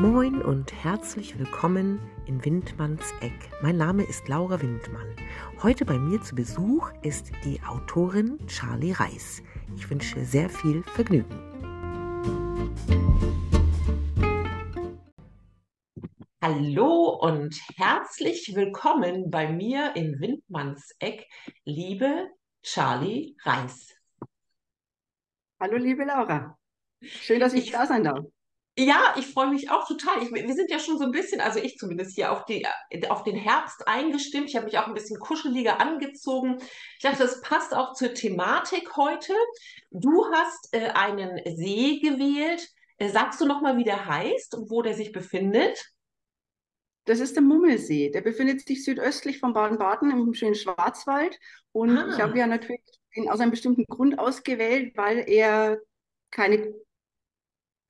Moin 0.00 0.40
und 0.40 0.72
herzlich 0.72 1.38
willkommen 1.38 2.00
in 2.24 2.42
Windmanns 2.42 3.12
Eck. 3.20 3.34
Mein 3.60 3.76
Name 3.76 4.02
ist 4.02 4.26
Laura 4.28 4.62
Windmann. 4.62 5.14
Heute 5.62 5.84
bei 5.84 5.98
mir 5.98 6.22
zu 6.22 6.34
Besuch 6.34 6.90
ist 7.02 7.30
die 7.44 7.60
Autorin 7.68 8.38
Charlie 8.46 8.92
Reis. 8.92 9.42
Ich 9.76 9.90
wünsche 9.90 10.24
sehr 10.24 10.48
viel 10.48 10.82
Vergnügen. 10.84 11.28
Hallo 16.40 17.18
und 17.20 17.60
herzlich 17.76 18.52
willkommen 18.54 19.30
bei 19.30 19.52
mir 19.52 19.94
in 19.96 20.18
Windmanns 20.18 20.94
Eck, 20.98 21.28
liebe 21.66 22.30
Charlie 22.62 23.36
Reis. 23.44 23.94
Hallo, 25.60 25.76
liebe 25.76 26.04
Laura. 26.04 26.56
Schön, 27.02 27.38
dass 27.38 27.52
ich, 27.52 27.66
ich 27.66 27.72
da 27.72 27.86
sein 27.86 28.04
darf. 28.04 28.24
Ja, 28.80 29.14
ich 29.18 29.26
freue 29.26 29.50
mich 29.50 29.70
auch 29.70 29.86
total. 29.86 30.22
Ich, 30.22 30.32
wir 30.32 30.54
sind 30.54 30.70
ja 30.70 30.78
schon 30.78 30.96
so 30.96 31.04
ein 31.04 31.10
bisschen, 31.10 31.42
also 31.42 31.58
ich 31.58 31.76
zumindest 31.76 32.14
hier, 32.14 32.32
auf, 32.32 32.46
die, 32.46 32.66
auf 33.10 33.24
den 33.24 33.36
Herbst 33.36 33.86
eingestimmt. 33.86 34.48
Ich 34.48 34.56
habe 34.56 34.64
mich 34.64 34.78
auch 34.78 34.86
ein 34.86 34.94
bisschen 34.94 35.18
kuscheliger 35.20 35.82
angezogen. 35.82 36.56
Ich 36.96 37.02
dachte, 37.02 37.18
das 37.18 37.42
passt 37.42 37.74
auch 37.74 37.92
zur 37.92 38.14
Thematik 38.14 38.96
heute. 38.96 39.34
Du 39.90 40.24
hast 40.32 40.72
äh, 40.72 40.92
einen 40.94 41.42
See 41.56 41.98
gewählt. 41.98 42.66
Äh, 42.96 43.10
sagst 43.10 43.38
du 43.42 43.44
nochmal, 43.44 43.76
wie 43.76 43.84
der 43.84 44.06
heißt 44.06 44.54
und 44.54 44.70
wo 44.70 44.80
der 44.80 44.94
sich 44.94 45.12
befindet? 45.12 45.92
Das 47.04 47.20
ist 47.20 47.36
der 47.36 47.42
Mummelsee. 47.42 48.10
Der 48.10 48.22
befindet 48.22 48.66
sich 48.66 48.82
südöstlich 48.82 49.40
von 49.40 49.52
Baden-Baden 49.52 50.10
im 50.10 50.32
schönen 50.32 50.54
Schwarzwald. 50.54 51.38
Und 51.72 51.98
ah. 51.98 52.08
ich 52.14 52.18
habe 52.18 52.38
ja 52.38 52.46
natürlich 52.46 52.80
ihn 53.12 53.28
aus 53.28 53.40
einem 53.40 53.50
bestimmten 53.50 53.84
Grund 53.84 54.18
ausgewählt, 54.18 54.96
weil 54.96 55.28
er 55.28 55.78
keine 56.30 56.72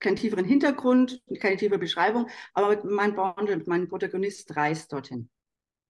keinen 0.01 0.17
tieferen 0.17 0.45
Hintergrund, 0.45 1.23
keine 1.41 1.57
tiefe 1.57 1.79
Beschreibung, 1.79 2.29
aber 2.55 2.83
mein 2.85 3.15
Bond, 3.15 3.67
mein 3.67 3.89
Protagonist 3.89 4.57
reist 4.57 4.93
dorthin. 4.93 5.29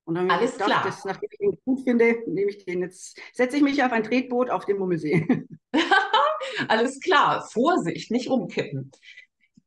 Und 0.05 0.17
dann 0.17 0.31
Alles 0.31 0.55
gedacht, 0.55 0.71
klar. 0.71 0.85
Dass, 0.85 1.05
nachdem 1.05 1.29
ich 1.31 1.41
ihn 1.41 1.59
gut 1.65 1.85
finde, 1.85 2.17
nehme 2.27 2.51
ich 2.51 2.65
den 2.65 2.83
jetzt, 2.83 3.19
setze 3.33 3.57
ich 3.57 3.63
mich 3.63 3.83
auf 3.83 3.93
ein 3.93 4.03
Tretboot 4.03 4.51
auf 4.51 4.65
dem 4.65 4.79
Mummelsee. 4.79 5.47
Alles 6.69 7.01
klar, 7.01 7.47
Vorsicht, 7.53 8.11
nicht 8.11 8.29
umkippen. 8.29 8.91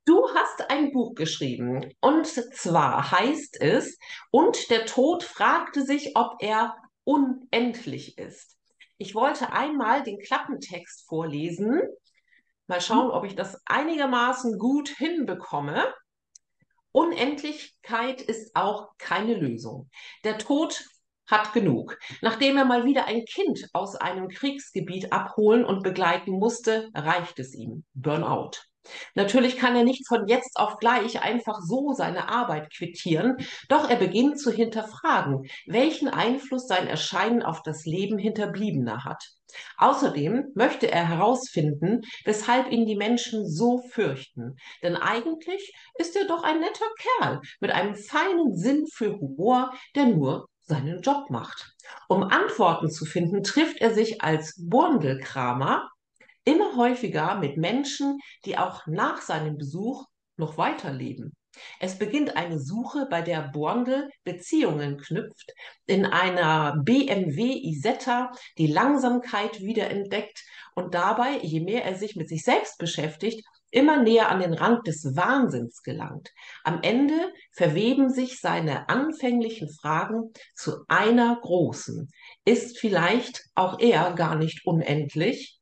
Du 0.05 0.27
hast 0.35 0.69
ein 0.69 0.91
Buch 0.91 1.15
geschrieben 1.15 1.93
und 2.01 2.27
zwar 2.27 3.11
heißt 3.11 3.61
es, 3.61 3.97
und 4.31 4.69
der 4.69 4.85
Tod 4.85 5.23
fragte 5.23 5.85
sich, 5.85 6.11
ob 6.15 6.35
er 6.41 6.75
unendlich 7.05 8.17
ist. 8.17 8.57
Ich 8.97 9.15
wollte 9.15 9.53
einmal 9.53 10.03
den 10.03 10.19
Klappentext 10.19 11.07
vorlesen 11.07 11.81
Mal 12.67 12.81
schauen, 12.81 13.11
ob 13.11 13.25
ich 13.25 13.35
das 13.35 13.61
einigermaßen 13.65 14.57
gut 14.57 14.89
hinbekomme. 14.89 15.93
Unendlichkeit 16.91 18.21
ist 18.21 18.55
auch 18.55 18.89
keine 18.97 19.33
Lösung. 19.33 19.89
Der 20.23 20.37
Tod 20.37 20.85
hat 21.27 21.53
genug. 21.53 21.97
Nachdem 22.21 22.57
er 22.57 22.65
mal 22.65 22.85
wieder 22.85 23.05
ein 23.05 23.25
Kind 23.25 23.67
aus 23.73 23.95
einem 23.95 24.27
Kriegsgebiet 24.27 25.11
abholen 25.11 25.65
und 25.65 25.83
begleiten 25.83 26.31
musste, 26.31 26.89
reicht 26.93 27.39
es 27.39 27.53
ihm. 27.53 27.83
Burnout. 27.93 28.51
Natürlich 29.15 29.57
kann 29.57 29.75
er 29.75 29.83
nicht 29.83 30.07
von 30.07 30.27
jetzt 30.27 30.57
auf 30.57 30.77
gleich 30.77 31.21
einfach 31.21 31.59
so 31.61 31.93
seine 31.93 32.29
Arbeit 32.29 32.71
quittieren, 32.73 33.37
doch 33.69 33.89
er 33.89 33.95
beginnt 33.95 34.39
zu 34.39 34.51
hinterfragen, 34.51 35.43
welchen 35.67 36.09
Einfluss 36.09 36.67
sein 36.67 36.87
Erscheinen 36.87 37.43
auf 37.43 37.61
das 37.63 37.85
Leben 37.85 38.17
Hinterbliebener 38.17 39.05
hat. 39.05 39.23
Außerdem 39.77 40.51
möchte 40.55 40.91
er 40.91 41.07
herausfinden, 41.07 42.01
weshalb 42.25 42.71
ihn 42.71 42.85
die 42.85 42.95
Menschen 42.95 43.47
so 43.47 43.83
fürchten. 43.91 44.55
Denn 44.81 44.95
eigentlich 44.95 45.73
ist 45.95 46.15
er 46.15 46.25
doch 46.25 46.43
ein 46.43 46.59
netter 46.59 46.85
Kerl 47.19 47.41
mit 47.59 47.71
einem 47.71 47.95
feinen 47.95 48.55
Sinn 48.55 48.85
für 48.91 49.19
Humor, 49.19 49.71
der 49.95 50.05
nur 50.05 50.47
seinen 50.61 51.01
Job 51.01 51.29
macht. 51.29 51.73
Um 52.07 52.23
Antworten 52.23 52.89
zu 52.89 53.05
finden, 53.05 53.43
trifft 53.43 53.81
er 53.81 53.93
sich 53.93 54.21
als 54.21 54.55
Borndelkramer 54.57 55.89
immer 56.45 56.75
häufiger 56.75 57.35
mit 57.35 57.57
Menschen, 57.57 58.19
die 58.45 58.57
auch 58.57 58.85
nach 58.87 59.21
seinem 59.21 59.57
Besuch 59.57 60.05
noch 60.37 60.57
weiterleben. 60.57 61.33
Es 61.79 61.99
beginnt 61.99 62.35
eine 62.35 62.59
Suche, 62.59 63.07
bei 63.09 63.21
der 63.21 63.49
Borndl 63.53 64.09
Beziehungen 64.23 64.97
knüpft, 64.97 65.53
in 65.85 66.05
einer 66.05 66.77
BMW 66.83 67.53
Isetta 67.63 68.31
die 68.57 68.67
Langsamkeit 68.67 69.59
wiederentdeckt 69.59 70.43
und 70.75 70.95
dabei, 70.95 71.37
je 71.41 71.59
mehr 71.59 71.85
er 71.85 71.95
sich 71.95 72.15
mit 72.15 72.27
sich 72.27 72.43
selbst 72.43 72.77
beschäftigt, 72.79 73.45
immer 73.69 74.01
näher 74.01 74.29
an 74.29 74.39
den 74.39 74.53
Rand 74.53 74.87
des 74.87 75.15
Wahnsinns 75.15 75.81
gelangt. 75.81 76.31
Am 76.63 76.81
Ende 76.81 77.31
verweben 77.51 78.09
sich 78.09 78.39
seine 78.39 78.87
anfänglichen 78.89 79.69
Fragen 79.69 80.31
zu 80.55 80.85
einer 80.87 81.39
großen. 81.41 82.09
Ist 82.45 82.79
vielleicht 82.79 83.45
auch 83.55 83.79
er 83.79 84.13
gar 84.13 84.35
nicht 84.35 84.65
unendlich? 84.65 85.59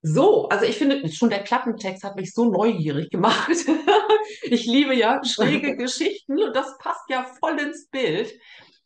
So, 0.00 0.48
also 0.48 0.64
ich 0.64 0.78
finde, 0.78 1.08
schon 1.10 1.30
der 1.30 1.42
Klappentext 1.42 2.04
hat 2.04 2.16
mich 2.16 2.32
so 2.32 2.50
neugierig 2.50 3.10
gemacht. 3.10 3.50
ich 4.42 4.64
liebe 4.66 4.94
ja 4.94 5.20
schräge 5.24 5.76
Geschichten 5.76 6.40
und 6.40 6.54
das 6.54 6.78
passt 6.78 7.08
ja 7.08 7.24
voll 7.40 7.58
ins 7.58 7.88
Bild. 7.88 8.32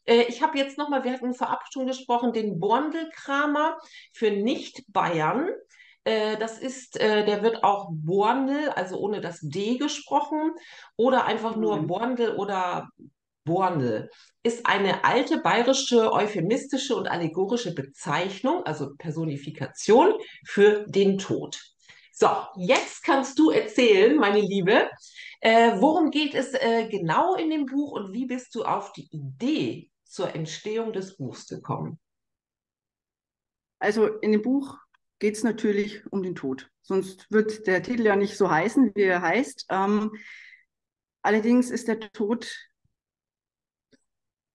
Äh, 0.04 0.22
ich 0.28 0.42
habe 0.42 0.58
jetzt 0.58 0.78
nochmal, 0.78 1.04
wir 1.04 1.12
hatten 1.12 1.34
vorab 1.34 1.64
schon 1.70 1.86
gesprochen, 1.86 2.32
den 2.32 2.58
Borndelkramer 2.58 3.78
für 4.12 4.30
Nicht-Bayern. 4.30 5.50
Äh, 6.04 6.38
das 6.38 6.58
ist, 6.58 6.98
äh, 6.98 7.24
der 7.24 7.42
wird 7.42 7.62
auch 7.62 7.90
Borndl, 7.92 8.70
also 8.70 8.98
ohne 8.98 9.20
das 9.20 9.40
D 9.42 9.76
gesprochen, 9.76 10.52
oder 10.96 11.26
einfach 11.26 11.56
nur 11.56 11.76
mhm. 11.76 11.86
Borndl 11.88 12.36
oder 12.36 12.88
Bornel 13.44 14.10
ist 14.42 14.66
eine 14.66 15.04
alte 15.04 15.40
bayerische 15.40 16.12
euphemistische 16.12 16.96
und 16.96 17.08
allegorische 17.08 17.74
Bezeichnung, 17.74 18.64
also 18.64 18.94
Personifikation 18.96 20.14
für 20.44 20.84
den 20.86 21.18
Tod. 21.18 21.60
So, 22.12 22.28
jetzt 22.56 23.02
kannst 23.04 23.38
du 23.38 23.50
erzählen, 23.50 24.16
meine 24.16 24.40
Liebe, 24.40 24.90
äh, 25.40 25.80
worum 25.80 26.10
geht 26.10 26.34
es 26.34 26.54
äh, 26.54 26.88
genau 26.88 27.34
in 27.34 27.50
dem 27.50 27.66
Buch 27.66 27.92
und 27.92 28.12
wie 28.12 28.26
bist 28.26 28.54
du 28.54 28.64
auf 28.64 28.92
die 28.92 29.08
Idee 29.10 29.90
zur 30.04 30.34
Entstehung 30.34 30.92
des 30.92 31.16
Buchs 31.16 31.46
gekommen? 31.46 31.98
Also 33.78 34.06
in 34.06 34.32
dem 34.32 34.42
Buch 34.42 34.78
geht 35.18 35.36
es 35.36 35.42
natürlich 35.42 36.04
um 36.12 36.22
den 36.22 36.34
Tod. 36.34 36.70
Sonst 36.82 37.30
wird 37.30 37.66
der 37.66 37.82
Titel 37.82 38.02
ja 38.02 38.14
nicht 38.14 38.36
so 38.36 38.50
heißen, 38.50 38.92
wie 38.94 39.02
er 39.02 39.22
heißt. 39.22 39.66
Ähm, 39.70 40.12
allerdings 41.22 41.70
ist 41.70 41.88
der 41.88 41.98
Tod 41.98 42.52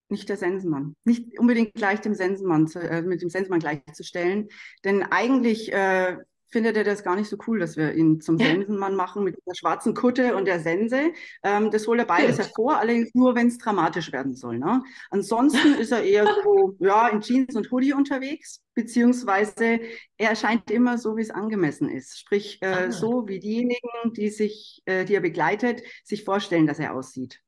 nicht 0.09 0.29
der 0.29 0.38
Sensenmann. 0.38 0.95
Nicht 1.03 1.40
unbedingt 1.40 1.73
gleich 1.73 2.01
dem 2.01 2.13
Sensenmann 2.13 2.68
zu, 2.68 2.79
äh, 2.79 3.01
mit 3.01 3.22
dem 3.22 3.29
Sensenmann 3.29 3.59
gleichzustellen. 3.59 4.47
Denn 4.84 5.03
eigentlich 5.03 5.72
äh, 5.73 6.18
findet 6.50 6.78
er 6.78 6.84
das 6.84 7.03
gar 7.03 7.16
nicht 7.16 7.29
so 7.29 7.38
cool, 7.47 7.59
dass 7.59 7.78
wir 7.78 7.94
ihn 7.94 8.22
zum 8.22 8.38
Sensenmann 8.38 8.96
machen 8.96 9.23
mit 9.23 9.38
der 9.46 9.56
schwarzen 9.56 9.94
Kutte 9.94 10.35
und 10.35 10.46
der 10.46 10.59
Sense. 10.59 11.12
Ähm, 11.44 11.72
das 11.72 11.88
holt 11.88 12.00
er 12.00 12.06
beides 12.06 12.38
hervor, 12.38 12.78
allerdings 12.78 13.13
nur, 13.13 13.35
wenn 13.35 13.47
es 13.47 13.57
dramatisch 13.57 14.12
werden 14.12 14.35
soll. 14.35 14.59
Ne? 14.59 14.81
Ansonsten 15.09 15.73
ist 15.79 15.91
er 15.91 16.03
eher 16.03 16.25
so 16.44 16.75
ja, 16.79 17.09
in 17.09 17.22
Jeans 17.22 17.56
und 17.56 17.69
Hoodie 17.72 17.94
unterwegs, 17.94 18.62
beziehungsweise 18.73 19.79
er 20.17 20.29
erscheint 20.29 20.72
immer 20.72 20.97
so, 20.97 21.17
wie 21.17 21.22
es 21.22 21.31
angemessen 21.31 21.90
ist. 21.90 22.19
Sprich, 22.19 22.59
äh, 22.62 22.67
ah. 22.67 22.91
so 22.91 23.28
wie 23.28 23.40
diejenigen, 23.40 24.13
die, 24.13 24.29
sich, 24.29 24.81
äh, 24.85 25.03
die 25.06 25.16
er 25.16 25.22
begleitet, 25.22 25.81
sich 26.03 26.23
vorstellen, 26.23 26.67
dass 26.67 26.79
er 26.79 26.96
aussieht. 26.96 27.41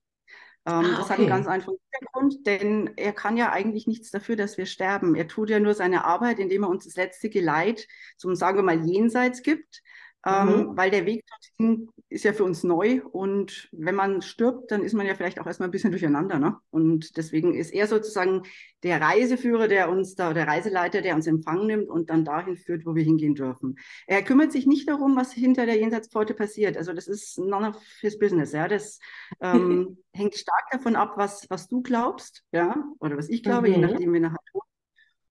Ähm, 0.69 0.94
ah, 0.94 0.97
das 0.97 1.09
hat 1.09 1.19
einen 1.19 1.28
ganz 1.28 1.47
einfachen 1.47 1.78
Hintergrund, 1.91 2.46
denn 2.46 2.91
er 2.96 3.13
kann 3.13 3.38
ja 3.38 3.52
eigentlich 3.52 3.88
nichts 3.88 4.12
dafür, 4.12 4.35
dass 4.35 4.57
wir 4.57 4.66
sterben. 4.66 5.16
Er 5.16 5.28
tut 5.28 5.50
ja 5.50 5.59
nur 5.59 5.74
seine 5.74 6.06
Arbeit, 6.06 6.40
indem 6.40 6.63
er 6.63 6.69
uns 6.69 6.85
das 6.85 6.96
letzte 6.96 7.30
Geleit 7.30 7.88
zum, 8.18 8.35
sagen 8.35 8.57
wir 8.57 8.63
mal, 8.63 8.86
Jenseits 8.86 9.42
gibt. 9.42 9.81
Ähm, 10.25 10.48
mhm. 10.48 10.77
weil 10.77 10.92
der 10.92 11.06
Weg 11.06 11.24
dorthin 11.27 11.89
ist 12.10 12.25
ja 12.25 12.33
für 12.33 12.44
uns 12.44 12.66
neu 12.66 13.01
und 13.12 13.69
wenn 13.71 13.95
man 13.95 14.21
stirbt, 14.21 14.69
dann 14.69 14.83
ist 14.83 14.94
man 14.94 15.06
ja 15.06 15.16
vielleicht 15.16 15.39
auch 15.39 15.45
erstmal 15.45 15.69
ein 15.69 15.71
bisschen 15.71 15.92
durcheinander. 15.92 16.39
Ne? 16.39 16.57
Und 16.71 17.16
deswegen 17.16 17.54
ist 17.54 17.71
er 17.71 17.88
sozusagen 17.88 18.44
der 18.83 19.00
Reiseführer, 19.00 19.69
der 19.69 19.89
uns 19.89 20.16
da, 20.16 20.33
der 20.33 20.45
Reiseleiter, 20.45 21.01
der 21.01 21.16
uns 21.16 21.25
empfangen 21.25 21.68
nimmt 21.68 21.88
und 21.88 22.10
dann 22.10 22.25
dahin 22.25 22.57
führt, 22.57 22.86
wo 22.86 22.95
wir 22.95 23.04
hingehen 23.04 23.33
dürfen. 23.33 23.77
Er 24.07 24.21
kümmert 24.21 24.51
sich 24.51 24.66
nicht 24.66 24.89
darum, 24.89 25.16
was 25.16 25.31
hinter 25.31 25.66
der 25.66 25.77
Jenseitspforte 25.77 26.33
passiert. 26.33 26.75
Also 26.75 26.92
das 26.92 27.07
ist 27.07 27.39
none 27.39 27.69
of 27.69 27.77
his 28.01 28.19
business. 28.19 28.51
Ja? 28.51 28.68
Das 28.68 29.00
ähm, 29.39 30.00
hängt 30.13 30.36
stark 30.36 30.65
davon 30.72 30.98
ab, 30.98 31.13
was, 31.15 31.45
was 31.50 31.69
du 31.69 31.81
glaubst, 31.81 32.44
ja, 32.51 32.75
oder 33.00 33.18
was 33.18 33.30
ich 33.30 33.42
glaube, 33.42 33.69
mhm. 33.69 33.74
je 33.75 33.80
nachdem, 33.81 34.13
wie 34.13 34.19
nachher 34.19 34.38
tut. 34.51 34.63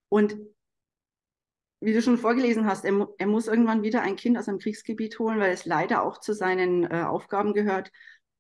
Und 0.08 0.38
wie 1.80 1.92
du 1.92 2.02
schon 2.02 2.18
vorgelesen 2.18 2.66
hast, 2.66 2.84
er, 2.84 3.08
er, 3.18 3.26
muss 3.26 3.46
irgendwann 3.46 3.82
wieder 3.82 4.02
ein 4.02 4.16
Kind 4.16 4.36
aus 4.36 4.48
einem 4.48 4.58
Kriegsgebiet 4.58 5.18
holen, 5.18 5.38
weil 5.38 5.52
es 5.52 5.64
leider 5.64 6.02
auch 6.02 6.18
zu 6.18 6.32
seinen 6.32 6.84
äh, 6.84 7.02
Aufgaben 7.02 7.54
gehört. 7.54 7.92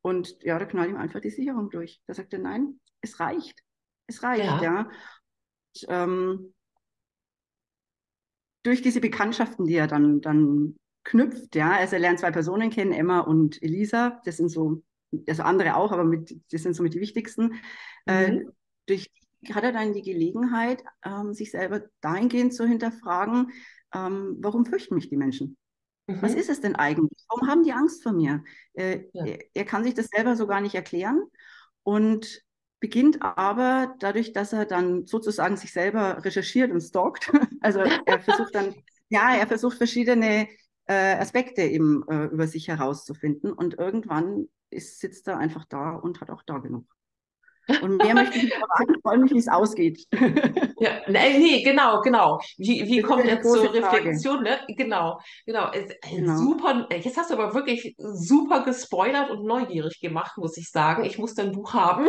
Und 0.02 0.36
ja, 0.42 0.58
da 0.58 0.64
knallt 0.64 0.90
ihm 0.90 0.96
einfach 0.96 1.20
die 1.20 1.30
Sicherung 1.30 1.70
durch. 1.70 2.00
Da 2.06 2.14
sagt 2.14 2.32
er, 2.32 2.40
nein, 2.40 2.80
es 3.00 3.20
reicht. 3.20 3.60
Es 4.06 4.22
reicht, 4.22 4.44
ja. 4.44 4.62
ja. 4.62 4.80
Und, 4.80 5.86
ähm, 5.88 6.54
durch 8.64 8.82
diese 8.82 9.00
Bekanntschaften, 9.00 9.66
die 9.66 9.76
er 9.76 9.86
dann, 9.86 10.20
dann 10.20 10.76
knüpft, 11.04 11.54
ja, 11.54 11.72
also 11.72 11.94
er 11.96 12.00
lernt 12.00 12.18
zwei 12.18 12.30
Personen 12.30 12.70
kennen, 12.70 12.92
Emma 12.92 13.20
und 13.20 13.62
Elisa, 13.62 14.20
das 14.24 14.36
sind 14.36 14.48
so 14.48 14.82
also 15.26 15.42
andere 15.42 15.76
auch, 15.76 15.92
aber 15.92 16.04
mit, 16.04 16.36
das 16.52 16.62
sind 16.62 16.74
somit 16.74 16.94
die 16.94 17.00
wichtigsten, 17.00 17.54
äh, 18.06 18.32
Mhm. 18.32 18.52
durch 18.86 19.10
hat 19.52 19.64
er 19.64 19.72
dann 19.72 19.92
die 19.94 20.02
Gelegenheit, 20.02 20.82
ähm, 21.04 21.34
sich 21.34 21.50
selber 21.50 21.82
dahingehend 22.00 22.54
zu 22.54 22.66
hinterfragen, 22.66 23.52
ähm, 23.94 24.36
warum 24.40 24.66
fürchten 24.66 24.94
mich 24.94 25.08
die 25.08 25.16
Menschen? 25.16 25.56
Was 26.20 26.34
Mhm. 26.34 26.38
ist 26.40 26.50
es 26.50 26.60
denn 26.60 26.76
eigentlich? 26.76 27.24
Warum 27.28 27.48
haben 27.48 27.62
die 27.62 27.72
Angst 27.72 28.02
vor 28.02 28.12
mir? 28.12 28.42
Äh, 28.74 29.04
Ja. 29.12 29.24
er, 29.24 29.38
er 29.54 29.64
kann 29.64 29.84
sich 29.84 29.94
das 29.94 30.06
selber 30.08 30.36
so 30.36 30.46
gar 30.46 30.60
nicht 30.60 30.74
erklären 30.74 31.22
und 31.82 32.42
beginnt 32.80 33.22
aber 33.22 33.94
dadurch, 33.98 34.32
dass 34.32 34.52
er 34.52 34.64
dann 34.66 35.06
sozusagen 35.06 35.56
sich 35.56 35.72
selber 35.72 36.24
recherchiert 36.24 36.70
und 36.70 36.80
stalkt. 36.80 37.30
Also 37.62 37.80
er 38.04 38.20
versucht 38.20 38.54
dann, 38.54 38.74
ja, 39.08 39.34
er 39.36 39.46
versucht 39.46 39.76
verschiedene 39.78 40.48
äh, 40.86 41.16
Aspekte 41.16 41.62
eben 41.62 42.04
äh, 42.08 42.26
über 42.26 42.46
sich 42.46 42.68
herauszufinden 42.68 43.52
und 43.52 43.74
irgendwann 43.78 44.48
ist, 44.70 45.00
sitzt 45.00 45.26
er 45.28 45.38
einfach 45.38 45.64
da 45.66 45.90
und 45.96 46.20
hat 46.20 46.30
auch 46.30 46.42
da 46.42 46.58
genug. 46.58 46.86
Und 47.82 47.98
mehr 47.98 48.14
möchte 48.14 48.38
ich 48.38 48.44
nicht 48.44 48.56
verraten, 48.56 48.92
ich 48.96 49.02
freue 49.02 49.18
mich, 49.18 49.32
wie 49.32 49.38
es 49.38 49.48
ausgeht. 49.48 50.06
Ja, 50.80 51.00
nee, 51.08 51.38
nee, 51.38 51.62
genau, 51.64 52.00
genau. 52.02 52.40
Wie, 52.56 52.86
wie 52.86 53.00
Das 53.00 53.10
kommt 53.10 53.24
er 53.24 53.42
zur. 53.42 53.74
Reflexion, 53.74 54.44
ne? 54.44 54.60
Genau, 54.68 55.18
genau. 55.44 55.72
Genau. 56.08 56.36
Super, 56.36 56.86
jetzt 56.92 57.16
hast 57.16 57.30
du 57.30 57.34
aber 57.34 57.52
wirklich 57.52 57.96
super 57.98 58.62
gespoilert 58.62 59.28
und 59.30 59.44
neugierig 59.44 59.98
gemacht, 60.00 60.38
muss 60.38 60.56
ich 60.56 60.70
sagen. 60.70 61.04
Ich 61.04 61.18
muss 61.18 61.34
dein 61.34 61.50
Buch 61.50 61.74
haben. 61.74 62.06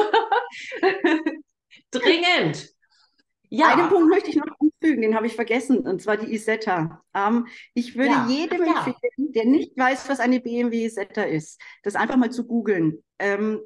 Dringend. 1.92 2.70
Einen 3.52 3.80
Ja, 3.80 3.88
Punkt 3.88 4.10
möchte 4.10 4.30
ich 4.30 4.36
noch 4.36 4.46
anfügen, 4.60 5.02
den 5.02 5.16
habe 5.16 5.26
ich 5.26 5.34
vergessen, 5.34 5.80
und 5.80 6.02
zwar 6.02 6.18
die 6.18 6.32
Isetta. 6.32 7.02
Ähm, 7.16 7.48
ich 7.74 7.96
würde 7.96 8.12
ja, 8.12 8.28
jedem 8.30 8.66
ja. 8.66 8.86
empfehlen, 8.86 9.32
der 9.34 9.46
nicht 9.46 9.76
weiß, 9.76 10.08
was 10.08 10.20
eine 10.20 10.40
BMW 10.40 10.86
Isetta 10.86 11.24
ist, 11.24 11.60
das 11.82 11.96
einfach 11.96 12.18
mal 12.18 12.30
zu 12.30 12.46
googeln. 12.46 13.04
Ähm, 13.18 13.60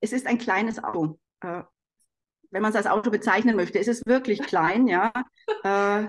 es 0.00 0.12
ist 0.12 0.26
ein 0.26 0.38
kleines 0.38 0.82
Auto. 0.82 1.18
Äh, 1.40 1.62
wenn 2.50 2.62
man 2.62 2.70
es 2.70 2.76
als 2.76 2.86
Auto 2.86 3.10
bezeichnen 3.10 3.56
möchte, 3.56 3.78
es 3.78 3.88
ist 3.88 4.06
wirklich 4.06 4.40
klein, 4.42 4.86
ja. 4.86 5.12
Äh, 5.64 6.06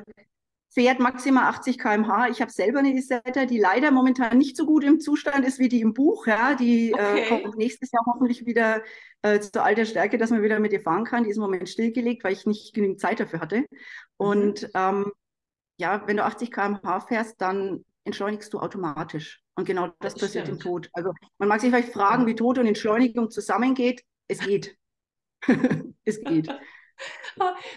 fährt 0.70 1.00
maximal 1.00 1.46
80 1.46 1.80
km/h. 1.80 2.28
Ich 2.30 2.42
habe 2.42 2.52
selber 2.52 2.80
eine 2.80 2.94
Isetta, 2.94 3.46
die 3.46 3.58
leider 3.58 3.92
momentan 3.92 4.38
nicht 4.38 4.58
so 4.58 4.66
gut 4.66 4.84
im 4.84 5.00
Zustand 5.00 5.46
ist 5.46 5.58
wie 5.58 5.70
die 5.70 5.80
im 5.80 5.94
Buch. 5.94 6.28
Ja, 6.28 6.54
die 6.54 6.92
äh, 6.92 6.96
Okay. 6.96 7.42
kommt 7.42 7.58
nächstes 7.58 7.92
Jahr 7.92 8.04
hoffentlich 8.06 8.46
wieder 8.46 8.84
äh, 9.22 9.40
zu 9.40 9.64
alter 9.64 9.86
Stärke, 9.86 10.18
dass 10.18 10.32
man 10.32 10.44
wieder 10.44 10.60
mit 10.60 10.74
ihr 10.74 10.82
fahren 10.82 11.06
kann. 11.06 11.24
Die 11.24 11.30
ist 11.30 11.38
im 11.38 11.44
Moment 11.44 11.70
stillgelegt, 11.70 12.24
weil 12.26 12.34
ich 12.34 12.46
nicht 12.46 12.74
genügend 12.74 13.00
Zeit 13.00 13.22
dafür 13.22 13.40
hatte. 13.40 13.60
Mhm. 13.60 13.66
Und 14.18 14.70
ähm, 14.76 15.12
ja, 15.78 16.04
wenn 16.08 16.18
du 16.18 16.26
80 16.26 16.52
km/h 16.52 17.00
fährst, 17.02 17.40
dann 17.42 17.86
entschleunigst 18.04 18.54
du 18.54 18.60
automatisch. 18.60 19.42
Und 19.56 19.66
genau 19.66 19.88
das 20.00 20.13
Das 20.13 20.16
passiert 20.16 20.48
im 20.48 20.56
stimmt. 20.56 20.63
Tod. 20.63 20.90
Also 20.94 21.13
man 21.38 21.48
mag 21.48 21.62
sich 21.62 21.69
vielleicht 21.69 21.94
fragen, 21.94 22.25
wie 22.28 22.36
Tod 22.36 22.57
und 22.57 22.66
Entschleunigung 22.66 23.30
zusammengeht. 23.31 24.04
Es 24.28 24.40
geht. 24.40 24.78
es 26.04 26.19
geht. 26.22 26.50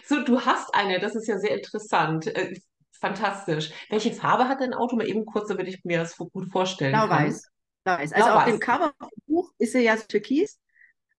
So, 0.05 0.25
du 0.25 0.41
hast 0.41 0.75
eine, 0.75 1.01
das 1.01 1.15
ist 1.15 1.27
ja 1.29 1.39
sehr 1.39 1.57
interessant. 1.57 2.27
Äh, 2.27 2.55
fantastisch. 2.93 3.73
Welche 3.91 4.13
Farbe 4.13 4.49
hat 4.49 4.61
dein 4.61 4.75
Auto? 4.75 4.97
Mal 4.97 5.09
eben 5.09 5.25
kurz, 5.25 5.49
damit 5.49 5.69
ich 5.69 5.85
mir 5.85 5.99
das 5.99 6.17
gut 6.17 6.51
vorstellen 6.51 6.95
kann. 6.95 7.09
Blau-weiß. 7.09 7.49
Blau-weiß. 7.85 8.13
Also 8.13 8.31
auf 8.31 8.45
dem. 8.45 8.59
Cover 8.61 8.93
vom 8.99 9.09
Buch 9.27 9.53
ist 9.59 9.73
sie 9.73 9.81
ja 9.85 9.97
türkis, 9.97 10.59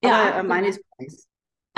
aber 0.02 0.14
Ja, 0.14 0.40
äh, 0.40 0.44
meine 0.44 0.70
ist 0.70 0.82
weiß. 0.98 1.29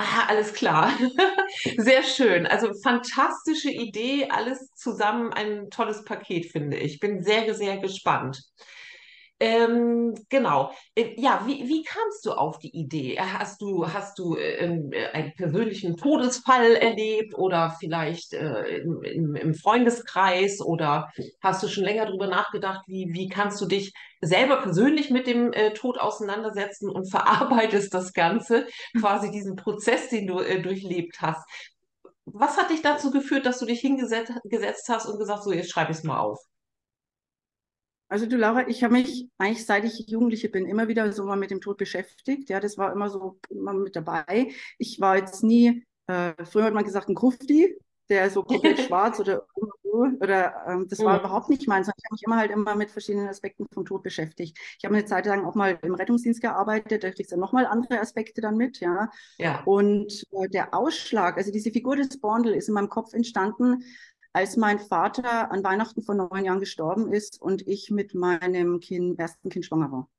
Aha, 0.02 0.26
alles 0.30 0.54
klar. 0.54 0.92
Sehr 1.78 2.02
schön. 2.04 2.48
Also 2.48 2.74
fantastische 2.82 3.70
Idee, 3.70 4.28
alles 4.30 4.74
zusammen 4.74 5.32
ein 5.32 5.70
tolles 5.70 6.04
Paket, 6.06 6.48
finde 6.52 6.78
ich. 6.78 7.00
Bin 7.00 7.22
sehr, 7.22 7.54
sehr 7.54 7.78
gespannt. 7.78 8.42
Ähm, 9.44 10.14
genau. 10.30 10.72
Äh, 10.94 11.20
Ja, 11.20 11.42
wie, 11.48 11.68
wie 11.68 11.84
kamst 11.84 12.26
du 12.28 12.32
auf 12.34 12.60
die 12.60 12.70
Idee? 12.78 13.18
Hast 13.20 13.60
du, 13.60 13.88
hast 13.92 14.20
du 14.20 14.38
ähm, 14.38 14.92
äh, 14.94 15.08
einen 15.14 15.34
persönlichen 15.34 15.98
Todesfall 15.98 16.76
erlebt 16.76 17.36
oder 17.36 17.76
vielleicht 17.80 18.34
äh, 18.34 18.78
im, 18.82 19.02
im, 19.04 19.36
im 19.36 19.54
Freundeskreis 19.56 20.62
oder 20.62 21.10
hast 21.42 21.64
du 21.64 21.68
schon 21.70 21.86
länger 21.86 22.06
darüber 22.06 22.28
nachgedacht, 22.28 22.82
wie, 22.88 23.08
wie 23.14 23.30
kannst 23.30 23.60
du 23.62 23.66
dich 23.66 23.94
selber 24.22 24.58
persönlich 24.62 25.10
mit 25.10 25.26
dem 25.26 25.52
äh, 25.54 25.74
Tod 25.74 26.00
auseinandersetzen 26.00 26.88
und 26.92 27.10
verarbeitest 27.10 27.92
das 27.96 28.14
Ganze, 28.14 28.68
quasi 29.00 29.32
diesen 29.32 29.56
Prozess, 29.56 30.10
den 30.10 30.28
du 30.28 30.40
äh, 30.40 30.62
durchlebt 30.62 31.20
hast? 31.20 31.44
Was 32.26 32.58
hat 32.58 32.70
dich 32.70 32.84
dazu 32.84 33.10
geführt, 33.12 33.48
dass 33.48 33.58
du 33.60 33.66
dich 33.66 33.80
hingesetzt 33.82 34.34
gesetzt 34.46 34.88
hast 34.90 35.08
und 35.08 35.18
gesagt, 35.20 35.44
so, 35.44 35.52
jetzt 35.52 35.72
schreibe 35.72 35.92
ich 35.92 35.98
es 35.98 36.04
mal 36.04 36.20
auf? 36.20 36.40
Also 38.12 38.26
du 38.26 38.36
Laura, 38.36 38.68
ich 38.68 38.84
habe 38.84 38.94
mich 38.94 39.30
eigentlich 39.38 39.66
seit 39.66 39.86
ich 39.86 40.06
Jugendliche 40.10 40.50
bin 40.50 40.66
immer 40.66 40.90
wieder 40.90 41.12
so 41.14 41.24
mal 41.26 41.38
mit 41.38 41.50
dem 41.50 41.62
Tod 41.62 41.78
beschäftigt. 41.78 42.50
Ja, 42.50 42.60
das 42.60 42.78
war 42.78 42.92
immer 42.92 43.10
so 43.10 43.40
immer 43.50 43.72
mit 43.74 43.96
dabei. 43.96 44.52
Ich 44.78 45.00
war 45.00 45.16
jetzt 45.18 45.44
nie, 45.44 45.86
äh, 46.08 46.34
früher 46.46 46.66
hat 46.66 46.74
man 46.74 46.84
gesagt, 46.84 47.08
ein 47.08 47.16
Grufti, 47.16 47.78
der 48.10 48.30
so 48.30 48.44
komplett 48.44 48.80
schwarz 48.82 49.20
oder 49.22 49.46
oder 50.20 50.66
ähm, 50.68 50.88
das 50.90 51.04
war 51.06 51.16
Mhm. 51.16 51.20
überhaupt 51.20 51.50
nicht 51.50 51.68
meins. 51.68 51.88
Ich 51.88 51.94
habe 52.06 52.14
mich 52.14 52.24
immer 52.26 52.38
halt 52.38 52.52
immer 52.52 52.76
mit 52.76 52.92
verschiedenen 52.92 53.28
Aspekten 53.30 53.66
vom 53.74 53.86
Tod 53.86 54.04
beschäftigt. 54.04 54.58
Ich 54.78 54.86
habe 54.86 54.96
eine 54.96 55.06
Zeit 55.06 55.26
lang 55.26 55.46
auch 55.46 55.56
mal 55.56 55.80
im 55.82 55.96
Rettungsdienst 55.96 56.42
gearbeitet, 56.42 57.04
da 57.04 57.12
kriegst 57.12 57.32
du 57.32 57.38
nochmal 57.38 57.66
andere 57.66 58.00
Aspekte 58.00 58.42
dann 58.42 58.58
mit, 58.58 58.80
ja. 58.82 59.10
Ja. 59.38 59.64
Und 59.64 60.24
äh, 60.32 60.50
der 60.50 60.74
Ausschlag, 60.74 61.38
also 61.38 61.52
diese 61.52 61.72
Figur 61.72 61.96
des 61.96 62.20
Bondel 62.20 62.54
ist 62.56 62.68
in 62.68 62.74
meinem 62.74 62.90
Kopf 62.90 63.14
entstanden, 63.14 63.84
als 64.34 64.58
mein 64.58 64.80
Vater 64.80 65.52
an 65.52 65.64
Weihnachten 65.64 66.04
vor 66.04 66.16
neun 66.16 66.46
Jahren 66.46 66.60
gestorben 66.60 67.12
ist 67.12 67.42
und 67.42 67.68
ich 67.68 67.92
mit 67.92 68.14
meinem 68.16 68.80
kind, 68.80 69.20
ersten 69.20 69.50
Kind 69.50 69.66
schwanger 69.66 69.92
war. 69.92 70.10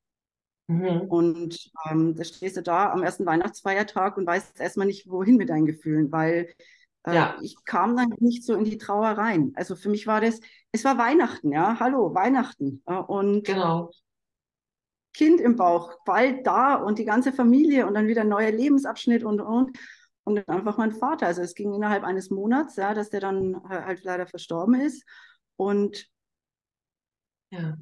Mhm. 0.69 1.03
Und 1.03 1.71
ähm, 1.91 2.15
da 2.15 2.25
stehst 2.25 2.57
du 2.57 2.63
da 2.63 2.91
am 2.93 3.03
ersten 3.03 3.27
Weihnachtsfeiertag 3.27 4.17
und 4.17 4.27
weißt 4.27 4.61
erstmal 4.61 4.87
nicht, 4.87 5.09
wohin 5.09 5.37
mit 5.37 5.49
deinen 5.49 5.67
Gefühlen, 5.67 6.13
weil 6.13 6.49
äh, 7.05 7.15
Ja. 7.15 7.37
ich 7.43 7.57
kam 7.65 7.97
dann 7.97 8.15
nicht 8.21 8.45
so 8.45 8.55
in 8.55 8.65
die 8.65 8.79
Trauer 8.79 9.09
rein. 9.11 9.53
Also 9.57 9.75
für 9.77 9.89
mich 9.89 10.07
war 10.07 10.21
das, 10.21 10.41
es 10.71 10.85
war 10.85 10.99
Weihnachten, 10.99 11.51
ja, 11.53 11.79
hallo, 11.81 12.15
Weihnachten. 12.15 12.83
Äh, 12.87 12.95
und 12.95 13.45
Genau. 13.45 13.91
Kind 15.15 15.41
im 15.41 15.57
Bauch, 15.57 15.93
bald 16.07 16.47
da 16.47 16.75
und 16.77 16.99
die 16.99 17.05
ganze 17.05 17.33
Familie 17.33 17.87
und 17.87 17.95
dann 17.95 18.07
wieder 18.09 18.23
ein 18.23 18.29
neuer 18.29 18.51
Lebensabschnitt 18.51 19.25
und, 19.25 19.41
und. 19.41 19.77
Und 20.25 20.37
dann 20.37 20.59
einfach 20.59 20.79
mein 20.79 20.93
Vater. 20.93 21.27
Also 21.27 21.43
es 21.43 21.55
ging 21.55 21.73
innerhalb 21.75 22.05
eines 22.05 22.31
Monats, 22.31 22.77
ja, 22.77 22.95
dass 22.95 23.11
der 23.11 23.21
dann 23.21 23.61
halt 23.69 24.05
leider 24.05 24.27
verstorben 24.27 24.75
ist. 24.81 25.05
Und 25.57 26.09
Ja. 27.51 27.77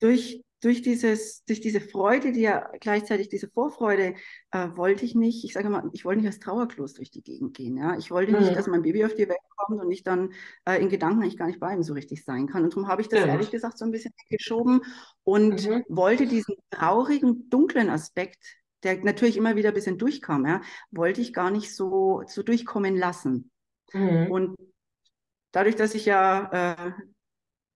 durch, 0.00 0.42
durch, 0.60 0.82
dieses, 0.82 1.44
durch 1.44 1.60
diese 1.60 1.80
Freude, 1.80 2.32
die 2.32 2.40
ja 2.40 2.70
gleichzeitig 2.80 3.28
diese 3.28 3.48
Vorfreude, 3.48 4.14
äh, 4.50 4.68
wollte 4.76 5.04
ich 5.04 5.14
nicht, 5.14 5.44
ich 5.44 5.52
sage 5.52 5.68
mal, 5.70 5.88
ich 5.92 6.04
wollte 6.04 6.20
nicht 6.20 6.26
als 6.26 6.40
Trauerklos 6.40 6.94
durch 6.94 7.10
die 7.10 7.22
Gegend 7.22 7.56
gehen. 7.56 7.76
Ja? 7.76 7.96
Ich 7.96 8.10
wollte 8.10 8.32
nicht, 8.32 8.50
Mhm. 8.50 8.56
dass 8.56 8.66
mein 8.66 8.82
Baby 8.82 9.04
auf 9.04 9.14
die 9.14 9.28
Welt 9.28 9.38
kommt 9.56 9.80
und 9.80 9.90
ich 9.90 10.02
dann 10.02 10.32
äh, 10.66 10.80
in 10.80 10.88
Gedanken 10.88 11.22
eigentlich 11.22 11.36
gar 11.38 11.46
nicht 11.46 11.60
bei 11.60 11.72
ihm 11.74 11.82
so 11.82 11.92
richtig 11.94 12.24
sein 12.24 12.46
kann. 12.46 12.64
Und 12.64 12.72
darum 12.74 12.88
habe 12.88 13.02
ich 13.02 13.08
das 13.08 13.20
Stimmt. 13.20 13.32
ehrlich 13.32 13.50
gesagt 13.50 13.78
so 13.78 13.84
ein 13.84 13.90
bisschen 13.90 14.12
geschoben 14.30 14.80
und 15.22 15.68
Mhm. 15.68 15.84
wollte 15.88 16.26
diesen 16.26 16.56
traurigen, 16.70 17.48
dunklen 17.50 17.90
Aspekt, 17.90 18.42
der 18.84 19.02
natürlich 19.04 19.36
immer 19.36 19.56
wieder 19.56 19.68
ein 19.70 19.74
bisschen 19.74 19.98
durchkam, 19.98 20.46
ja, 20.46 20.60
wollte 20.90 21.20
ich 21.20 21.32
gar 21.32 21.50
nicht 21.50 21.74
so, 21.74 22.22
so 22.26 22.42
durchkommen 22.42 22.96
lassen. 22.96 23.50
Mhm. 23.94 24.32
Und 24.32 24.56
dadurch, 25.52 25.76
dass 25.76 25.94
ich 25.94 26.06
ja 26.06 26.76
äh, 26.76 26.92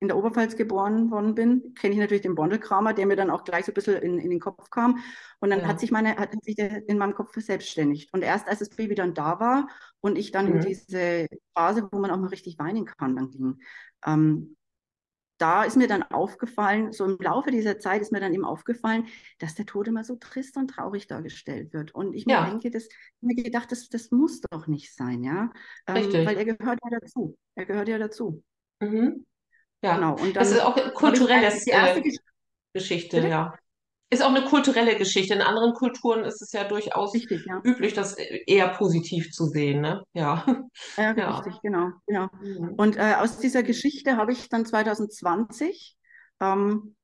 in 0.00 0.08
der 0.08 0.16
Oberpfalz 0.16 0.56
geboren 0.56 1.10
worden 1.10 1.34
bin, 1.34 1.74
kenne 1.74 1.94
ich 1.94 2.00
natürlich 2.00 2.22
den 2.22 2.36
Bondelkramer, 2.36 2.94
der 2.94 3.06
mir 3.06 3.16
dann 3.16 3.30
auch 3.30 3.44
gleich 3.44 3.64
so 3.66 3.72
ein 3.72 3.74
bisschen 3.74 3.96
in, 4.02 4.18
in 4.18 4.30
den 4.30 4.40
Kopf 4.40 4.70
kam. 4.70 5.00
Und 5.40 5.50
dann 5.50 5.60
Ja. 5.60 5.68
hat 5.68 5.80
sich 5.80 5.90
meine, 5.90 6.16
hat 6.16 6.32
sich 6.44 6.54
der 6.56 6.88
in 6.88 6.98
meinem 6.98 7.14
Kopf 7.14 7.32
verselbstständigt. 7.32 8.12
Und 8.14 8.22
erst 8.22 8.46
als 8.48 8.60
das 8.60 8.70
Baby 8.70 8.94
dann 8.94 9.14
da 9.14 9.40
war 9.40 9.68
und 10.00 10.16
ich 10.16 10.30
dann 10.30 10.46
in 10.46 10.54
Mhm. 10.54 10.60
diese 10.60 11.26
Phase, 11.54 11.88
wo 11.90 11.98
man 11.98 12.12
auch 12.12 12.18
mal 12.18 12.28
richtig 12.28 12.58
weinen 12.60 12.84
kann, 12.84 13.16
dann 13.16 13.30
ging, 13.30 13.58
ähm, 14.06 14.56
da 15.38 15.64
ist 15.64 15.76
mir 15.76 15.88
dann 15.88 16.02
aufgefallen, 16.02 16.92
so 16.92 17.04
im 17.04 17.16
Laufe 17.20 17.50
dieser 17.50 17.78
Zeit 17.78 18.02
ist 18.02 18.12
mir 18.12 18.20
dann 18.20 18.34
eben 18.34 18.44
aufgefallen, 18.44 19.06
dass 19.38 19.54
der 19.54 19.66
Tod 19.66 19.88
immer 19.88 20.04
so 20.04 20.16
trist 20.16 20.56
und 20.56 20.68
traurig 20.68 21.06
dargestellt 21.06 21.72
wird. 21.72 21.94
Und 21.94 22.14
ich 22.14 22.26
mir 22.26 22.32
Ja. 22.34 22.46
denke, 22.50 22.70
das, 22.70 22.88
mir 23.20 23.34
gedacht, 23.34 23.70
das, 23.72 23.88
das 23.88 24.10
muss 24.10 24.40
doch 24.50 24.66
nicht 24.66 24.94
sein, 24.94 25.22
ja. 25.24 25.50
Ähm, 25.86 25.96
Richtig. 25.96 26.26
weil 26.26 26.36
er 26.36 26.44
gehört 26.44 26.78
ja 26.84 26.98
dazu. 27.00 27.36
Er 27.54 27.66
gehört 27.66 27.88
ja 27.88 27.98
dazu. 27.98 28.42
Mhm. 28.80 29.24
Ja. 29.82 29.96
Genau. 29.96 30.16
Und 30.16 30.34
Das 30.36 30.48
dann 30.50 30.58
ist 30.58 30.64
auch 30.64 30.76
habe 30.76 30.88
ich 30.88 30.94
kulturelles 30.94 31.64
die 31.64 31.70
erste 31.70 31.98
äh, 31.98 32.02
Geschichte. 32.02 32.24
Geschichte, 32.74 33.28
ja. 33.28 33.54
Ist 34.10 34.22
auch 34.22 34.34
eine 34.34 34.44
kulturelle 34.44 34.96
Geschichte. 34.96 35.34
In 35.34 35.42
anderen 35.42 35.74
Kulturen 35.74 36.24
ist 36.24 36.40
es 36.40 36.52
ja 36.52 36.64
durchaus 36.64 37.12
Richtig, 37.14 37.44
ja. 37.46 37.60
üblich, 37.62 37.92
das 37.92 38.14
eher 38.14 38.68
positiv 38.68 39.30
zu 39.32 39.46
sehen, 39.46 39.82
ne? 39.82 40.02
Ja. 40.14 40.44
Ja, 40.96 41.14
Ja. 41.16 41.38
richtig, 41.38 41.60
genau, 41.62 41.90
genau. 42.06 42.28
Mhm. 42.40 42.74
Und 42.76 42.96
äh, 42.96 43.14
aus 43.18 43.38
dieser 43.38 43.62
Geschichte 43.62 44.16
habe 44.16 44.32
ich 44.32 44.48
dann 44.48 44.64
2020, 44.64 45.96
ähm, 46.40 46.94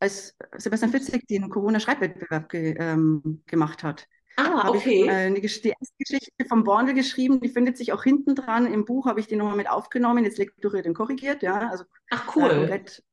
als 0.00 0.34
Sebastian 0.56 0.90
Fitzek 0.92 1.26
den 1.28 1.48
Corona-Schreibwettbewerb 1.50 2.48
ge, 2.48 2.74
ähm, 2.78 3.42
gemacht 3.46 3.82
hat, 3.82 4.06
Ah, 4.36 4.64
habe 4.64 4.78
ich 4.78 4.82
okay. 4.82 5.06
äh, 5.06 5.30
die 5.32 5.42
erste 5.68 5.94
Geschichte 5.98 6.44
vom 6.48 6.64
Borndl 6.64 6.92
geschrieben, 6.94 7.40
die 7.40 7.48
findet 7.48 7.76
sich 7.78 7.92
auch 7.92 8.02
hinten 8.02 8.34
dran 8.34 8.66
im 8.66 8.84
Buch, 8.84 9.06
habe 9.06 9.20
ich 9.20 9.28
die 9.28 9.36
nochmal 9.36 9.56
mit 9.56 9.70
aufgenommen, 9.70 10.24
jetzt 10.24 10.38
lektoriert 10.38 10.86
und 10.86 10.94
korrigiert, 10.94 11.42
ja, 11.44 11.68
also 11.68 11.84
Ach, 12.10 12.36
äh, 12.36 12.36
cool. 12.36 12.48
komplett 12.56 13.04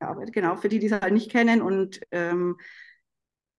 gearbeitet, 0.00 0.34
genau, 0.34 0.56
für 0.56 0.68
die, 0.68 0.78
die 0.80 0.86
es 0.86 0.92
halt 0.92 1.12
nicht 1.14 1.30
kennen. 1.30 1.62
Und 1.62 2.00
ähm, 2.10 2.56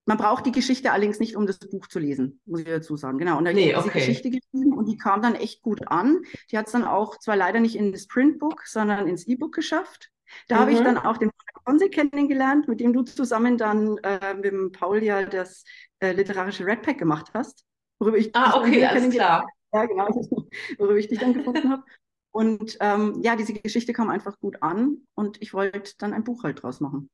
man 0.06 0.18
braucht 0.18 0.46
die 0.46 0.52
Geschichte 0.52 0.92
allerdings 0.92 1.20
nicht, 1.20 1.36
um 1.36 1.46
das 1.46 1.60
Buch 1.60 1.88
zu 1.88 2.00
lesen, 2.00 2.42
muss 2.46 2.62
ich 2.62 2.66
dazu 2.68 2.98
sagen. 2.98 3.18
Genau. 3.20 3.38
Und 3.38 3.46
da 3.46 3.52
Nee, 3.52 3.62
habe 3.68 3.72
ich 3.72 3.76
diese 3.76 3.90
okay. 3.90 4.00
Geschichte 4.00 4.30
geschrieben 4.32 4.74
und 4.74 4.88
die 4.88 4.98
kam 4.98 5.22
dann 5.22 5.36
echt 5.36 5.62
gut 5.62 5.88
an. 5.88 6.22
Die 6.50 6.58
hat 6.58 6.66
es 6.66 6.72
dann 6.74 6.84
auch 6.84 7.18
zwar 7.20 7.36
leider 7.36 7.60
nicht 7.60 7.76
in 7.76 7.92
das 7.92 8.08
Printbook, 8.08 8.64
sondern 8.66 9.08
ins 9.08 9.28
E-Book 9.28 9.54
geschafft. 9.54 10.10
Da 10.48 10.58
habe 10.58 10.72
ich 10.72 10.80
Mhm. 10.80 10.86
dann 10.86 10.98
auch 10.98 11.18
den 11.18 11.30
Konse 11.66 11.90
kennengelernt, 11.90 12.68
mit 12.68 12.80
dem 12.80 12.94
du 12.94 13.04
zusammen 13.04 13.58
dann 13.58 13.98
äh, 14.00 14.34
mit 14.34 14.46
dem 14.46 14.72
Paul 14.72 15.04
ja 15.04 15.24
das 15.26 15.64
äh, 16.00 16.14
literarische 16.14 16.66
Red 16.66 16.82
Pack 16.82 16.98
gemacht 16.98 17.32
hast. 17.34 17.64
Worüber 18.00 18.18
ich 18.18 18.34
Ah, 18.34 18.60
okay, 18.60 18.86
alles 18.86 19.10
klar. 19.14 19.46
ja, 19.74 19.86
genau, 19.86 20.08
worüber 20.78 20.98
ich 20.98 21.08
dich 21.08 21.20
dann 21.20 21.34
gefunden 21.34 21.70
habe. 21.70 21.84
Und 22.32 22.78
ähm, 22.80 23.20
ja, 23.24 23.36
diese 23.36 23.54
Geschichte 23.54 23.94
kam 23.94 24.10
einfach 24.10 24.40
gut 24.40 24.62
an 24.62 24.98
und 25.16 25.42
ich 25.42 25.54
wollte 25.54 25.94
dann 25.98 26.14
ein 26.14 26.24
Buch 26.24 26.44
halt 26.44 26.64
draus 26.64 26.80
machen. 26.80 27.10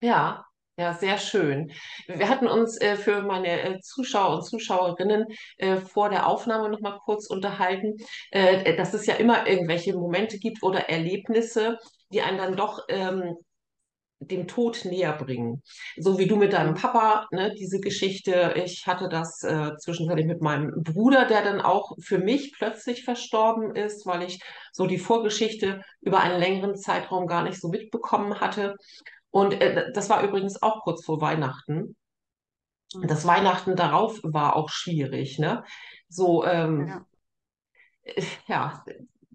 Ja, 0.00 0.46
ja, 0.78 0.94
sehr 0.94 1.18
schön. 1.18 1.70
Wir 2.06 2.28
hatten 2.28 2.46
uns 2.46 2.80
äh, 2.80 2.96
für 2.96 3.22
meine 3.22 3.60
äh, 3.62 3.80
Zuschauer 3.80 4.36
und 4.36 4.44
Zuschauerinnen 4.44 5.26
äh, 5.58 5.76
vor 5.76 6.08
der 6.08 6.26
Aufnahme 6.26 6.70
noch 6.70 6.80
mal 6.80 6.98
kurz 7.04 7.26
unterhalten, 7.26 7.96
äh, 8.30 8.74
dass 8.76 8.94
es 8.94 9.04
ja 9.04 9.14
immer 9.14 9.46
irgendwelche 9.46 9.92
Momente 9.94 10.38
gibt 10.38 10.62
oder 10.62 10.88
Erlebnisse, 10.88 11.78
die 12.12 12.22
einen 12.22 12.38
dann 12.38 12.56
doch 12.56 12.84
ähm, 12.88 13.36
dem 14.26 14.46
Tod 14.48 14.84
näher 14.84 15.12
bringen. 15.12 15.62
So 15.96 16.18
wie 16.18 16.26
du 16.26 16.36
mit 16.36 16.52
deinem. 16.52 16.74
Papa, 16.74 17.26
ne, 17.30 17.54
diese 17.54 17.80
Geschichte. 17.80 18.54
Ich 18.56 18.86
hatte 18.86 19.08
das 19.08 19.42
äh, 19.42 19.76
zwischenzeitlich 19.78 20.26
mit 20.26 20.40
meinem 20.40 20.82
Bruder, 20.82 21.26
der 21.26 21.42
dann 21.42 21.60
auch 21.60 21.92
für 22.00 22.18
mich 22.18 22.52
plötzlich 22.56 23.04
verstorben 23.04 23.74
ist, 23.74 24.06
weil 24.06 24.22
ich 24.22 24.42
so 24.72 24.86
die 24.86 24.98
Vorgeschichte 24.98 25.82
über 26.00 26.20
einen 26.20 26.38
längeren 26.38 26.76
Zeitraum 26.76 27.26
gar 27.26 27.42
nicht 27.42 27.60
so 27.60 27.68
mitbekommen 27.68 28.40
hatte. 28.40 28.76
Und 29.30 29.60
äh, 29.60 29.92
das 29.92 30.10
war 30.10 30.22
übrigens 30.22 30.62
auch 30.62 30.82
kurz 30.82 31.04
vor 31.04 31.20
Weihnachten. 31.20 31.96
Mhm. 32.94 33.06
Das 33.06 33.26
Weihnachten 33.26 33.76
darauf 33.76 34.20
war 34.22 34.56
auch 34.56 34.68
schwierig, 34.68 35.38
ne? 35.38 35.64
So, 36.08 36.44
ähm, 36.44 36.86
Ja. 36.86 37.06
äh, 38.02 38.22
ja, 38.46 38.84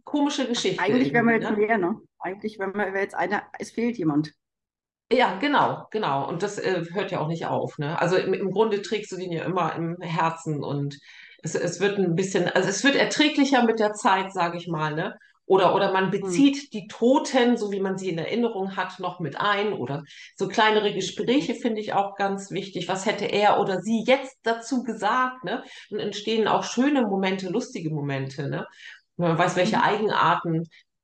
komische 0.03 0.48
Geschichte 0.48 0.82
Eigentlich 0.82 1.13
wären 1.13 1.25
wir 1.25 1.36
jetzt 1.36 1.50
ne? 1.50 1.58
mehr, 1.58 1.77
ne? 1.77 2.00
Eigentlich 2.20 2.60
wären 2.60 2.74
wir 2.74 3.01
jetzt 3.01 3.15
einer, 3.15 3.44
es 3.60 3.72
fehlt 3.72 3.98
jemand. 3.98 4.34
Ja, 5.12 5.38
genau, 5.40 5.88
genau. 5.92 6.28
Und 6.28 6.44
das 6.44 6.58
äh, 6.60 6.84
hört 6.92 7.12
ja 7.12 7.20
auch 7.22 7.30
nicht 7.30 7.46
auf, 7.46 7.78
ne? 7.78 7.98
Also 8.00 8.18
im, 8.18 8.34
im 8.34 8.52
Grunde 8.52 8.82
trägst 8.82 9.12
du 9.12 9.16
den 9.18 9.32
ja 9.32 9.46
immer 9.46 9.74
im 9.76 9.96
Herzen 10.02 10.62
und 10.64 10.98
es, 11.44 11.56
es 11.56 11.80
wird 11.80 11.98
ein 11.98 12.16
bisschen, 12.16 12.50
also 12.50 12.68
es 12.68 12.84
wird 12.84 12.96
erträglicher 12.96 13.64
mit 13.64 13.80
der 13.80 13.94
Zeit, 13.94 14.34
sage 14.34 14.58
ich 14.58 14.68
mal, 14.68 14.94
ne? 14.96 15.16
Oder, 15.46 15.74
oder 15.74 15.94
man 15.94 16.12
Mhm. 16.12 16.12
bezieht 16.12 16.74
die 16.74 16.88
Toten, 16.88 17.56
so 17.56 17.72
wie 17.72 17.80
man 17.80 17.98
sie 17.98 18.10
in 18.10 18.18
Erinnerung 18.18 18.76
hat, 18.76 19.00
noch 19.00 19.22
mit 19.22 19.40
ein. 19.40 19.72
Oder 19.72 20.04
so 20.36 20.50
kleinere 20.50 20.94
Gespräche 20.94 21.56
finde 21.56 21.80
ich 21.80 21.94
auch 21.94 22.16
ganz 22.16 22.52
wichtig. 22.52 22.90
Was 22.90 23.06
hätte 23.06 23.24
er 23.26 23.62
oder 23.62 23.82
sie 23.82 24.04
jetzt 24.06 24.36
dazu 24.44 24.84
gesagt, 24.84 25.46
ne? 25.46 25.64
Dann 25.90 26.00
entstehen 26.02 26.50
auch 26.50 26.66
schöne 26.66 27.04
Momente, 27.04 27.48
lustige 27.48 27.90
Momente, 27.92 28.50
ne? 28.50 28.68
Wenn 29.16 29.30
man 29.30 29.38
weiß, 29.38 29.56
welche 29.56 29.82
Mhm. 29.82 29.82
Eigenarten 29.82 30.64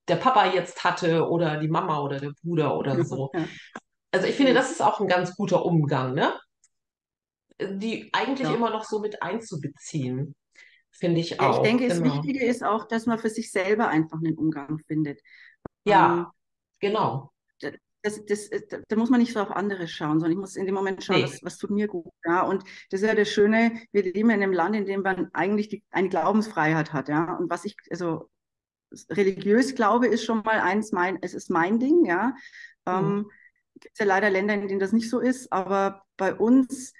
der 0.10 0.18
Papa 0.18 0.48
jetzt 0.54 0.84
hatte 0.84 1.26
oder 1.30 1.56
die 1.58 1.70
Mama 1.70 2.02
oder 2.02 2.20
der 2.20 2.32
Bruder 2.44 2.78
oder 2.78 3.02
so. 3.02 3.32
Ja. 3.34 3.50
Also 4.14 4.28
ich 4.28 4.36
finde, 4.36 4.54
Mhm. 4.54 4.56
das 4.56 4.72
ist 4.72 4.82
auch 4.82 5.00
ein 5.02 5.08
ganz 5.10 5.36
guter 5.36 5.66
Umgang, 5.66 6.14
ne? 6.14 6.34
Die 7.62 8.10
eigentlich 8.14 8.50
Ja. 8.50 8.56
immer 8.56 8.70
noch 8.70 8.84
so 8.84 9.00
mit 9.00 9.22
einzubeziehen, 9.24 10.36
finde 10.92 11.22
ich 11.22 11.40
Ja, 11.40 11.50
ich 11.50 11.58
auch, 11.58 11.62
denke, 11.62 11.88
das 11.88 12.00
genau. 12.00 12.04
Wichtige 12.04 12.46
ist 12.46 12.64
auch, 12.64 12.88
dass 12.88 13.06
man 13.06 13.20
für 13.20 13.30
sich 13.30 13.52
selber 13.52 13.88
einfach 13.88 14.18
einen 14.20 14.38
Umgang 14.38 14.80
findet. 14.88 15.22
Ähm, 15.88 16.28
Ja, 16.28 16.32
genau. 16.80 17.32
das, 18.02 18.26
das, 18.26 18.50
da, 18.70 18.80
da 18.88 18.96
muss 18.98 19.10
man 19.10 19.22
nicht 19.22 19.32
so 19.34 19.40
auf 19.40 19.52
andere 19.52 19.88
schauen, 19.88 20.20
sondern 20.20 20.34
ich 20.34 20.38
muss 20.38 20.56
in 20.58 20.66
dem 20.66 20.76
Moment 20.76 21.04
schauen, 21.04 21.22
Nee. 21.22 21.24
was, 21.24 21.42
was 21.42 21.58
tut 21.58 21.70
mir 21.72 21.88
gut. 21.88 22.12
Ja, 22.26 22.42
und 22.44 22.64
das 22.90 23.02
ist 23.02 23.08
ja 23.08 23.16
das 23.16 23.30
Schöne, 23.30 23.80
wir 23.94 24.04
leben 24.04 24.30
in 24.30 24.44
einem 24.44 24.52
Land, 24.54 24.76
in 24.76 24.86
dem 24.86 25.02
man 25.02 25.30
eigentlich 25.34 25.70
die, 25.70 25.84
eine 25.90 26.10
Glaubensfreiheit 26.10 26.92
hat. 26.92 27.08
Ja, 27.10 27.36
und 27.38 27.50
was 27.50 27.64
ich, 27.66 27.78
also 27.90 28.30
religiös 29.10 29.76
glaube, 29.76 30.08
ist 30.08 30.26
schon 30.26 30.40
mal 30.44 30.60
eins, 30.60 30.92
mein, 30.92 31.20
es 31.22 31.34
ist 31.34 31.50
mein 31.50 31.80
Ding. 31.80 32.06
Ja, 32.06 32.36
Hm. 32.92 32.98
ähm, 33.00 33.32
gibt 33.80 34.00
ja 34.00 34.06
leider 34.06 34.30
Länder, 34.30 34.54
in 34.56 34.68
denen 34.68 34.80
das 34.80 34.94
nicht 34.94 35.10
so 35.10 35.20
ist, 35.20 35.52
aber 35.52 36.04
bei 36.18 36.34
uns 36.36 36.94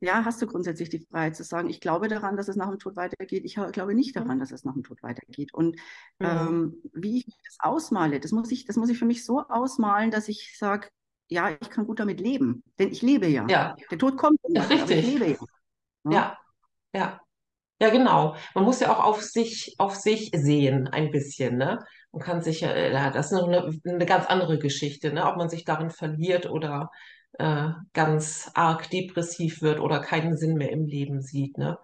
ja, 0.00 0.24
hast 0.24 0.40
du 0.40 0.46
grundsätzlich 0.46 0.90
die 0.90 1.00
Freiheit 1.10 1.34
zu 1.34 1.42
sagen, 1.42 1.68
ich 1.68 1.80
glaube 1.80 2.06
daran, 2.08 2.36
dass 2.36 2.46
es 2.48 2.54
nach 2.56 2.68
dem 2.70 2.78
Tod 2.78 2.94
weitergeht. 2.96 3.44
Ich 3.44 3.54
glaube 3.72 3.94
nicht 3.94 4.14
daran, 4.14 4.38
dass 4.38 4.52
es 4.52 4.64
nach 4.64 4.74
dem 4.74 4.84
Tod 4.84 5.02
weitergeht. 5.02 5.52
Und 5.52 5.76
Hm. 6.20 6.28
ähm, 6.28 6.82
wie 6.92 7.18
ich 7.18 7.26
das 7.44 7.56
ausmale, 7.58 8.20
das 8.20 8.30
muss 8.30 8.50
ich, 8.52 8.64
das 8.64 8.76
muss 8.76 8.90
ich 8.90 8.98
für 8.98 9.06
mich 9.06 9.24
so 9.24 9.40
ausmalen, 9.48 10.10
dass 10.12 10.28
ich 10.28 10.56
sage, 10.56 10.88
ja, 11.28 11.50
ich 11.50 11.68
kann 11.70 11.86
gut 11.86 11.98
damit 11.98 12.20
leben. 12.20 12.62
Denn 12.78 12.92
ich 12.92 13.02
lebe 13.02 13.26
ja. 13.26 13.46
Ja, 13.48 13.74
Der 13.90 13.98
Tod 13.98 14.16
kommt 14.16 14.38
ja, 14.54 14.62
irgendwann, 14.62 14.80
aber 14.82 14.92
ich 14.92 15.00
richtig. 15.00 15.06
lebe 15.06 15.26
ja. 15.30 15.36
Ja. 16.04 16.12
Ja, 16.12 16.38
ja. 16.94 17.20
Ja, 17.80 17.90
genau. 17.90 18.36
Man 18.54 18.64
muss 18.64 18.80
ja 18.80 18.92
auch 18.92 19.04
auf 19.04 19.22
sich, 19.22 19.76
auf 19.78 19.94
sich 19.96 20.30
sehen, 20.34 20.88
ein 20.88 21.10
bisschen, 21.12 21.58
ne? 21.58 21.78
Man 22.12 22.22
kann 22.22 22.42
sich 22.42 22.60
ja, 22.60 22.70
äh, 22.70 22.92
ja, 22.92 23.10
das 23.10 23.26
ist 23.26 23.32
noch 23.32 23.48
eine, 23.48 23.70
eine 23.84 24.06
ganz 24.06 24.26
andere 24.26 24.58
Geschichte, 24.58 25.12
ne? 25.12 25.26
Ob 25.26 25.36
man 25.36 25.48
sich 25.48 25.64
darin 25.64 25.90
verliert 25.90 26.46
oder 26.50 26.90
äh, 27.38 27.68
ganz 27.92 28.50
arg 28.54 28.90
depressiv 28.90 29.62
wird 29.62 29.80
oder 29.80 30.00
keinen 30.00 30.36
Sinn 30.36 30.54
mehr 30.54 30.70
im 30.72 30.86
Leben 30.86 31.20
sieht, 31.22 31.58
ne? 31.58 31.78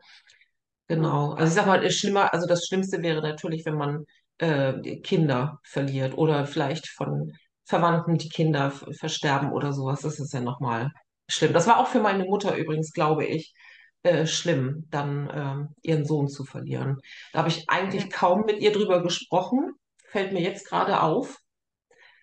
Genau. 0.89 1.33
Also 1.33 1.49
ich 1.49 1.55
sag 1.55 1.67
mal, 1.67 1.91
schlimmer, 1.91 2.33
also 2.33 2.47
das 2.47 2.67
Schlimmste 2.67 3.03
wäre 3.03 3.23
natürlich, 3.23 3.65
wenn 3.65 3.77
man 3.77 4.05
äh, 4.39 4.99
Kinder 5.01 5.61
verliert 5.65 6.17
oder 6.19 6.47
vielleicht 6.47 6.89
von 6.89 7.33
Verwandten, 7.65 8.19
die 8.19 8.29
Kinder 8.29 8.71
versterben 8.71 9.53
oder 9.53 9.73
sowas. 9.73 10.03
Das 10.03 10.21
ist 10.21 10.33
ja 10.35 10.41
nochmal 10.41 10.91
schlimm. 11.29 11.53
Das 11.55 11.67
war 11.67 11.79
auch 11.79 11.87
für 11.89 12.01
meine 12.01 12.25
Mutter 12.25 12.57
übrigens, 12.57 12.93
glaube 12.93 13.25
ich, 13.25 13.55
äh, 14.03 14.27
schlimm, 14.27 14.87
dann 14.91 15.31
ähm, 15.35 15.75
ihren 15.83 16.05
Sohn 16.05 16.29
zu 16.29 16.45
verlieren. 16.45 17.01
Da 17.33 17.41
habe 17.41 17.49
ich 17.49 17.69
eigentlich 17.69 18.11
kaum 18.11 18.45
mit 18.45 18.61
ihr 18.61 18.73
drüber 18.73 19.03
gesprochen. 19.03 19.73
Fällt 20.15 20.33
mir 20.33 20.41
jetzt 20.43 20.69
gerade 20.69 21.01
auf. 21.03 21.41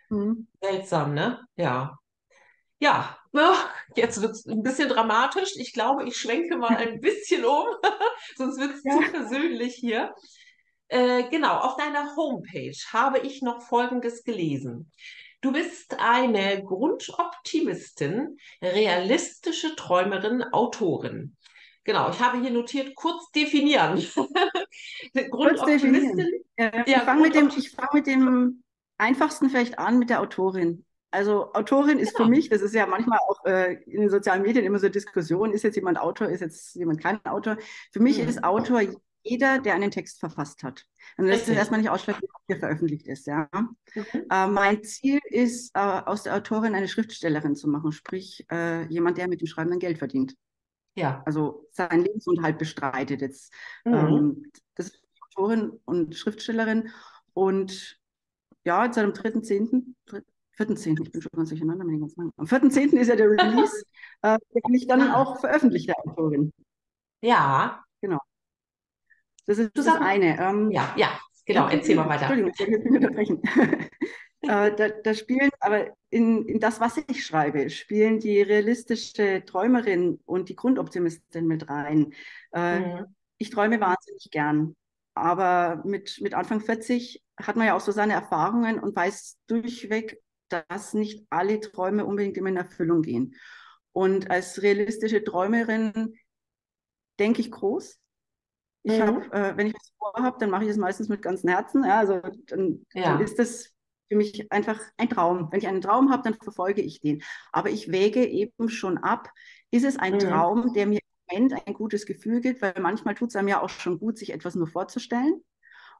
Mhm. 0.09 0.47
Seltsam, 0.61 1.13
ne? 1.13 1.45
Ja. 1.57 1.97
Ja, 2.79 3.17
ja, 3.33 3.53
jetzt 3.97 4.21
wird 4.21 4.31
es 4.31 4.45
ein 4.45 4.63
bisschen 4.63 4.87
dramatisch. 4.87 5.57
Ich 5.57 5.73
glaube, 5.73 6.05
ich 6.07 6.15
schwenke 6.15 6.55
mal 6.55 6.77
ein 6.77 7.01
bisschen 7.01 7.43
um, 7.43 7.65
sonst 8.37 8.57
wird 8.61 8.75
es 8.75 8.83
Ja. 8.85 8.93
zu 8.93 9.11
persönlich 9.11 9.75
hier. 9.75 10.15
Äh, 10.87 11.23
genau, 11.29 11.57
auf 11.57 11.75
deiner 11.75 12.15
Homepage 12.15 12.77
habe 12.93 13.19
ich 13.19 13.41
noch 13.41 13.61
Folgendes 13.61 14.23
gelesen. 14.23 14.89
Du 15.41 15.51
bist 15.51 15.99
eine 15.99 16.63
Grundoptimistin, 16.63 18.37
realistische 18.61 19.75
Träumerin, 19.75 20.43
Autorin. 20.43 21.35
Genau, 21.83 22.09
ich 22.11 22.19
habe 22.19 22.39
hier 22.39 22.51
notiert, 22.51 22.95
kurz 22.95 23.31
definieren. 23.31 23.97
Kurz 25.31 25.63
definieren. 25.65 26.19
Ja, 26.57 26.71
ich 26.85 26.91
ja, 26.91 26.99
fange 26.99 27.23
mit 27.23 27.35
dem, 27.35 27.49
ich 27.49 27.71
fang 27.71 27.89
mit 27.93 28.07
dem 28.07 28.63
einfachsten 28.97 29.49
vielleicht 29.49 29.79
an, 29.79 29.97
mit 29.97 30.09
der 30.09 30.21
Autorin. 30.21 30.85
Also 31.09 31.51
Autorin 31.53 31.99
ist 31.99 32.11
für 32.11 32.23
Genau. 32.23 32.29
mich, 32.29 32.49
das 32.49 32.61
ist 32.61 32.73
ja 32.73 32.85
manchmal 32.85 33.19
auch 33.27 33.43
äh, 33.45 33.73
in 33.83 34.01
den 34.01 34.09
sozialen 34.09 34.43
Medien 34.43 34.63
immer 34.63 34.79
so 34.79 34.87
Diskussion, 34.89 35.51
ist 35.51 35.63
jetzt 35.63 35.75
jemand 35.75 35.99
Autor, 35.99 36.29
ist 36.29 36.39
jetzt 36.39 36.75
jemand 36.75 37.01
kein 37.01 37.23
Autor. 37.25 37.57
Für 37.91 37.99
mich 37.99 38.17
Hm. 38.17 38.29
ist 38.29 38.43
Autor 38.43 38.81
jeder, 39.23 39.59
der 39.59 39.75
einen 39.75 39.91
Text 39.91 40.19
verfasst 40.19 40.63
hat. 40.63 40.85
Und 41.17 41.27
das 41.27 41.35
ist 41.37 41.41
Richtig. 41.41 41.57
erstmal 41.57 41.79
nicht 41.81 41.89
ausschlaggebend, 41.89 42.33
ob 42.33 42.41
der 42.47 42.57
veröffentlicht 42.59 43.07
ist. 43.07 43.27
Ja. 43.27 43.49
Mhm. 43.93 44.05
Äh, 44.29 44.47
mein 44.47 44.83
Ziel 44.83 45.19
ist, 45.25 45.75
äh, 45.75 45.79
aus 45.79 46.23
der 46.23 46.35
Autorin 46.35 46.75
eine 46.75 46.87
Schriftstellerin 46.87 47.55
zu 47.55 47.67
machen, 47.69 47.91
sprich 47.91 48.45
äh, 48.51 48.85
jemand, 48.87 49.17
der 49.17 49.27
mit 49.27 49.41
dem 49.41 49.47
Schreiben 49.47 49.69
dann 49.69 49.79
Geld 49.79 49.97
verdient. 49.97 50.35
Ja. 50.95 51.23
Also 51.25 51.67
seinen 51.71 52.03
Lebensunterhalt 52.03 52.57
bestreitet 52.57 53.21
jetzt. 53.21 53.53
Mhm. 53.85 53.93
Ähm, 53.93 54.51
das 54.75 54.87
ist 54.87 55.03
Autorin 55.21 55.79
und 55.85 56.15
Schriftstellerin. 56.15 56.89
Und 57.33 57.99
ja, 58.63 58.85
jetzt 58.85 58.95
seit 58.95 59.05
dem 59.05 59.13
3.10., 59.13 59.95
4.10., 60.57 61.01
ich 61.03 61.11
bin 61.11 61.21
schon 61.21 61.31
ganz 61.35 61.49
durcheinander 61.49 61.85
mit 61.85 61.93
den 61.93 62.01
ganzen 62.01 62.19
Namen. 62.19 62.33
Am 62.37 62.45
4.10. 62.45 62.97
ist 62.97 63.07
ja 63.07 63.15
der 63.15 63.29
Release. 63.29 63.83
äh, 64.21 64.37
der 64.53 64.61
bin 64.61 64.75
ich 64.75 64.87
dann 64.87 65.11
auch 65.11 65.39
veröffentlichte 65.39 65.97
Autorin. 65.97 66.51
Ja, 67.21 67.83
Das 69.45 69.57
ist 69.57 69.71
das 69.75 69.87
eine. 69.87 70.39
Ähm, 70.39 70.71
ja, 70.71 70.93
ja, 70.97 71.19
genau, 71.45 71.67
erzähl 71.67 71.95
mal 71.95 72.07
weiter. 72.07 72.29
Entschuldigung, 72.29 72.51
ich 72.57 72.67
nicht 72.67 72.95
unterbrechen. 72.95 73.41
äh, 74.41 74.75
da, 74.75 74.89
da 74.89 75.13
spielen 75.13 75.49
aber 75.59 75.87
in, 76.09 76.47
in 76.47 76.59
das, 76.59 76.79
was 76.79 76.97
ich 77.07 77.25
schreibe, 77.25 77.69
spielen 77.69 78.19
die 78.19 78.41
realistische 78.41 79.43
Träumerin 79.45 80.19
und 80.25 80.49
die 80.49 80.55
Grundoptimistin 80.55 81.47
mit 81.47 81.69
rein. 81.69 82.13
Äh, 82.51 82.79
Mhm. 82.79 83.15
ich 83.37 83.49
träume 83.49 83.79
wahnsinnig 83.79 84.29
gern. 84.31 84.75
Aber 85.13 85.81
mit, 85.85 86.19
mit 86.21 86.33
Anfang 86.33 86.61
40 86.61 87.21
hat 87.37 87.55
man 87.55 87.67
ja 87.67 87.75
auch 87.75 87.81
so 87.81 87.91
seine 87.91 88.13
Erfahrungen 88.13 88.79
und 88.79 88.95
weiß 88.95 89.37
durchweg, 89.47 90.21
dass 90.49 90.93
nicht 90.93 91.25
alle 91.29 91.59
Träume 91.59 92.05
unbedingt 92.05 92.37
immer 92.37 92.49
in 92.49 92.57
Erfüllung 92.57 93.01
gehen. 93.01 93.35
Und 93.93 94.31
als 94.31 94.61
realistische 94.61 95.23
Träumerin 95.23 96.15
denke 97.19 97.41
ich 97.41 97.51
groß. 97.51 97.99
Ich 98.83 98.99
Mhm. 98.99 99.05
habe, 99.05 99.31
äh, 99.33 99.57
wenn 99.57 99.67
ich 99.67 99.73
was 99.73 99.91
vorhabe, 99.97 100.37
dann 100.39 100.49
mache 100.49 100.63
ich 100.63 100.69
es 100.69 100.77
meistens 100.77 101.09
mit 101.09 101.21
ganzem 101.21 101.49
Herzen. 101.49 101.83
Ja, 101.83 101.99
also 101.99 102.21
dann, 102.47 102.85
Ja. 102.93 103.13
dann 103.13 103.21
ist 103.21 103.37
das 103.37 103.71
für 104.11 104.17
mich 104.17 104.51
einfach 104.51 104.77
ein 104.97 105.09
Traum. 105.09 105.47
Wenn 105.51 105.59
ich 105.59 105.67
einen 105.69 105.79
Traum 105.79 106.11
habe, 106.11 106.23
dann 106.23 106.33
verfolge 106.33 106.81
ich 106.81 106.99
den. 106.99 107.23
Aber 107.53 107.69
ich 107.69 107.93
wäge 107.93 108.25
eben 108.25 108.67
schon 108.67 108.97
ab, 108.97 109.29
ist 109.71 109.85
es 109.85 109.97
ein 109.97 110.15
mhm. 110.15 110.19
Traum, 110.19 110.73
der 110.73 110.85
mir 110.85 110.99
im 111.29 111.39
Moment 111.39 111.65
ein 111.65 111.73
gutes 111.73 112.05
Gefühl 112.05 112.41
gibt, 112.41 112.61
weil 112.61 112.73
manchmal 112.81 113.15
tut 113.15 113.29
es 113.29 113.37
einem 113.37 113.47
ja 113.47 113.61
auch 113.61 113.69
schon 113.69 113.99
gut, 113.99 114.17
sich 114.17 114.33
etwas 114.33 114.55
nur 114.55 114.67
vorzustellen. 114.67 115.41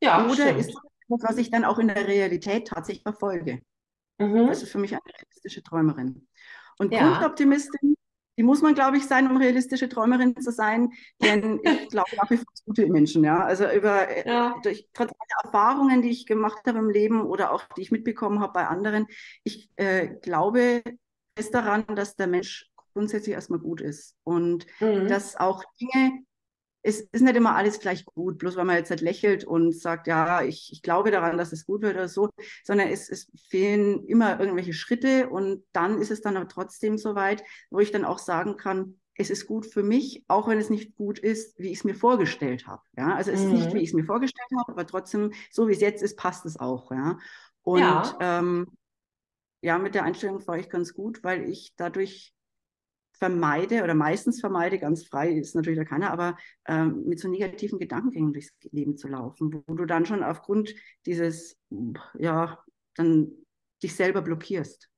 Ja, 0.01 0.25
Oder 0.25 0.33
stimmt. 0.33 0.59
ist 0.59 0.69
es 0.71 0.75
etwas, 0.75 1.29
was 1.29 1.37
ich 1.37 1.51
dann 1.51 1.63
auch 1.63 1.79
in 1.79 1.87
der 1.87 2.05
Realität 2.05 2.67
tatsächlich 2.67 3.03
verfolge? 3.03 3.61
Mhm. 4.17 4.47
Das 4.47 4.61
ist 4.61 4.73
für 4.73 4.79
mich 4.79 4.91
eine 4.91 5.01
realistische 5.05 5.63
Träumerin. 5.63 6.27
Und 6.79 6.91
ja. 6.91 7.11
Grundoptimistin, 7.11 7.95
die 8.37 8.43
muss 8.43 8.61
man, 8.61 8.73
glaube 8.73 8.97
ich, 8.97 9.05
sein, 9.05 9.29
um 9.29 9.37
realistische 9.37 9.89
Träumerin 9.89 10.35
zu 10.39 10.51
sein. 10.51 10.91
Denn 11.21 11.59
ich 11.63 11.89
glaube 11.89 12.09
nach 12.15 12.29
wie 12.29 12.37
vor 12.37 12.45
gute 12.65 12.87
Menschen. 12.87 13.23
Ja? 13.23 13.43
Also 13.43 13.69
über 13.69 14.07
äh, 14.07 14.27
ja. 14.27 14.55
durch, 14.63 14.87
trotz 14.93 15.11
aller 15.11 15.45
Erfahrungen, 15.45 16.01
die 16.01 16.09
ich 16.09 16.25
gemacht 16.25 16.61
habe 16.65 16.79
im 16.79 16.89
Leben 16.89 17.21
oder 17.21 17.51
auch 17.51 17.63
die 17.75 17.81
ich 17.81 17.91
mitbekommen 17.91 18.39
habe 18.39 18.53
bei 18.53 18.67
anderen, 18.67 19.07
ich 19.43 19.69
äh, 19.75 20.07
glaube 20.21 20.81
fest 21.37 21.53
daran, 21.53 21.85
dass 21.95 22.15
der 22.15 22.27
Mensch 22.27 22.69
grundsätzlich 22.93 23.35
erstmal 23.35 23.59
gut 23.59 23.81
ist 23.81 24.15
und 24.23 24.65
mhm. 24.79 25.07
dass 25.07 25.35
auch 25.35 25.63
Dinge 25.79 26.23
es 26.83 27.01
ist 27.01 27.21
nicht 27.21 27.35
immer 27.35 27.55
alles 27.55 27.79
gleich 27.79 28.05
gut, 28.05 28.37
bloß 28.39 28.55
weil 28.55 28.65
man 28.65 28.77
jetzt 28.77 28.89
halt 28.89 29.01
lächelt 29.01 29.43
und 29.43 29.75
sagt, 29.75 30.07
ja, 30.07 30.41
ich, 30.41 30.71
ich 30.71 30.81
glaube 30.81 31.11
daran, 31.11 31.37
dass 31.37 31.51
es 31.51 31.65
gut 31.65 31.81
wird 31.81 31.95
oder 31.95 32.07
so, 32.07 32.29
sondern 32.63 32.87
es, 32.87 33.09
es 33.09 33.31
fehlen 33.49 34.03
immer 34.05 34.39
irgendwelche 34.39 34.73
Schritte 34.73 35.29
und 35.29 35.63
dann 35.73 36.01
ist 36.01 36.11
es 36.11 36.21
dann 36.21 36.37
aber 36.37 36.47
trotzdem 36.47 36.97
so 36.97 37.15
weit, 37.15 37.43
wo 37.69 37.79
ich 37.79 37.91
dann 37.91 38.05
auch 38.05 38.17
sagen 38.17 38.57
kann, 38.57 38.99
es 39.15 39.29
ist 39.29 39.45
gut 39.45 39.65
für 39.65 39.83
mich, 39.83 40.23
auch 40.27 40.47
wenn 40.47 40.57
es 40.57 40.69
nicht 40.69 40.95
gut 40.95 41.19
ist, 41.19 41.57
wie 41.59 41.71
ich 41.71 41.79
es 41.79 41.83
mir 41.83 41.93
vorgestellt 41.93 42.65
habe. 42.65 42.81
Ja, 42.97 43.15
also 43.15 43.29
es 43.29 43.41
mhm. 43.41 43.45
ist 43.45 43.51
nicht, 43.51 43.69
mhm. 43.69 43.73
wie 43.75 43.81
ich 43.81 43.89
es 43.89 43.93
mir 43.93 44.05
vorgestellt 44.05 44.49
habe, 44.59 44.71
aber 44.71 44.87
trotzdem, 44.87 45.33
so 45.51 45.67
wie 45.67 45.73
es 45.73 45.81
jetzt 45.81 46.01
ist, 46.01 46.17
passt 46.17 46.45
es 46.45 46.59
auch. 46.59 46.91
Ja, 46.91 47.19
und 47.61 47.79
ja, 47.79 48.17
ähm, 48.19 48.67
ja 49.61 49.77
mit 49.77 49.93
der 49.93 50.03
Einstellung 50.03 50.39
fahre 50.39 50.59
ich 50.59 50.69
ganz 50.69 50.93
gut, 50.93 51.23
weil 51.23 51.47
ich 51.47 51.73
dadurch 51.75 52.33
vermeide 53.21 53.83
oder 53.83 53.93
meistens 53.93 54.39
vermeide, 54.39 54.79
ganz 54.79 55.05
frei 55.05 55.31
ist 55.31 55.53
natürlich 55.53 55.77
da 55.77 55.85
keiner, 55.85 56.09
aber 56.09 56.37
ähm, 56.67 57.03
mit 57.05 57.19
so 57.19 57.27
negativen 57.27 57.77
Gedankengängen 57.77 58.33
durchs 58.33 58.51
Leben 58.71 58.97
zu 58.97 59.07
laufen, 59.07 59.63
wo 59.67 59.75
du 59.75 59.85
dann 59.85 60.07
schon 60.07 60.23
aufgrund 60.23 60.73
dieses, 61.05 61.55
ja, 62.17 62.57
dann 62.95 63.31
dich 63.83 63.95
selber 63.95 64.23
blockierst. 64.23 64.89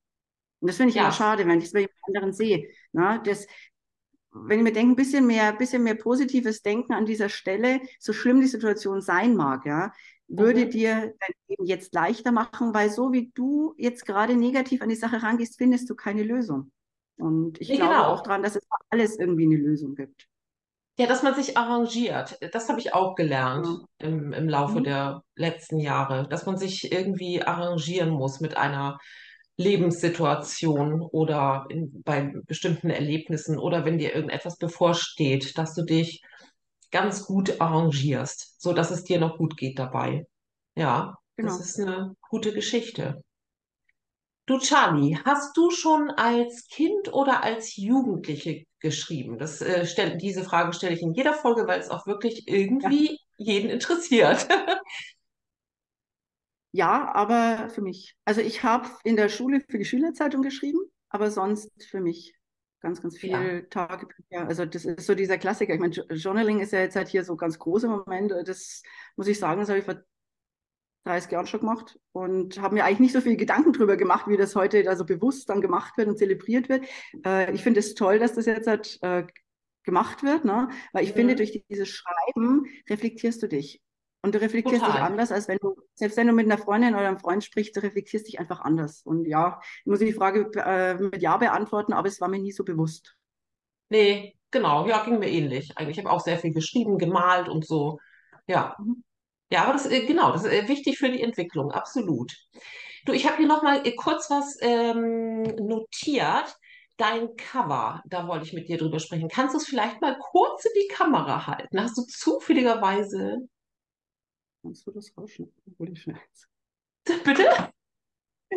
Und 0.62 0.70
das 0.70 0.78
finde 0.78 0.92
ich 0.92 0.96
ja. 0.96 1.02
immer 1.02 1.12
schade, 1.12 1.46
wenn 1.46 1.60
ich 1.60 1.66
es 1.66 1.74
bei 1.74 1.82
jemand 1.82 1.98
anderen 2.08 2.32
sehe. 2.32 2.70
Na, 2.94 3.18
das, 3.18 3.46
wenn 4.32 4.60
ich 4.60 4.64
mir 4.64 4.72
denke, 4.72 4.94
ein 4.94 4.96
bisschen 4.96 5.28
mehr, 5.28 5.52
bisschen 5.52 5.84
mehr 5.84 5.96
positives 5.96 6.62
Denken 6.62 6.94
an 6.94 7.06
dieser 7.06 7.28
Stelle, 7.28 7.82
so 8.00 8.14
schlimm 8.14 8.40
die 8.40 8.48
Situation 8.48 9.02
sein 9.02 9.36
mag, 9.36 9.66
ja, 9.66 9.92
würde 10.30 10.64
mhm. 10.64 10.70
dir 10.70 10.96
dein 11.20 11.34
Leben 11.50 11.66
jetzt 11.66 11.94
leichter 11.94 12.32
machen, 12.32 12.74
weil 12.74 12.90
so 12.90 13.12
wie 13.12 13.32
du 13.34 13.74
jetzt 13.78 14.06
gerade 14.06 14.38
negativ 14.38 14.82
an 14.82 14.88
die 14.88 14.96
Sache 14.96 15.22
rangehst, 15.22 15.58
findest 15.58 15.90
du 15.90 15.96
keine 15.96 16.24
Lösung. 16.24 16.72
Und 17.18 17.62
ich 17.62 17.70
nee, 17.70 17.78
glaube 17.78 17.94
genau. 17.94 18.08
auch 18.08 18.24
daran, 18.24 18.44
dass 18.44 18.56
es 18.56 18.64
für 18.64 18.86
alles 18.90 19.18
irgendwie 19.18 19.46
eine 19.46 19.58
Lösung 19.58 19.96
gibt. 19.96 20.28
Ja, 20.98 21.08
dass 21.08 21.24
man 21.24 21.34
sich 21.34 21.58
arrangiert. 21.58 22.38
Das 22.54 22.70
habe 22.70 22.80
ich 22.80 22.94
auch 22.94 23.16
gelernt 23.16 23.66
ja. 23.66 24.08
im, 24.08 24.32
im 24.32 24.48
Laufe 24.48 24.80
mhm. 24.80 24.84
der 24.84 25.24
letzten 25.36 25.80
Jahre, 25.80 26.28
dass 26.28 26.46
man 26.46 26.58
sich 26.58 26.92
irgendwie 26.92 27.42
arrangieren 27.42 28.10
muss 28.10 28.40
mit 28.42 28.58
einer 28.58 29.00
Lebenssituation 29.58 31.02
oder 31.02 31.66
in, 31.70 32.02
bei 32.04 32.34
bestimmten 32.46 32.90
Erlebnissen 32.90 33.58
oder 33.58 33.86
wenn 33.86 33.98
dir 33.98 34.14
irgendetwas 34.14 34.58
bevorsteht, 34.58 35.58
dass 35.58 35.74
du 35.74 35.84
dich 35.84 36.22
ganz 36.92 37.26
gut 37.26 37.60
arrangierst, 37.60 38.62
so 38.62 38.74
dass 38.74 38.92
es 38.92 39.04
dir 39.04 39.20
noch 39.20 39.38
gut 39.38 39.58
geht 39.58 39.80
dabei. 39.80 40.28
Ja, 40.76 41.18
genau. 41.36 41.50
das 41.50 41.60
ist 41.60 41.80
eine 41.80 42.16
gute 42.30 42.54
Geschichte. 42.54 43.24
Du 44.46 44.60
Charlie, 44.60 45.18
hast 45.24 45.56
du 45.56 45.72
schon 45.72 46.12
als 46.12 46.68
Kind 46.68 47.14
oder 47.14 47.44
als 47.44 47.78
Jugendliche 47.78 48.66
geschrieben? 48.80 49.38
Das, 49.38 49.62
äh, 49.62 49.86
stell, 49.86 50.18
diese 50.18 50.44
Frage 50.44 50.74
stelle 50.74 50.96
ich 50.96 51.02
in 51.02 51.14
jeder 51.14 51.34
Folge, 51.34 51.66
weil 51.66 51.80
es 51.80 51.90
auch 51.90 52.06
wirklich 52.08 52.46
irgendwie 52.48 53.12
ja. 53.12 53.18
jeden 53.38 53.70
interessiert. 53.70 54.46
ja, 56.74 57.10
aber 57.16 57.70
für 57.70 57.82
mich. 57.82 58.18
Also 58.26 58.42
ich 58.42 58.64
habe 58.64 58.90
in 59.06 59.16
der 59.16 59.30
Schule 59.30 59.62
für 59.62 59.78
die 59.78 59.86
Schülerzeitung 59.86 60.42
geschrieben, 60.42 60.80
aber 61.08 61.32
sonst 61.32 61.72
für 61.90 62.02
mich 62.02 62.36
ganz, 62.82 63.02
ganz 63.02 63.18
viel 63.18 63.30
ja. 63.30 63.62
Tagebücher. 63.70 64.46
Also 64.46 64.66
das 64.66 64.84
ist 64.84 65.08
so 65.08 65.16
dieser 65.16 65.38
Klassiker. 65.38 65.74
Ich 65.74 65.80
meine, 65.80 65.94
Journaling 65.94 66.60
ist 66.60 66.74
ja 66.74 66.82
jetzt 66.82 66.98
halt 66.98 67.08
hier 67.08 67.24
so 67.24 67.38
ganz 67.38 67.58
groß 67.58 67.84
im 67.84 67.92
Moment. 67.92 68.34
Das 68.46 68.84
muss 69.16 69.28
ich 69.28 69.40
sagen, 69.40 69.62
das 69.62 69.70
habe 69.70 69.80
ich 69.80 69.86
vor 69.86 70.04
30 71.06 71.32
Jahren 71.32 71.48
schon 71.48 71.62
gemacht 71.62 72.00
und 72.12 72.62
habe 72.62 72.76
mir 72.76 72.86
eigentlich 72.86 73.00
nicht 73.00 73.14
so 73.14 73.22
viel 73.22 73.36
Gedanken 73.36 73.74
darüber 73.74 73.98
gemacht, 73.98 74.28
wie 74.28 74.38
das 74.38 74.56
heute 74.56 74.84
da 74.84 74.96
so 74.96 75.06
bewusst 75.06 75.50
dann 75.50 75.62
gemacht 75.62 75.98
wird 75.98 76.08
und 76.08 76.18
zelebriert 76.18 76.70
wird. 76.70 76.86
Äh, 77.26 77.54
ich 77.54 77.64
finde 77.64 77.80
es 77.80 77.94
toll, 77.94 78.20
dass 78.20 78.34
das 78.34 78.46
jetzt 78.46 78.68
halt, 78.68 79.00
äh, 79.02 79.26
gemacht 79.84 80.24
wird, 80.24 80.46
ne? 80.46 80.70
weil 80.94 81.04
ich 81.04 81.12
mhm. 81.12 81.16
finde, 81.16 81.36
durch 81.36 81.64
dieses 81.70 81.90
Schreiben 81.90 82.66
reflektierst 82.90 83.44
du 83.44 83.48
dich. 83.48 83.82
Und 84.26 84.34
du 84.34 84.40
reflektierst 84.40 84.80
Total. 84.80 84.94
dich 84.94 85.02
anders, 85.02 85.34
als 85.34 85.50
wenn 85.50 85.58
du, 85.58 85.76
selbst 85.96 86.16
wenn 86.16 86.28
du 86.28 86.34
mit 86.34 86.46
einer 86.46 86.58
Freundin 86.58 86.96
oder 86.96 87.08
einem 87.10 87.20
Freund 87.20 87.44
sprichst, 87.44 87.76
du 87.76 87.84
reflektierst 87.84 88.26
dich 88.26 88.40
einfach 88.40 88.62
anders. 88.62 89.02
Und 89.04 89.26
ja, 89.26 89.60
ich 89.80 89.86
muss 89.86 90.00
die 90.00 90.14
Frage 90.14 90.50
äh, 90.56 90.94
mit 90.96 91.22
Ja 91.22 91.36
beantworten, 91.36 91.92
aber 91.92 92.08
es 92.08 92.22
war 92.22 92.30
mir 92.30 92.40
nie 92.40 92.54
so 92.54 92.64
bewusst. 92.64 93.18
Nee, 93.90 94.38
genau, 94.50 94.88
ja, 94.88 95.04
ging 95.04 95.20
mir 95.20 95.30
ähnlich. 95.30 95.78
Eigentlich 95.78 95.98
habe 95.98 96.08
ich 96.08 96.14
auch 96.14 96.22
sehr 96.22 96.38
viel 96.38 96.54
geschrieben, 96.54 96.98
gemalt 96.98 97.50
und 97.50 97.66
so. 97.68 98.00
Ja. 98.48 98.78
Mhm. 98.80 99.04
Ja, 99.54 99.66
aber 99.66 99.74
das, 99.74 99.86
äh, 99.86 100.04
genau, 100.08 100.32
das 100.32 100.46
ist 100.46 100.52
äh, 100.52 100.68
wichtig 100.68 100.98
für 100.98 101.12
die 101.12 101.22
Entwicklung, 101.22 101.72
absolut. 101.72 102.36
Du, 103.06 103.14
ich 103.14 103.28
habe 103.28 103.38
hier 103.38 103.46
nochmal 103.46 103.86
äh, 103.86 103.96
kurz 103.96 104.28
was 104.32 104.58
ähm, 104.62 105.44
notiert. 105.44 106.58
Dein 106.98 107.36
Cover, 107.36 108.02
da 108.08 108.28
wollte 108.28 108.46
ich 108.46 108.54
mit 108.54 108.68
dir 108.68 108.80
drüber 108.80 108.98
sprechen. 108.98 109.30
Kannst 109.30 109.54
du 109.54 109.60
es 109.60 109.68
vielleicht 109.68 110.02
mal 110.02 110.18
kurz 110.18 110.66
in 110.66 110.72
die 110.82 110.88
Kamera 110.88 111.46
halten? 111.46 111.80
Hast 111.80 111.96
du 111.98 112.02
zufälligerweise. 112.02 113.48
Kannst 114.64 114.88
du 114.88 114.92
das 114.92 115.14
rausschneiden? 115.16 115.54
Bitte? 117.24 117.50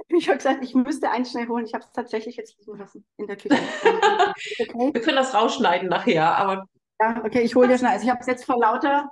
Ich 0.08 0.28
habe 0.28 0.38
gesagt, 0.38 0.64
ich 0.64 0.74
müsste 0.74 1.10
einen 1.10 1.26
schnell 1.26 1.46
holen. 1.46 1.66
Ich 1.66 1.74
habe 1.74 1.84
es 1.84 1.92
tatsächlich 1.92 2.36
jetzt 2.36 2.58
liegen 2.58 2.78
lassen 2.78 3.04
in 3.18 3.26
der 3.26 3.36
Küche. 3.36 3.54
okay. 4.60 4.94
Wir 4.94 5.02
können 5.02 5.16
das 5.16 5.34
rausschneiden 5.34 5.90
nachher, 5.90 6.38
aber. 6.38 6.66
Ja, 7.00 7.22
okay, 7.22 7.42
ich 7.42 7.54
hole 7.54 7.68
dir 7.68 7.76
schnell. 7.76 7.92
Also 7.92 8.04
ich 8.04 8.10
habe 8.10 8.20
es 8.20 8.26
jetzt 8.26 8.46
vor 8.46 8.58
lauter 8.58 9.10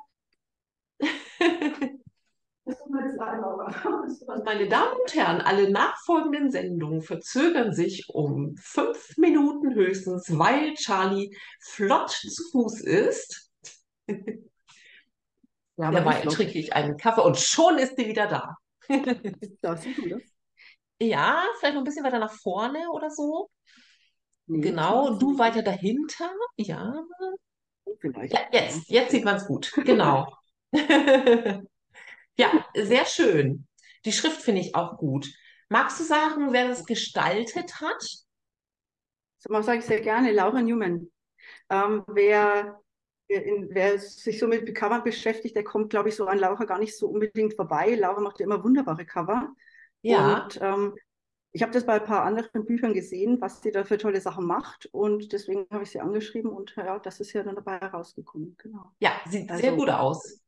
meine 4.45 4.69
Damen 4.69 5.01
und 5.01 5.15
Herren, 5.15 5.41
alle 5.41 5.71
nachfolgenden 5.71 6.51
Sendungen 6.51 7.03
verzögern 7.03 7.73
sich 7.73 8.09
um 8.09 8.57
fünf 8.57 9.17
Minuten 9.17 9.75
höchstens, 9.75 10.27
weil 10.39 10.75
Charlie 10.75 11.37
flott 11.61 12.11
zu 12.11 12.43
Fuß 12.53 12.81
ist. 12.81 13.51
Ja, 15.77 15.89
aber 15.89 15.99
Dabei 15.99 16.21
trinke 16.21 16.57
ich 16.57 16.73
einen 16.73 16.97
Kaffee 16.97 17.23
und 17.23 17.37
schon 17.37 17.79
ist 17.79 17.97
sie 17.97 18.07
wieder 18.07 18.29
da. 18.29 18.57
das 19.61 19.83
sieht 19.83 19.97
gut 19.97 20.23
Ja, 21.01 21.43
vielleicht 21.59 21.75
noch 21.75 21.81
ein 21.81 21.85
bisschen 21.85 22.05
weiter 22.05 22.21
nach 22.21 22.33
vorne 22.33 22.79
oder 22.93 23.11
so. 23.11 23.51
Nee, 24.47 24.61
genau, 24.61 25.19
du 25.19 25.37
weiter 25.37 25.63
dahinter. 25.63 26.31
Ja. 26.57 26.95
Vielleicht. 27.99 28.33
Ja, 28.33 28.41
jetzt, 28.53 28.89
jetzt 28.89 29.11
sieht 29.11 29.25
man 29.25 29.35
es 29.35 29.47
gut. 29.47 29.73
Genau. 29.85 30.29
ja, 32.37 32.67
sehr 32.75 33.07
schön. 33.07 33.67
Die 34.05 34.13
Schrift 34.13 34.43
finde 34.43 34.61
ich 34.61 34.75
auch 34.75 34.99
gut. 34.99 35.29
Magst 35.69 35.99
du 36.01 36.05
sagen, 36.05 36.53
wer 36.53 36.69
das 36.69 36.85
gestaltet 36.85 37.81
hat? 37.81 38.05
Das 39.43 39.67
sage 39.67 39.79
ich 39.79 39.85
sehr 39.85 40.01
gerne, 40.01 40.33
Laura 40.33 40.63
Newman. 40.63 41.11
Ähm, 41.71 42.05
wer, 42.07 42.81
in, 43.29 43.69
wer 43.71 43.99
sich 43.99 44.39
so 44.39 44.47
mit 44.47 44.75
Covern 44.75 45.05
beschäftigt, 45.05 45.57
der 45.57 45.65
kommt, 45.65 45.91
glaube 45.91 46.09
ich, 46.09 46.17
so 46.17 46.27
an 46.27 46.39
Laura 46.39 46.65
gar 46.65 46.79
nicht 46.79 46.97
so 46.97 47.09
unbedingt 47.09 47.55
vorbei. 47.55 47.95
Laura 47.95 48.21
macht 48.21 48.41
ja 48.41 48.47
immer 48.47 48.63
wunderbare 48.63 49.05
Cover. 49.05 49.55
Ja. 50.03 50.45
Und 50.45 50.59
ähm, 50.61 50.95
ich 51.53 51.63
habe 51.63 51.73
das 51.73 51.87
bei 51.87 51.95
ein 51.95 52.05
paar 52.05 52.25
anderen 52.25 52.65
Büchern 52.65 52.95
gesehen, 52.95 53.41
was 53.41 53.63
sie 53.63 53.71
da 53.71 53.85
für 53.85 53.97
tolle 53.97 54.21
Sachen 54.21 54.45
macht. 54.45 54.87
Und 54.87 55.33
deswegen 55.33 55.67
habe 55.71 55.85
ich 55.85 55.91
sie 55.91 56.01
angeschrieben 56.01 56.51
und 56.51 56.75
ja, 56.77 56.99
das 56.99 57.21
ist 57.21 57.33
ja 57.33 57.43
dann 57.43 57.55
dabei 57.55 57.79
herausgekommen. 57.79 58.57
Genau. 58.59 58.93
Ja, 58.99 59.13
sieht 59.27 59.49
also, 59.51 59.63
sehr 59.63 59.73
gut 59.73 59.89
aus. 59.89 60.44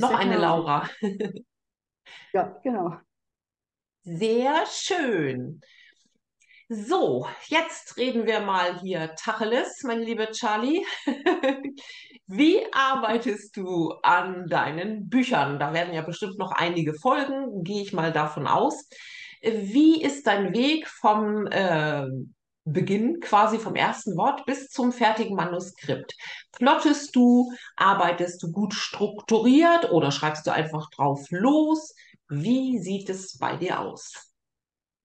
Noch 0.00 0.14
eine 0.14 0.34
genau. 0.34 0.58
Laura. 0.58 0.88
ja, 2.32 2.58
genau. 2.62 2.96
Sehr 4.02 4.64
schön. 4.66 5.60
So, 6.68 7.26
jetzt 7.48 7.96
reden 7.96 8.26
wir 8.26 8.40
mal 8.40 8.80
hier 8.80 9.14
Tacheles, 9.16 9.82
mein 9.82 10.00
lieber 10.00 10.30
Charlie. 10.30 10.84
Wie 12.26 12.64
arbeitest 12.72 13.56
du 13.56 13.90
an 14.02 14.46
deinen 14.46 15.08
Büchern? 15.08 15.58
Da 15.58 15.72
werden 15.72 15.92
ja 15.92 16.02
bestimmt 16.02 16.38
noch 16.38 16.52
einige 16.52 16.94
folgen, 16.94 17.64
gehe 17.64 17.82
ich 17.82 17.92
mal 17.92 18.12
davon 18.12 18.46
aus. 18.46 18.88
Wie 19.42 20.00
ist 20.00 20.28
dein 20.28 20.54
Weg 20.54 20.86
vom 20.86 21.48
äh, 21.48 22.06
Beginn 22.72 23.20
quasi 23.20 23.58
vom 23.58 23.74
ersten 23.76 24.16
Wort 24.16 24.44
bis 24.46 24.68
zum 24.68 24.92
fertigen 24.92 25.36
Manuskript. 25.36 26.14
Plottest 26.52 27.14
du, 27.16 27.52
arbeitest 27.76 28.42
du 28.42 28.52
gut 28.52 28.74
strukturiert 28.74 29.90
oder 29.90 30.10
schreibst 30.12 30.46
du 30.46 30.52
einfach 30.52 30.90
drauf 30.90 31.26
los? 31.30 31.94
Wie 32.28 32.78
sieht 32.78 33.08
es 33.10 33.38
bei 33.38 33.56
dir 33.56 33.80
aus? 33.80 34.32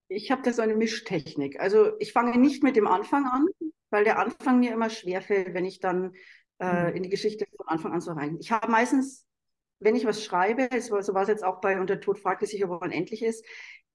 Ich 0.07 0.31
habe 0.31 0.41
da 0.43 0.53
so 0.53 0.61
eine 0.61 0.75
Mischtechnik. 0.75 1.59
Also 1.59 1.97
ich 1.99 2.13
fange 2.13 2.37
nicht 2.37 2.63
mit 2.63 2.75
dem 2.75 2.87
Anfang 2.87 3.25
an, 3.25 3.47
weil 3.89 4.03
der 4.03 4.19
Anfang 4.19 4.59
mir 4.59 4.71
immer 4.71 4.89
schwerfällt, 4.89 5.53
wenn 5.53 5.65
ich 5.65 5.79
dann 5.79 6.13
äh, 6.61 6.95
Mhm. 6.95 6.95
in 6.95 7.03
die 7.03 7.09
Geschichte 7.09 7.45
von 7.57 7.67
Anfang 7.67 7.93
an 7.93 8.01
so 8.01 8.11
rein. 8.11 8.37
Ich 8.39 8.51
habe 8.51 8.69
meistens, 8.71 9.25
wenn 9.79 9.95
ich 9.95 10.05
was 10.05 10.23
schreibe, 10.23 10.69
es 10.71 10.91
war, 10.91 11.03
so 11.03 11.13
war 11.13 11.23
es 11.23 11.29
jetzt 11.29 11.43
auch 11.43 11.61
bei 11.61 11.79
Und 11.79 11.89
der 11.89 12.01
Tod 12.01 12.19
fragte 12.19 12.45
sich, 12.47 12.63
ob 12.65 12.71
er 12.71 12.81
unendlich 12.83 13.23
ist, 13.23 13.45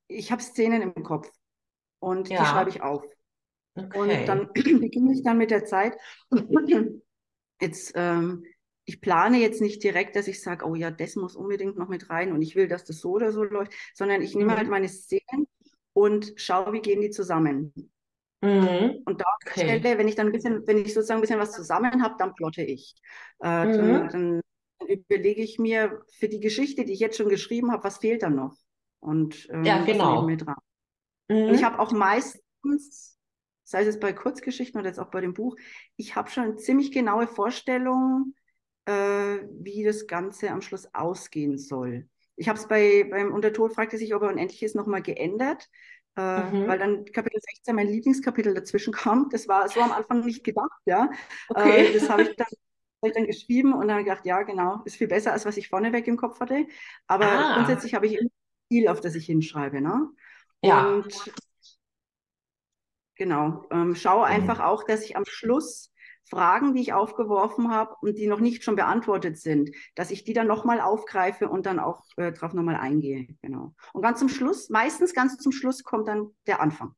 ich 0.08 0.32
habe 0.32 0.42
Szenen 0.42 0.82
im 0.82 1.04
Kopf 1.04 1.30
und 2.00 2.38
die 2.38 2.46
schreibe 2.46 2.70
Ja, 2.70 2.70
ich 2.70 2.82
auf. 2.82 3.04
Und 3.92 4.28
okay. 4.28 4.28
dann 4.28 4.52
beginne 4.54 5.12
ich 5.14 5.22
dann 5.22 5.38
mit 5.38 5.50
der 5.50 5.64
Zeit. 5.64 5.96
Jetzt, 7.60 7.92
ähm, 7.94 8.44
ich 8.86 9.00
plane 9.00 9.38
jetzt 9.38 9.60
nicht 9.60 9.82
direkt, 9.84 10.16
dass 10.16 10.28
ich 10.28 10.42
sage, 10.42 10.66
oh 10.66 10.74
ja, 10.74 10.90
das 10.90 11.16
muss 11.16 11.36
unbedingt 11.36 11.76
noch 11.78 11.88
mit 11.88 12.10
rein 12.10 12.32
und 12.32 12.42
ich 12.42 12.56
will, 12.56 12.68
dass 12.68 12.84
das 12.84 12.98
so 13.00 13.10
oder 13.12 13.32
so 13.32 13.44
läuft, 13.44 13.72
sondern 13.94 14.22
ich 14.22 14.34
nehme 14.34 14.56
halt 14.56 14.66
Mhm. 14.66 14.70
meine 14.70 14.88
Szenen 14.88 15.46
und 15.92 16.32
schaue, 16.36 16.72
wie 16.72 16.80
gehen 16.80 17.00
die 17.00 17.10
zusammen. 17.10 17.72
Mhm. 18.42 19.04
Und 19.04 19.20
da 19.20 19.24
Okay. 19.46 19.82
Stelle, 19.82 19.98
wenn 19.98 20.08
ich 20.08 20.14
dann 20.14 20.26
ein 20.26 20.32
bisschen, 20.32 20.66
wenn 20.66 20.78
ich 20.78 20.94
sozusagen 20.94 21.18
ein 21.18 21.22
bisschen 21.22 21.40
was 21.40 21.52
zusammen 21.52 22.02
habe, 22.02 22.14
dann 22.18 22.34
plotte 22.34 22.62
ich. 22.62 22.94
Äh, 23.40 23.68
dann, 23.76 24.06
Mhm. 24.06 24.10
dann 24.10 24.40
überlege 24.86 25.42
ich 25.42 25.58
mir 25.58 26.02
für 26.18 26.28
die 26.28 26.40
Geschichte, 26.40 26.84
die 26.84 26.92
ich 26.92 27.00
jetzt 27.00 27.16
schon 27.16 27.28
geschrieben 27.28 27.72
habe, 27.72 27.84
was 27.84 27.98
fehlt 27.98 28.22
dann 28.22 28.36
noch? 28.36 28.56
Und 29.00 29.48
Ja, 29.64 29.78
ähm, 29.78 29.86
ich 29.88 30.02
genau. 30.02 30.26
mit 30.26 30.46
rein. 30.46 30.54
Und 31.46 31.54
ich 31.54 31.64
Mhm. 31.64 31.64
habe 31.64 31.78
auch 31.80 31.92
meistens, 31.92 33.18
sei 33.70 33.80
es 33.80 33.86
jetzt 33.86 34.00
bei 34.00 34.12
Kurzgeschichten 34.12 34.78
oder 34.80 34.88
jetzt 34.88 34.98
auch 35.00 35.10
bei 35.10 35.20
dem 35.20 35.34
Buch, 35.34 35.56
ich 35.96 36.16
habe 36.16 36.30
schon 36.30 36.44
eine 36.44 36.56
ziemlich 36.56 36.92
genaue 36.92 37.26
Vorstellung, 37.26 38.34
äh, 38.86 38.92
wie 39.60 39.84
das 39.84 40.06
Ganze 40.06 40.50
am 40.50 40.62
Schluss 40.62 40.88
ausgehen 40.94 41.58
soll. 41.58 42.08
Ich 42.36 42.48
habe 42.48 42.58
es 42.58 42.66
bei, 42.68 43.04
beim 43.10 43.32
Untertod 43.32 43.74
fragte 43.74 43.98
sich, 43.98 44.14
ob 44.14 44.22
er 44.22 44.28
unendlich 44.30 44.62
ist, 44.62 44.74
nochmal 44.74 45.02
geändert, 45.02 45.68
äh, 46.16 46.20
weil 46.64 46.78
Mhm. 46.78 46.78
dann 46.78 47.04
Kapitel 47.06 47.40
16 47.40 47.74
mein 47.76 47.88
Lieblingskapitel 47.88 48.54
dazwischen 48.54 48.92
kam. 48.92 49.28
Das 49.30 49.48
war 49.48 49.68
so 49.68 49.82
am 49.82 49.92
Anfang 49.92 50.24
nicht 50.24 50.44
gedacht, 50.44 50.80
ja. 50.86 51.10
Okay. 51.50 51.86
Äh, 51.86 51.92
das 51.92 52.08
habe 52.08 52.22
ich 52.22 52.30
dann, 52.36 52.46
ich 53.02 53.12
dann 53.12 53.26
geschrieben 53.26 53.72
und 53.74 53.88
dann 53.88 54.04
gedacht, 54.04 54.26
ja, 54.26 54.42
genau, 54.42 54.82
ist 54.84 54.96
viel 54.96 55.08
besser, 55.08 55.32
als 55.32 55.46
was 55.46 55.56
ich 55.56 55.68
vorneweg 55.68 56.06
im 56.08 56.16
Kopf 56.16 56.40
hatte. 56.40 56.66
Aber 57.06 57.44
Ah, 57.44 57.50
grundsätzlich 57.52 57.94
habe 57.94 58.06
ich 58.06 58.14
immer 58.14 58.28
ein 58.30 58.68
Ziel, 58.70 58.88
auf 58.88 59.00
das 59.00 59.14
ich 59.14 59.26
hinschreibe, 59.26 59.80
ne? 59.80 60.08
ja. 60.62 61.00
Und 61.00 61.32
Genau. 63.20 63.66
Ähm, 63.70 63.94
schaue 63.94 64.24
einfach 64.24 64.60
auch, 64.60 64.82
dass 64.82 65.04
ich 65.04 65.14
am 65.14 65.26
Schluss 65.26 65.92
Fragen, 66.24 66.72
die 66.72 66.80
ich 66.80 66.94
aufgeworfen 66.94 67.70
habe 67.70 67.94
und 68.00 68.16
die 68.16 68.26
noch 68.26 68.40
nicht 68.40 68.64
schon 68.64 68.76
beantwortet 68.76 69.36
sind, 69.36 69.68
dass 69.94 70.10
ich 70.10 70.24
die 70.24 70.32
dann 70.32 70.46
nochmal 70.46 70.80
aufgreife 70.80 71.50
und 71.50 71.66
dann 71.66 71.80
auch 71.80 72.02
äh, 72.16 72.32
drauf 72.32 72.54
nochmal 72.54 72.76
eingehe. 72.76 73.26
Genau. 73.42 73.74
Und 73.92 74.00
ganz 74.00 74.20
zum 74.20 74.30
Schluss, 74.30 74.70
meistens 74.70 75.12
ganz 75.12 75.36
zum 75.36 75.52
Schluss 75.52 75.82
kommt 75.82 76.08
dann 76.08 76.28
der 76.46 76.62
Anfang. 76.62 76.94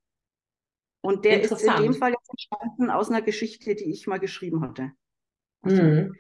Und 1.01 1.25
der 1.25 1.43
ist 1.43 1.51
in 1.61 1.83
dem. 1.83 1.95
Fall 1.95 2.13
jetzt 2.13 2.31
entstanden 2.31 2.91
aus 2.91 3.09
einer 3.09 3.23
Geschichte, 3.23 3.75
die 3.75 3.91
ich 3.91 4.07
mal 4.07 4.21
geschrieben 4.21 4.63
hatte. 4.63 4.93
Mhm. 5.63 6.15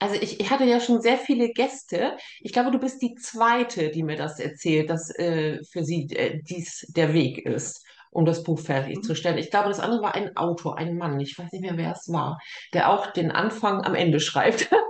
Also 0.00 0.20
ich, 0.20 0.40
ich 0.40 0.50
hatte 0.50 0.64
ja 0.64 0.80
schon 0.80 1.00
sehr 1.00 1.18
viele 1.18 1.50
Gäste. 1.50 2.16
Ich 2.40 2.52
glaube, 2.52 2.72
du 2.72 2.80
bist 2.80 3.00
die 3.00 3.14
zweite, 3.14 3.90
die 3.90 4.02
mir 4.02 4.16
das 4.16 4.40
erzählt, 4.40 4.90
dass 4.90 5.16
äh, 5.16 5.62
für 5.70 5.84
sie 5.84 6.08
äh, 6.10 6.40
dies 6.42 6.84
der 6.96 7.14
Weg 7.14 7.46
ist, 7.46 7.85
um 8.16 8.24
das 8.26 8.42
Buch 8.42 8.58
Mhm. 8.60 8.66
fertigzustellen. 8.66 9.38
Ich 9.38 9.50
glaube, 9.50 9.68
das 9.68 9.80
andere 9.80 10.02
war 10.02 10.14
ein 10.14 10.36
Autor, 10.36 10.78
ein 10.78 10.96
Mann, 10.98 11.20
ich 11.20 11.38
weiß 11.38 11.52
nicht 11.52 11.62
mehr, 11.62 11.76
wer 11.76 11.92
es 11.92 12.08
war, 12.12 12.38
der 12.74 12.90
auch 12.90 13.08
den 13.12 13.30
Anfang 13.30 13.82
am 13.84 13.94
Ende 13.94 14.20
schreibt. 14.20 14.70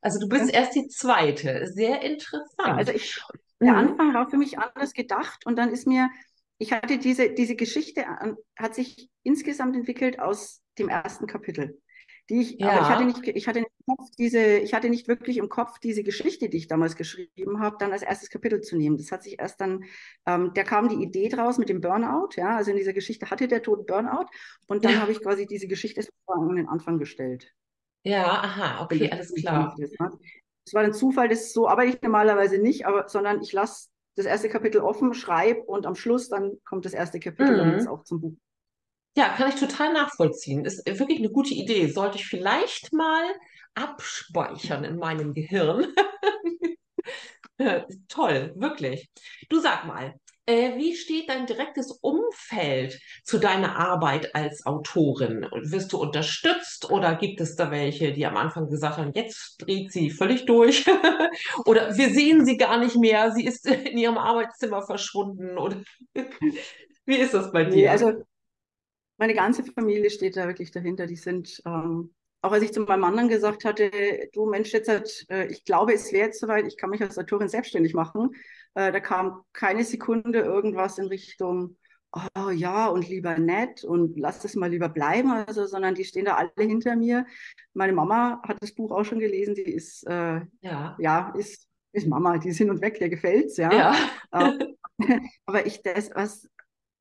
Also 0.00 0.20
du 0.20 0.28
bist 0.28 0.48
Ja. 0.48 0.54
erst 0.54 0.76
die 0.76 0.86
zweite. 0.88 1.66
Sehr 1.66 2.02
interessant. 2.02 2.48
also 2.78 2.92
ich, 2.92 3.16
der 3.60 3.74
Mhm. 3.74 3.76
Anfang 3.76 4.14
war 4.14 4.30
für 4.30 4.36
mich 4.36 4.58
anders 4.58 4.92
gedacht 4.92 5.44
und 5.46 5.56
dann 5.58 5.70
ist 5.72 5.86
mir, 5.86 6.10
ich 6.58 6.72
hatte 6.72 6.98
diese, 6.98 7.30
diese 7.34 7.56
Geschichte, 7.56 8.04
hat 8.56 8.74
sich 8.74 9.10
insgesamt 9.22 9.76
entwickelt 9.76 10.20
aus 10.20 10.62
dem 10.78 10.88
ersten 10.88 11.26
Kapitel. 11.26 11.80
Die 12.30 12.40
ich, 12.42 12.66
aber 12.66 12.80
ich 12.80 12.90
hatte 12.90 13.04
Ja, 13.04 13.06
nicht, 13.06 13.26
ich 13.26 13.48
hatte 13.48 13.60
nicht 13.60 13.72
Kopf 13.86 14.10
diese, 14.18 14.58
ich 14.58 14.74
hatte 14.74 14.90
nicht 14.90 15.08
wirklich 15.08 15.38
im 15.38 15.48
Kopf 15.48 15.78
diese 15.78 16.02
Geschichte, 16.02 16.48
die 16.50 16.58
ich 16.58 16.68
damals 16.68 16.94
geschrieben 16.96 17.60
habe, 17.60 17.76
dann 17.78 17.92
als 17.92 18.02
erstes 18.02 18.28
Kapitel 18.30 18.60
zu 18.60 18.76
nehmen. 18.76 18.98
Das 18.98 19.10
hat 19.12 19.22
sich 19.22 19.38
erst 19.40 19.60
dann, 19.62 19.84
ähm, 20.26 20.52
da 20.54 20.62
kam 20.62 20.88
die 20.88 21.02
Idee 21.02 21.28
draus 21.30 21.56
mit 21.58 21.68
dem 21.70 21.80
Burnout, 21.80 22.30
ja, 22.36 22.56
also 22.56 22.70
in 22.70 22.76
dieser 22.76 22.92
Geschichte 22.92 23.30
hatte 23.30 23.48
der 23.48 23.62
Tod 23.62 23.86
Burnout 23.86 24.26
und 24.66 24.84
dann 24.84 25.00
habe 25.00 25.10
ja, 25.10 25.12
ich 25.12 25.22
quasi 25.22 25.46
diese 25.46 25.68
Geschichte 25.68 26.02
an 26.26 26.54
den 26.56 26.68
Anfang 26.68 26.98
gestellt 26.98 27.54
ja, 28.04 28.42
aha, 28.42 28.80
okay, 28.84 29.10
alles 29.10 29.34
klar. 29.34 29.78
Es 30.66 30.74
war 30.74 30.82
ein 30.82 30.92
Zufall, 30.94 31.28
das 31.28 31.52
so 31.52 31.68
arbeite 31.68 31.96
ich 31.96 32.02
normalerweise 32.02 32.58
nicht, 32.58 32.86
aber 32.86 33.08
sondern 33.08 33.42
ich 33.42 33.52
lasse 33.52 33.88
das 34.16 34.26
erste 34.26 34.48
Kapitel 34.48 34.80
offen, 34.82 35.14
schreibe 35.14 35.62
und 35.62 35.86
am 35.86 35.94
Schluss 35.94 36.28
dann 36.28 36.58
kommt 36.64 36.84
das 36.84 36.92
erste 36.94 37.20
Kapitel, 37.20 37.56
damit 37.56 37.78
es 37.80 37.86
Mhm. 37.86 37.88
auch 37.88 38.04
zum 38.04 38.20
Buch. 38.20 38.34
Ja, 39.18 39.30
kann 39.30 39.48
ich 39.48 39.56
total 39.56 39.92
nachvollziehen. 39.92 40.64
Ist 40.64 40.86
wirklich 40.86 41.18
eine 41.18 41.30
gute 41.30 41.52
Idee. 41.52 41.88
Sollte 41.88 42.18
ich 42.18 42.26
vielleicht 42.26 42.92
mal 42.92 43.24
abspeichern 43.74 44.84
in 44.84 44.96
meinem 44.96 45.34
Gehirn. 45.34 45.88
Toll, 48.08 48.52
wirklich. 48.54 49.10
Du 49.48 49.58
sag 49.58 49.86
mal, 49.86 50.14
äh, 50.46 50.76
wie 50.76 50.94
steht 50.94 51.28
dein 51.30 51.46
direktes 51.46 51.90
Umfeld 52.00 53.00
zu 53.24 53.38
deiner 53.38 53.76
Arbeit 53.76 54.36
als 54.36 54.64
Autorin? 54.64 55.44
Wirst 55.62 55.92
du 55.92 55.98
unterstützt 55.98 56.88
oder 56.88 57.16
gibt 57.16 57.40
es 57.40 57.56
da 57.56 57.72
welche, 57.72 58.12
die 58.12 58.24
am 58.24 58.36
Anfang 58.36 58.68
gesagt 58.68 58.98
haben, 58.98 59.10
jetzt 59.14 59.56
dreht 59.58 59.90
sie 59.90 60.10
völlig 60.10 60.46
durch? 60.46 60.86
Oder 61.66 61.96
wir 61.96 62.10
sehen 62.10 62.44
sie 62.46 62.56
gar 62.56 62.78
nicht 62.78 62.94
mehr, 62.94 63.32
sie 63.32 63.44
ist 63.44 63.66
in 63.66 63.98
ihrem 63.98 64.16
Arbeitszimmer 64.16 64.82
verschwunden? 64.86 65.58
Oder 65.58 65.82
wie 67.04 67.16
ist 67.16 67.34
das 67.34 67.50
bei 67.50 67.64
Nee, 67.64 67.72
dir? 67.82 67.90
also 67.90 68.12
meine 69.18 69.34
ganze 69.34 69.64
Familie 69.64 70.10
steht 70.10 70.36
da 70.36 70.46
wirklich 70.46 70.70
dahinter. 70.70 71.06
Die 71.06 71.16
sind, 71.16 71.60
ähm, 71.66 72.14
auch 72.40 72.52
als 72.52 72.62
ich 72.62 72.72
zu 72.72 72.80
meinem 72.82 73.00
Mann 73.00 73.16
dann 73.16 73.28
gesagt 73.28 73.64
hatte, 73.64 73.90
du 74.32 74.46
Mensch, 74.46 74.72
jetzt 74.72 74.88
hat, 74.88 75.26
äh, 75.28 75.46
ich 75.46 75.64
glaube, 75.64 75.92
es 75.92 76.12
wäre 76.12 76.26
jetzt 76.26 76.40
soweit, 76.40 76.66
ich 76.66 76.76
kann 76.76 76.90
mich 76.90 77.02
als 77.02 77.18
Autorin 77.18 77.48
selbstständig 77.48 77.94
machen. 77.94 78.30
Äh, 78.74 78.92
da 78.92 79.00
kam 79.00 79.42
keine 79.52 79.84
Sekunde 79.84 80.40
irgendwas 80.40 80.98
in 80.98 81.06
Richtung, 81.06 81.76
oh 82.12 82.50
ja, 82.50 82.86
und 82.86 83.08
lieber 83.08 83.38
nett 83.38 83.84
und 83.84 84.18
lass 84.18 84.40
das 84.40 84.54
mal 84.54 84.70
lieber 84.70 84.88
bleiben, 84.88 85.30
also, 85.30 85.66
sondern 85.66 85.94
die 85.94 86.04
stehen 86.04 86.24
da 86.24 86.36
alle 86.36 86.50
hinter 86.56 86.96
mir. 86.96 87.26
Meine 87.74 87.92
Mama 87.92 88.40
hat 88.46 88.56
das 88.60 88.72
Buch 88.74 88.92
auch 88.92 89.04
schon 89.04 89.18
gelesen, 89.18 89.54
die 89.54 89.62
ist, 89.62 90.06
äh, 90.06 90.40
Ja, 90.60 90.96
ja, 90.98 91.32
ist, 91.36 91.66
ist 91.92 92.06
Mama, 92.06 92.38
die 92.38 92.48
ist 92.50 92.58
hin 92.58 92.70
und 92.70 92.80
weg, 92.80 92.98
der 92.98 93.08
gefällt's, 93.08 93.56
ja. 93.56 93.72
ja, 93.72 93.96
Äh, 94.30 94.74
aber 95.46 95.66
ich, 95.66 95.82
das, 95.82 96.10
was, 96.14 96.48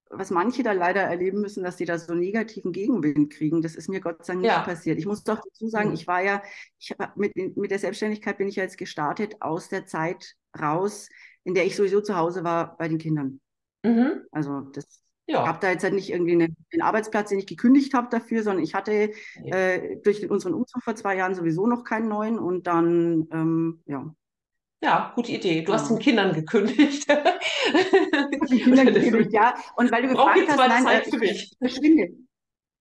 was 0.10 0.30
manche 0.32 0.64
da 0.64 0.72
leider 0.72 1.02
erleben 1.02 1.42
müssen, 1.42 1.64
dass 1.64 1.78
sie 1.78 1.86
da 1.86 1.98
so 1.98 2.14
negativen 2.14 2.72
Gegenwind 2.72 3.32
kriegen. 3.34 3.62
Das 3.62 3.76
ist 3.76 3.90
mir 3.90 4.00
Gott 4.02 4.26
sei 4.26 4.34
Dank 4.34 4.42
nicht 4.44 4.52
ja. 4.52 4.62
passiert. 4.64 4.98
Ich 5.00 5.06
muss 5.06 5.24
doch 5.24 5.40
dazu 5.44 5.68
sagen, 5.68 5.90
Hm. 5.90 5.94
ich 5.94 6.08
war 6.08 6.22
ja, 6.22 6.42
ich 6.80 6.94
mit, 7.16 7.36
mit 7.58 7.72
der 7.72 7.80
Selbstständigkeit 7.80 8.38
bin 8.38 8.48
ich 8.48 8.56
ja 8.56 8.64
jetzt 8.64 8.78
gestartet 8.78 9.36
aus 9.42 9.70
der 9.70 9.86
Zeit 9.86 10.36
raus, 10.60 11.10
in 11.44 11.54
der 11.54 11.66
ich 11.66 11.76
sowieso 11.76 12.02
zu 12.02 12.16
Hause 12.16 12.44
war 12.44 12.78
bei 12.78 12.88
den 12.88 12.98
Kindern. 12.98 13.40
Mhm. 13.84 14.24
Also 14.32 14.62
das 14.62 15.02
Ja. 15.28 15.54
da 15.54 15.72
jetzt 15.72 15.84
halt 15.84 15.94
nicht 15.94 16.10
irgendwie 16.10 16.34
einen, 16.34 16.56
einen 16.72 16.82
Arbeitsplatz, 16.82 17.30
den 17.30 17.40
ich 17.40 17.48
gekündigt 17.48 17.94
habe 17.94 18.08
dafür, 18.10 18.44
sondern 18.44 18.64
ich 18.64 18.74
hatte 18.74 19.12
Nee. 19.36 19.52
äh, 19.52 19.98
durch 20.02 20.30
unseren 20.30 20.54
Umzug 20.54 20.84
vor 20.84 20.96
zwei 20.96 21.16
Jahren 21.16 21.36
sowieso 21.36 21.68
noch 21.68 21.84
keinen 21.84 22.08
neuen 22.08 22.40
und 22.40 22.68
dann, 22.68 23.28
ähm, 23.32 23.82
ja, 23.86 24.14
Ja, 24.82 25.12
gute 25.16 25.32
Idee. 25.32 25.64
Du 25.64 25.74
hast 25.74 25.90
den 25.90 25.98
genau. 25.98 26.04
Kindern 26.04 26.34
gekündigt. 26.34 27.08
Die 28.50 28.60
Kinder 28.60 28.84
Oder 28.84 28.92
gekündigt, 28.92 29.34
ja. 29.34 29.56
Und 29.76 29.92
weil 29.92 30.04
du 30.04 30.10
gefragt 30.10 30.38
jetzt 30.38 30.50
hast, 30.50 30.58
nein, 30.58 30.84
äh, 30.84 30.86
Zeit 30.86 31.08
für 31.08 31.16
ich, 31.16 31.32
mich. 31.32 31.52
ich 31.52 31.58
verschwinde. 31.58 32.10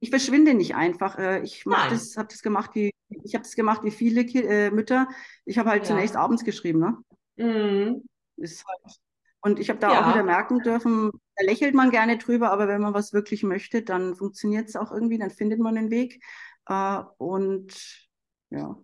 Ich 0.00 0.10
verschwinde 0.10 0.54
nicht 0.54 0.74
einfach. 0.74 1.18
Äh, 1.18 1.40
ich 1.42 1.64
mache 1.64 1.90
das, 1.90 2.16
habe 2.16 2.28
das 2.28 2.42
gemacht 2.42 2.70
wie, 2.74 2.92
ich 3.08 3.34
habe 3.34 3.44
das 3.44 3.54
gemacht 3.54 3.82
wie 3.82 3.90
viele 3.90 4.20
äh, 4.22 4.70
Mütter. 4.70 5.08
Ich 5.44 5.58
habe 5.58 5.70
halt 5.70 5.86
zunächst 5.86 6.14
Ja. 6.14 6.20
abends 6.20 6.44
geschrieben, 6.44 6.80
ne? 6.80 6.98
Mhm. 7.36 8.02
Halt, 8.38 8.98
und 9.40 9.58
ich 9.58 9.70
habe 9.70 9.78
da 9.78 9.88
auch 9.90 10.08
wieder 10.08 10.16
Ja, 10.16 10.22
merken 10.22 10.60
dürfen, 10.60 11.10
da 11.36 11.44
lächelt 11.44 11.74
man 11.74 11.90
gerne 11.90 12.18
drüber, 12.18 12.50
aber 12.50 12.68
wenn 12.68 12.82
man 12.82 12.94
was 12.94 13.12
wirklich 13.12 13.42
möchte, 13.42 13.82
dann 13.82 14.14
funktioniert 14.14 14.68
es 14.68 14.76
auch 14.76 14.92
irgendwie, 14.92 15.18
dann 15.18 15.30
findet 15.30 15.60
man 15.60 15.74
den 15.76 15.90
Weg. 15.90 16.22
Äh, 16.68 17.02
und 17.18 18.08
ja. 18.50 18.76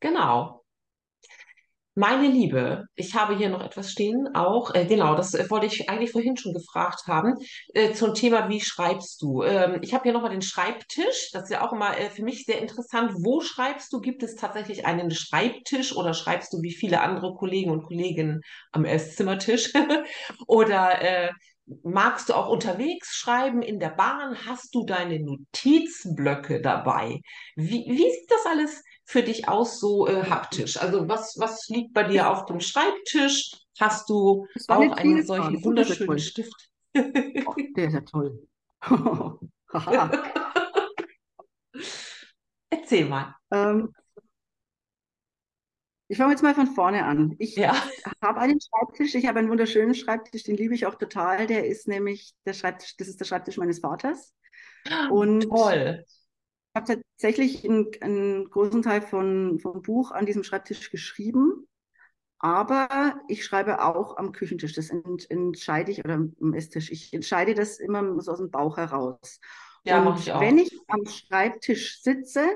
genau. 0.00 0.63
Meine 1.96 2.26
Liebe, 2.26 2.86
ich 2.96 3.14
habe 3.14 3.36
hier 3.36 3.50
noch 3.50 3.62
etwas 3.62 3.92
stehen, 3.92 4.34
auch, 4.34 4.74
äh, 4.74 4.84
genau, 4.84 5.14
das 5.14 5.32
äh, 5.32 5.48
wollte 5.48 5.66
ich 5.66 5.88
eigentlich 5.88 6.10
vorhin 6.10 6.36
schon 6.36 6.52
gefragt 6.52 7.06
haben, 7.06 7.34
äh, 7.72 7.92
zum 7.92 8.14
Thema, 8.14 8.48
wie 8.48 8.60
schreibst 8.60 9.22
du? 9.22 9.44
Ähm, 9.44 9.78
ich 9.80 9.94
habe 9.94 10.02
hier 10.02 10.12
nochmal 10.12 10.32
den 10.32 10.42
Schreibtisch, 10.42 11.30
das 11.32 11.44
ist 11.44 11.50
ja 11.50 11.64
auch 11.64 11.72
immer 11.72 11.96
äh, 11.96 12.10
für 12.10 12.24
mich 12.24 12.46
sehr 12.46 12.60
interessant. 12.60 13.12
Wo 13.18 13.40
schreibst 13.40 13.92
du? 13.92 14.00
Gibt 14.00 14.24
es 14.24 14.34
tatsächlich 14.34 14.86
einen 14.86 15.12
Schreibtisch 15.12 15.94
oder 15.94 16.14
schreibst 16.14 16.52
du 16.52 16.62
wie 16.62 16.74
viele 16.74 17.00
andere 17.00 17.32
Kollegen 17.34 17.70
und 17.70 17.84
Kolleginnen 17.84 18.40
am 18.72 18.84
Esszimmertisch? 18.84 19.72
Oder 20.48 21.00
äh, 21.00 21.30
magst 21.82 22.28
du 22.28 22.34
auch 22.34 22.48
unterwegs 22.48 23.14
schreiben 23.14 23.62
in 23.62 23.78
der 23.78 23.90
Bahn? 23.90 24.36
Hast 24.46 24.74
du 24.74 24.84
deine 24.84 25.20
Notizblöcke 25.20 26.60
dabei? 26.60 27.20
Wie, 27.56 27.84
wie 27.86 28.10
sieht 28.10 28.30
das 28.30 28.46
alles 28.46 28.82
für 29.04 29.22
dich 29.22 29.48
aus, 29.48 29.80
so 29.80 30.06
äh, 30.06 30.24
haptisch? 30.24 30.76
Also 30.78 31.08
was, 31.08 31.38
was 31.38 31.68
liegt 31.68 31.92
bei 31.92 32.04
dir 32.04 32.30
auf 32.30 32.46
dem 32.46 32.60
Schreibtisch? 32.60 33.52
hast 33.80 34.08
du 34.08 34.46
auch 34.68 34.92
einen 34.92 35.24
solchen 35.26 35.42
Fragen. 35.44 35.64
Wunderschönen. 35.64 36.18
Stift? 36.18 36.70
Oh, 36.96 37.54
der 37.76 37.86
ist 37.88 37.94
ja 37.94 38.00
toll. 38.02 38.46
Erzähl 42.70 43.06
mal. 43.06 43.34
Ähm, 43.50 43.92
ich 46.08 46.18
fange 46.18 46.32
jetzt 46.32 46.42
mal 46.42 46.54
von 46.54 46.66
vorne 46.68 47.04
an. 47.04 47.34
Ich 47.38 47.56
Ja. 47.56 47.74
habe 48.22 48.40
einen 48.40 48.60
Schreibtisch, 48.60 49.14
ich 49.14 49.26
habe 49.26 49.38
einen 49.38 49.48
wunderschönen 49.48 49.94
Schreibtisch, 49.94 50.44
den 50.44 50.56
liebe 50.56 50.74
ich 50.74 50.86
auch 50.86 50.94
total. 50.96 51.46
Der 51.46 51.66
ist 51.66 51.88
nämlich 51.88 52.34
der 52.46 52.52
Schreibtisch, 52.52 52.96
das 52.96 53.08
ist 53.08 53.18
der 53.18 53.24
Schreibtisch 53.24 53.56
meines 53.56 53.80
Vaters. 53.80 54.32
Und 55.10 55.48
Toll. 55.48 56.04
Ich 56.06 56.80
habe 56.80 57.03
tatsächlich 57.24 57.64
einen, 57.64 57.88
einen 58.02 58.50
großen 58.50 58.82
Teil 58.82 59.00
von, 59.00 59.58
vom 59.58 59.80
Buch 59.80 60.10
an 60.10 60.26
diesem 60.26 60.44
Schreibtisch 60.44 60.90
geschrieben, 60.90 61.66
aber 62.38 63.18
ich 63.28 63.46
schreibe 63.46 63.82
auch 63.82 64.18
am 64.18 64.32
Küchentisch. 64.32 64.74
Das 64.74 64.90
ent, 64.90 65.30
entscheide 65.30 65.90
ich, 65.90 66.04
oder 66.04 66.14
am 66.14 66.52
Esstisch. 66.52 66.90
Ich 66.90 67.14
entscheide 67.14 67.54
das 67.54 67.78
immer 67.78 68.20
so 68.20 68.32
aus 68.32 68.38
dem 68.38 68.50
Bauch 68.50 68.76
heraus. 68.76 69.40
Ja, 69.84 70.06
Und 70.06 70.18
ich 70.18 70.26
wenn 70.26 70.58
ich 70.58 70.78
am 70.88 71.06
Schreibtisch 71.06 72.02
sitze, 72.02 72.46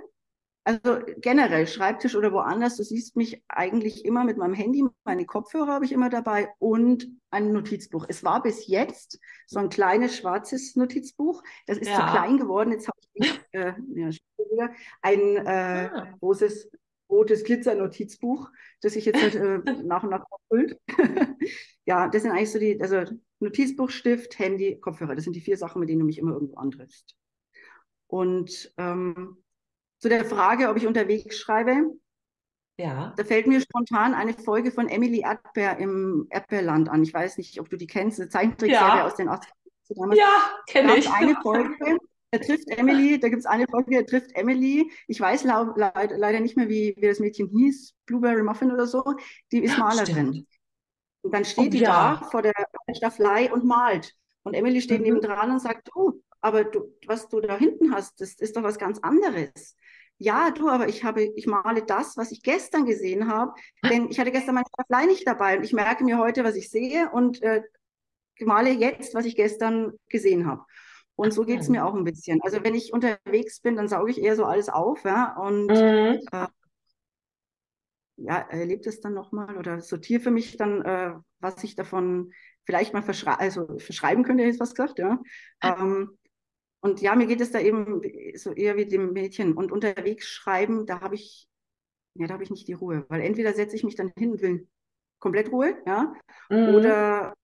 also 0.68 1.00
generell 1.16 1.66
Schreibtisch 1.66 2.14
oder 2.14 2.30
woanders, 2.32 2.76
du 2.76 2.84
siehst 2.84 3.16
mich 3.16 3.42
eigentlich 3.48 4.04
immer 4.04 4.24
mit 4.24 4.36
meinem 4.36 4.52
Handy, 4.52 4.84
meine 5.04 5.24
Kopfhörer 5.24 5.72
habe 5.72 5.86
ich 5.86 5.92
immer 5.92 6.10
dabei 6.10 6.50
und 6.58 7.08
ein 7.30 7.52
Notizbuch. 7.52 8.04
Es 8.08 8.22
war 8.22 8.42
bis 8.42 8.66
jetzt 8.66 9.18
so 9.46 9.58
ein 9.60 9.70
kleines 9.70 10.16
schwarzes 10.16 10.76
Notizbuch. 10.76 11.42
Das 11.66 11.78
ist 11.78 11.86
zu 11.86 11.92
Ja. 11.92 12.10
klein 12.10 12.36
geworden. 12.36 12.72
Jetzt 12.72 12.86
habe 12.88 12.98
ich 13.14 13.40
äh, 13.52 13.72
ja, 13.94 14.70
ein 15.00 15.20
äh, 15.36 15.88
Ah. 15.90 16.14
großes 16.20 16.70
rotes 17.10 17.44
Glitzer-Notizbuch, 17.44 18.50
das 18.82 18.92
sich 18.92 19.06
jetzt 19.06 19.22
halt, 19.22 19.34
äh, 19.36 19.58
nach 19.84 20.02
und 20.04 20.10
nach 20.10 20.24
auffüllt. 20.30 20.78
ja, 21.86 22.08
das 22.08 22.22
sind 22.22 22.32
eigentlich 22.32 22.52
so 22.52 22.58
die, 22.58 22.78
also 22.80 23.04
Notizbuch, 23.40 23.88
Stift, 23.88 24.38
Handy, 24.38 24.78
Kopfhörer. 24.80 25.14
Das 25.14 25.24
sind 25.24 25.34
die 25.34 25.40
vier 25.40 25.56
Sachen, 25.56 25.80
mit 25.80 25.88
denen 25.88 26.00
du 26.00 26.06
mich 26.06 26.18
immer 26.18 26.32
irgendwo 26.32 26.56
antriffst. 26.56 27.16
Und 28.06 28.72
ähm, 28.76 29.38
zu 29.98 30.08
der 30.08 30.24
Frage, 30.24 30.68
ob 30.68 30.76
ich 30.76 30.86
unterwegs 30.86 31.36
schreibe, 31.38 31.92
Ja. 32.78 33.12
da 33.16 33.24
fällt 33.24 33.46
mir 33.46 33.60
spontan 33.60 34.14
eine 34.14 34.34
Folge 34.34 34.70
von 34.70 34.88
Emily 34.88 35.20
Erdbeer 35.20 35.78
im 35.78 36.26
Erdbeerland 36.30 36.88
an. 36.88 37.02
Ich 37.02 37.12
weiß 37.12 37.36
nicht, 37.38 37.58
ob 37.60 37.68
du 37.68 37.76
die 37.76 37.86
kennst, 37.86 38.20
eine 38.20 38.28
Zeichentrickserie 38.28 38.98
Ja. 38.98 39.06
aus 39.06 39.16
den 39.16 39.28
80ern. 39.28 39.54
damals. 39.96 40.18
Ja, 40.18 40.26
Da 40.66 40.72
kenne 40.72 40.96
ich. 40.98 41.06
es 41.06 41.12
eine 41.12 41.34
Folge, 41.42 41.96
da 42.30 42.38
trifft 42.38 42.68
Emily, 42.68 43.18
da 43.18 43.30
gibt 43.30 43.40
es 43.40 43.46
eine 43.46 43.66
Folge, 43.66 43.96
da 43.96 44.02
trifft 44.02 44.34
Emily, 44.36 44.92
ich 45.06 45.18
weiß 45.18 45.44
lau- 45.44 45.72
leid, 45.76 46.12
leider 46.14 46.40
nicht 46.40 46.58
mehr, 46.58 46.68
wie, 46.68 46.94
wie 46.98 47.06
das 47.06 47.20
Mädchen 47.20 47.48
hieß, 47.48 47.94
Blueberry 48.04 48.42
Muffin 48.42 48.70
oder 48.70 48.86
so, 48.86 49.02
die 49.50 49.64
ist 49.64 49.78
Malerin. 49.78 50.34
Stimmt. 50.34 50.46
Und 51.22 51.34
dann 51.34 51.44
steht 51.46 51.68
Oh 51.68 51.70
die 51.70 51.78
ja. 51.78 52.20
da 52.20 52.26
vor 52.30 52.42
der 52.42 52.52
Staffelei 52.94 53.50
und 53.50 53.64
malt. 53.64 54.14
Und 54.42 54.52
Emily 54.54 54.80
steht 54.82 54.98
Mhm. 55.00 55.06
nebendran 55.06 55.50
und 55.52 55.60
sagt, 55.60 55.88
du, 55.94 56.22
aber 56.42 56.64
du, 56.64 56.94
was 57.06 57.28
du 57.28 57.40
da 57.40 57.56
hinten 57.56 57.92
hast, 57.94 58.20
das 58.20 58.34
ist 58.34 58.56
doch 58.56 58.62
was 58.62 58.78
ganz 58.78 58.98
anderes. 59.00 59.74
Ja, 60.18 60.50
du, 60.50 60.68
aber 60.68 60.88
ich 60.88 61.04
habe, 61.04 61.22
ich 61.22 61.46
male 61.46 61.82
das, 61.84 62.16
was 62.16 62.32
ich 62.32 62.42
gestern 62.42 62.86
gesehen 62.86 63.28
habe, 63.28 63.52
denn 63.88 64.08
ich 64.10 64.18
hatte 64.18 64.32
gestern 64.32 64.56
meine 64.56 64.66
Staffelei 64.68 65.06
nicht 65.06 65.26
dabei 65.26 65.56
und 65.58 65.64
ich 65.64 65.72
merke 65.72 66.04
mir 66.04 66.18
heute, 66.18 66.42
was 66.44 66.56
ich 66.56 66.70
sehe 66.70 67.10
und 67.12 67.40
äh, 67.42 67.62
male 68.40 68.70
jetzt, 68.70 69.14
was 69.14 69.26
ich 69.26 69.36
gestern 69.36 69.92
gesehen 70.08 70.46
habe. 70.46 70.64
Und 71.16 71.32
so 71.34 71.44
geht 71.44 71.60
es 71.62 71.68
mir 71.68 71.84
auch 71.86 71.94
ein 71.94 72.04
bisschen. 72.04 72.40
Also 72.42 72.64
wenn 72.64 72.74
ich 72.74 72.92
unterwegs 72.92 73.60
bin, 73.60 73.76
dann 73.76 73.88
sauge 73.88 74.10
ich 74.12 74.20
eher 74.22 74.36
so 74.36 74.44
alles 74.44 74.68
auf, 74.68 75.04
ja, 75.04 75.36
und 75.38 75.78
Mhm. 75.78 76.48
ja, 78.16 78.38
erlebe 78.50 78.88
es 78.88 79.00
dann 79.00 79.14
nochmal 79.14 79.56
oder 79.56 79.80
sortiere 79.80 80.20
für 80.20 80.30
mich 80.30 80.56
dann, 80.56 80.82
äh, 80.82 81.14
was 81.40 81.62
ich 81.64 81.76
davon 81.76 82.32
vielleicht 82.64 82.92
mal 82.92 83.02
verschrei 83.02 83.34
also 83.34 83.78
verschreiben 83.78 84.24
könnte, 84.24 84.44
jetzt 84.44 84.60
was 84.60 84.74
gesagt, 84.74 84.98
ja. 84.98 85.18
Ähm, 85.62 86.17
und 86.80 87.00
ja, 87.02 87.14
mir 87.16 87.26
geht 87.26 87.40
es 87.40 87.50
da 87.52 87.60
eben 87.60 88.02
so 88.36 88.52
eher 88.52 88.76
wie 88.76 88.86
dem 88.86 89.12
Mädchen. 89.12 89.54
Und 89.54 89.72
unterwegs 89.72 90.26
schreiben, 90.28 90.86
da 90.86 91.00
habe 91.00 91.14
ich, 91.16 91.48
ja, 92.14 92.26
da 92.28 92.34
habe 92.34 92.44
ich 92.44 92.50
nicht 92.50 92.68
die 92.68 92.74
Ruhe. 92.74 93.06
Weil 93.08 93.22
entweder 93.22 93.54
setze 93.54 93.76
ich 93.76 93.84
mich 93.84 93.96
dann 93.96 94.12
hin 94.16 94.32
und 94.32 94.42
will 94.42 94.68
komplett 95.20 95.52
Ruhe, 95.52 95.76
ja, 95.86 96.14
Mhm. 96.50 96.74
oder 96.74 97.34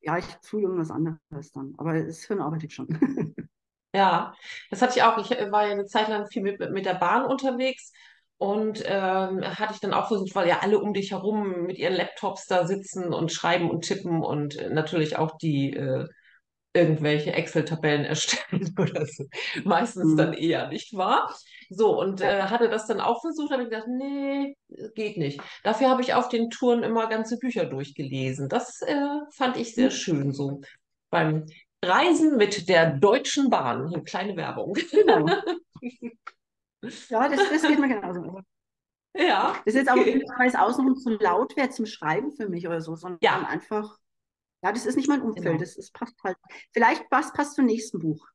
ja, 0.00 0.18
ich 0.18 0.26
tue 0.48 0.62
irgendwas 0.62 0.90
anderes 0.90 1.52
dann. 1.54 1.74
Aber 1.78 1.94
das 2.02 2.24
Hirn 2.24 2.40
arbeitet 2.40 2.72
schon. 2.72 2.88
Ja, 3.94 4.34
das 4.70 4.80
hatte 4.80 4.94
ich 4.96 5.02
auch. 5.02 5.18
Ich 5.18 5.30
äh, 5.38 5.50
war 5.52 5.66
ja 5.66 5.72
eine 5.72 5.84
Zeit 5.86 6.08
lang 6.08 6.26
viel 6.28 6.42
mit, 6.42 6.58
mit 6.70 6.86
der 6.86 6.94
Bahn 6.94 7.26
unterwegs 7.26 7.92
und 8.38 8.82
ähm, 8.86 9.42
hatte 9.44 9.74
ich 9.74 9.80
dann 9.80 9.92
auch 9.92 10.08
versucht, 10.08 10.34
weil 10.34 10.48
ja 10.48 10.60
alle 10.60 10.78
um 10.78 10.94
dich 10.94 11.10
herum 11.12 11.64
mit 11.66 11.78
ihren 11.78 11.94
Laptops 11.94 12.46
da 12.46 12.66
sitzen 12.66 13.12
und 13.12 13.32
schreiben 13.32 13.70
und 13.70 13.82
tippen 13.84 14.22
und 14.22 14.56
äh, 14.56 14.70
natürlich 14.70 15.16
auch 15.18 15.36
die 15.36 15.74
äh, 15.74 16.08
irgendwelche 16.74 17.32
Excel-Tabellen 17.32 18.04
erstellen 18.04 18.74
oder 18.78 19.06
so. 19.06 19.24
Meistens 19.64 20.16
dann 20.16 20.30
Mhm. 20.30 20.38
eher, 20.38 20.68
nicht 20.68 20.96
wahr? 20.96 21.34
So, 21.70 21.98
und 22.00 22.20
äh, 22.20 22.42
hatte 22.44 22.68
das 22.68 22.86
dann 22.86 23.00
auch 23.00 23.20
versucht, 23.20 23.52
habe 23.52 23.64
ich 23.64 23.68
gedacht, 23.70 23.88
nee, 23.88 24.56
geht 24.94 25.16
nicht. 25.16 25.40
Dafür 25.64 25.88
habe 25.90 26.02
ich 26.02 26.14
auf 26.14 26.28
den 26.28 26.50
Touren 26.50 26.82
immer 26.82 27.08
ganze 27.08 27.38
Bücher 27.38 27.66
durchgelesen. 27.66 28.48
Das 28.48 28.80
äh, 28.82 28.94
fand 29.32 29.56
ich 29.56 29.74
sehr 29.74 29.90
schön 29.90 30.32
so. 30.32 30.60
Beim 31.10 31.46
Reisen 31.84 32.36
mit 32.36 32.68
der 32.68 32.92
Deutschen 32.92 33.50
Bahn. 33.50 33.86
Eine 33.92 34.02
kleine 34.04 34.36
Werbung. 34.36 34.74
Genau. 34.90 35.26
Ja, 37.08 37.28
das, 37.28 37.38
das 37.50 37.62
geht 37.62 37.78
mir 37.78 37.88
genauso. 37.88 38.40
Ja, 39.14 39.54
Das 39.64 39.74
ist 39.74 39.80
jetzt 39.80 39.88
aber 39.90 40.00
okay. 40.00 40.14
nicht, 40.16 40.28
weil 40.38 40.48
es 40.48 40.54
außenrum 40.54 40.96
zu 40.96 41.10
laut 41.10 41.56
wäre 41.56 41.70
zum 41.70 41.86
Schreiben 41.86 42.32
für 42.32 42.48
mich 42.48 42.66
oder 42.66 42.80
so, 42.80 42.96
sondern 42.96 43.18
Ja. 43.22 43.46
einfach, 43.48 43.98
ja, 44.62 44.72
das 44.72 44.86
ist 44.86 44.96
nicht 44.96 45.08
mein 45.08 45.22
Umfeld. 45.22 45.44
Genau. 45.46 45.58
Das 45.58 45.76
ist, 45.76 45.92
passt 45.92 46.14
halt. 46.24 46.36
Vielleicht 46.72 47.08
passt, 47.10 47.34
passt 47.34 47.54
zum 47.56 47.66
nächsten 47.66 47.98
Buch. 47.98 48.26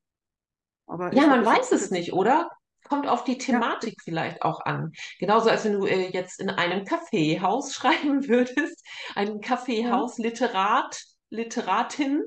Aber 0.85 1.13
Ja, 1.13 1.27
man 1.27 1.45
weiß 1.45 1.71
es 1.71 1.91
nicht, 1.91 2.13
oder? 2.13 2.49
Kommt 2.87 3.07
auf 3.07 3.25
die 3.25 3.37
Thematik 3.37 3.95
vielleicht 4.01 4.41
auch 4.43 4.61
an. 4.61 4.93
Genauso 5.19 5.49
als 5.49 5.65
wenn 5.65 5.73
du 5.73 5.85
äh, 5.85 6.09
jetzt 6.11 6.39
in 6.39 6.49
einem 6.49 6.85
Kaffeehaus 6.85 7.73
schreiben 7.75 8.27
würdest. 8.27 8.85
Ein 9.15 9.41
Kaffeehaus, 9.41 10.17
Literat, 10.17 11.01
Literatin. 11.29 12.23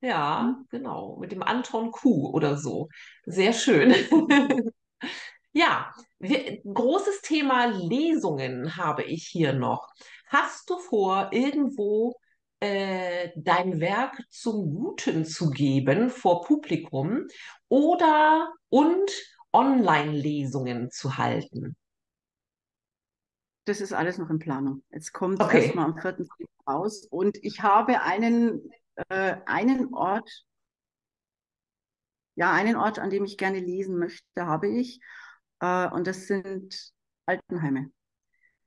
Ja, 0.00 0.42
Mhm. 0.42 0.66
genau. 0.70 1.16
Mit 1.20 1.32
dem 1.32 1.42
Anton 1.42 1.90
Kuh 1.90 2.30
oder 2.32 2.56
so. 2.56 2.88
Sehr 3.24 3.52
schön. 3.52 3.94
Ja, 5.52 5.90
wir, 6.18 6.60
großes 6.62 7.22
Thema 7.22 7.66
Lesungen 7.66 8.76
habe 8.76 9.04
ich 9.04 9.26
hier 9.26 9.52
noch. 9.54 9.88
Hast 10.28 10.68
du 10.68 10.78
vor, 10.78 11.30
irgendwo 11.32 12.14
äh, 12.60 13.30
dein 13.36 13.80
Werk 13.80 14.22
zum 14.30 14.74
Guten 14.74 15.24
zu 15.24 15.50
geben 15.50 16.10
vor 16.10 16.42
Publikum 16.42 17.26
oder 17.68 18.52
und 18.68 19.10
Online-Lesungen 19.52 20.90
zu 20.90 21.18
halten? 21.18 21.76
Das 23.66 23.80
ist 23.80 23.92
alles 23.92 24.18
noch 24.18 24.30
in 24.30 24.38
Planung. 24.38 24.84
Jetzt 24.90 25.12
kommt 25.12 25.40
es 25.40 25.46
Okay. 25.46 25.64
erstmal 25.64 25.86
am 25.86 25.98
4. 25.98 26.26
raus. 26.68 27.06
Und 27.10 27.36
ich 27.42 27.62
habe 27.62 28.00
einen, 28.02 28.70
äh, 29.08 29.36
einen 29.46 29.92
Ort, 29.92 30.30
ja, 32.36 32.52
einen 32.52 32.76
Ort, 32.76 32.98
an 32.98 33.10
dem 33.10 33.24
ich 33.24 33.38
gerne 33.38 33.58
lesen 33.60 33.98
möchte, 33.98 34.46
habe 34.46 34.68
ich. 34.68 35.00
Äh, 35.60 35.88
und 35.88 36.06
das 36.06 36.26
sind 36.26 36.92
Altenheime. 37.26 37.90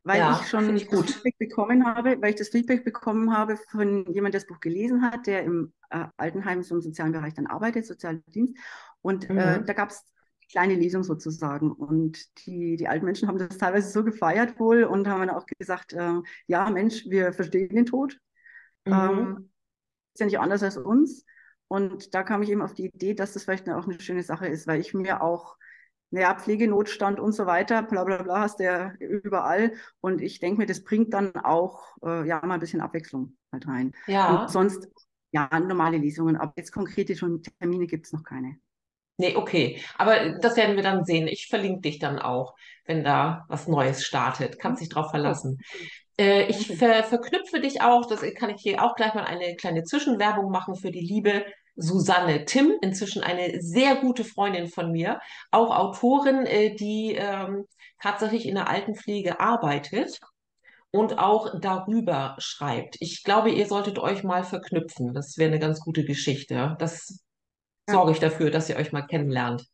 Weil 0.10 0.26
Ja, 0.26 0.32
ich 0.32 0.48
schon 0.50 0.76
ich 0.76 0.88
das. 0.90 1.06
Feedback 1.06 1.38
bekommen 1.38 1.86
habe, 1.86 2.20
weil 2.22 2.32
ich 2.32 2.36
das 2.38 2.50
Feedback 2.50 2.84
bekommen 2.84 3.32
habe 3.36 3.58
von 3.58 4.06
jemandem, 4.08 4.32
der 4.32 4.42
das 4.42 4.48
Buch 4.48 4.60
gelesen 4.60 5.04
hat, 5.04 5.28
der 5.28 5.44
im 5.44 5.74
äh, 5.92 6.06
Altenheim 6.18 6.64
so 6.64 6.76
im 6.76 6.82
sozialen 6.82 7.12
Bereich 7.14 7.36
dann 7.36 7.48
arbeitet, 7.48 7.86
Sozialdienst. 7.86 8.56
Und 9.02 9.26
äh, 9.38 9.62
Mhm. 9.62 9.66
da 9.66 9.74
gab 9.74 9.92
es 9.92 10.04
kleine 10.52 10.76
Lesung 10.76 11.04
sozusagen. 11.04 11.72
Und 11.72 12.20
die, 12.48 12.76
die 12.78 12.88
alten 12.88 13.06
Menschen 13.06 13.28
haben 13.28 13.38
das 13.38 13.58
teilweise 13.60 13.92
so 13.92 14.04
gefeiert 14.04 14.60
wohl 14.60 14.84
und 14.84 15.08
haben 15.08 15.20
dann 15.28 15.30
auch 15.36 15.46
gesagt, 15.60 15.94
äh, 15.94 16.14
ja 16.48 16.70
Mensch, 16.72 17.06
wir 17.08 17.34
verstehen 17.34 17.70
den 17.76 17.86
Tod. 17.86 18.18
Mhm. 18.86 19.30
Ähm, 19.30 19.52
ist 20.14 20.20
ja 20.22 20.26
nicht 20.26 20.40
anders 20.40 20.64
als 20.64 20.78
uns. 20.78 21.26
Und 21.68 22.14
da 22.16 22.24
kam 22.24 22.42
ich 22.42 22.50
eben 22.50 22.62
auf 22.62 22.74
die 22.74 22.88
Idee, 22.88 23.14
dass 23.14 23.34
das 23.34 23.44
vielleicht 23.44 23.70
auch 23.70 23.86
eine 23.88 24.00
schöne 24.02 24.24
Sache 24.24 24.48
ist, 24.48 24.68
weil 24.68 24.82
ich 24.82 24.94
mir 24.94 25.22
auch, 25.22 25.58
naja, 26.12 26.36
Pflegenotstand 26.36 27.20
und 27.20 27.34
so 27.34 27.46
weiter, 27.46 27.84
bla 27.84 28.04
bla 28.04 28.24
bla, 28.24 28.42
hast 28.42 28.60
du 28.60 28.64
ja 28.64 28.94
überall. 29.00 29.74
Und 30.02 30.22
ich 30.22 30.40
denke 30.40 30.60
mir, 30.60 30.66
das 30.66 30.84
bringt 30.84 31.14
dann 31.14 31.36
auch 31.36 31.98
äh, 32.04 32.28
ja 32.28 32.44
mal 32.46 32.56
ein 32.56 32.60
bisschen 32.60 32.82
Abwechslung 32.82 33.38
halt 33.52 33.68
rein. 33.68 33.94
Ja. 34.08 34.42
Und 34.42 34.50
sonst, 34.50 34.88
ja, 35.32 35.48
normale 35.60 35.98
Lesungen, 35.98 36.38
aber 36.38 36.54
jetzt 36.56 36.72
konkrete 36.72 37.16
schon 37.16 37.44
Termine 37.60 37.88
gibt 37.88 38.08
es 38.08 38.14
noch 38.14 38.24
keine. 38.24 38.58
Nee, 39.18 39.36
okay. 39.36 39.82
Aber 39.98 40.40
das 40.40 40.56
werden 40.56 40.78
wir 40.78 40.84
dann 40.84 41.04
sehen. 41.04 41.28
Ich 41.28 41.48
verlinke 41.48 41.82
dich 41.82 42.00
dann 42.00 42.20
auch, 42.20 42.56
wenn 42.86 43.04
da 43.04 43.46
was 43.50 43.68
Neues 43.68 44.06
startet. 44.06 44.60
Kannst 44.60 44.82
dich 44.82 44.88
drauf 44.88 45.10
verlassen. 45.12 45.60
Äh, 46.18 46.48
ich 46.48 46.78
ver 46.78 47.04
verknüpfe 47.04 47.60
dich 47.60 47.82
auch, 47.82 48.06
das 48.06 48.22
kann 48.36 48.50
ich 48.50 48.62
hier 48.62 48.84
auch 48.84 48.96
gleich 48.96 49.14
mal 49.14 49.26
eine 49.26 49.56
kleine 49.56 49.84
Zwischenwerbung 49.84 50.52
machen 50.52 50.76
für 50.76 50.92
die 50.92 51.02
liebe 51.02 51.46
Susanne 51.80 52.46
Timm, 52.46 52.74
inzwischen 52.82 53.24
eine 53.24 53.62
sehr 53.62 53.96
gute 53.96 54.24
Freundin 54.24 54.68
von 54.68 54.92
mir, 54.92 55.20
auch 55.52 55.76
Autorin, 55.76 56.46
äh, 56.46 56.76
die 56.76 57.16
ähm, 57.16 57.66
tatsächlich 58.02 58.48
in 58.48 58.56
der 58.56 58.70
Altenpflege 58.70 59.40
arbeitet 59.40 60.20
und 60.92 61.20
auch 61.20 61.60
darüber 61.60 62.36
schreibt. 62.40 62.98
Ich 63.00 63.24
glaube, 63.24 63.52
ihr 63.52 63.68
solltet 63.68 64.00
euch 64.00 64.24
mal 64.24 64.44
verknüpfen. 64.44 65.14
Das 65.14 65.38
wäre 65.38 65.50
eine 65.50 65.60
ganz 65.60 65.80
gute 65.80 66.04
Geschichte. 66.04 66.76
Das 66.80 67.20
Ja. 67.88 67.94
sorge 67.96 68.12
ich 68.12 68.20
dafür, 68.20 68.52
dass 68.52 68.70
ihr 68.70 68.76
euch 68.76 68.92
mal 68.92 69.04
kennenlernt. 69.04 69.66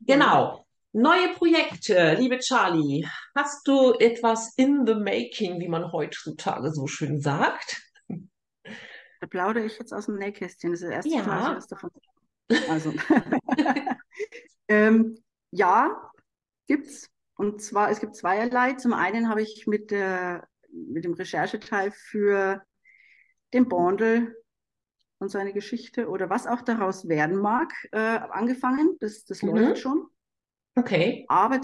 Genau. 0.00 0.64
Neue 0.92 1.28
Projekte, 1.34 2.14
liebe 2.18 2.38
Charlie. 2.38 3.06
Hast 3.36 3.66
du 3.68 3.92
etwas 3.94 4.54
in 4.56 4.84
the 4.86 4.94
making, 4.94 5.60
wie 5.60 5.68
man 5.68 5.92
heutzutage 5.92 6.72
so 6.72 6.86
schön 6.86 7.20
sagt? 7.20 7.80
Da 9.20 9.26
plaudere 9.26 9.64
ich 9.64 9.78
jetzt 9.78 9.92
aus 9.92 10.06
dem 10.06 10.16
Nähkästchen. 10.16 10.72
Das 10.72 10.80
ist 10.80 10.88
das 10.88 10.94
erste 11.06 11.10
Mal, 11.10 11.24
dass 11.24 11.42
Ja. 11.44 11.50
ich 11.50 11.56
was 11.56 11.66
davon. 11.68 11.90
Also, 12.68 12.92
ähm, 14.68 15.18
ja, 15.50 16.10
gibt's. 16.66 17.08
Und 17.36 17.62
zwar, 17.62 17.90
es 17.90 18.00
gibt 18.00 18.16
zweierlei. 18.16 18.74
Zum 18.74 18.92
einen 18.92 19.28
habe 19.28 19.40
ich 19.42 19.66
mit, 19.66 19.90
der, 19.90 20.46
mit 20.72 21.04
dem 21.04 21.14
Rechercheteil 21.14 21.90
für 21.92 22.62
den 23.54 23.68
Bondel 23.68 24.36
und 25.18 25.30
seine 25.30 25.52
Geschichte 25.52 26.08
oder 26.08 26.28
was 26.30 26.46
auch 26.46 26.62
daraus 26.62 27.08
werden 27.08 27.36
mag, 27.36 27.72
äh, 27.92 27.98
angefangen. 27.98 28.96
Das, 29.00 29.24
das 29.24 29.42
Mhm. 29.42 29.56
läuft 29.56 29.78
schon. 29.78 30.06
Okay. 30.76 31.24
Aber 31.28 31.60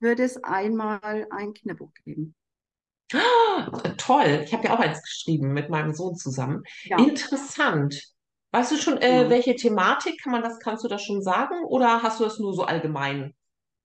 wird 0.00 0.20
es 0.20 0.42
einmal 0.42 1.26
ein 1.30 1.52
Kinderbuch 1.52 1.92
geben. 2.04 2.34
Ah, 3.14 3.70
toll. 3.96 4.42
Ich 4.44 4.52
habe 4.52 4.66
ja 4.66 4.74
auch 4.74 4.80
eins 4.80 5.02
geschrieben 5.02 5.52
mit 5.52 5.70
meinem 5.70 5.94
Sohn 5.94 6.16
zusammen. 6.16 6.62
Ja, 6.84 6.98
Interessant. 6.98 8.02
Weißt 8.50 8.72
du 8.72 8.76
schon, 8.76 8.98
äh, 8.98 9.18
genau. 9.18 9.30
welche 9.30 9.56
Thematik? 9.56 10.22
Kann 10.22 10.32
man 10.32 10.42
das, 10.42 10.58
kannst 10.58 10.84
du 10.84 10.88
das 10.88 11.02
schon 11.02 11.22
sagen 11.22 11.64
oder 11.64 12.02
hast 12.02 12.20
du 12.20 12.24
das 12.24 12.38
nur 12.38 12.54
so 12.54 12.64
allgemein? 12.64 13.34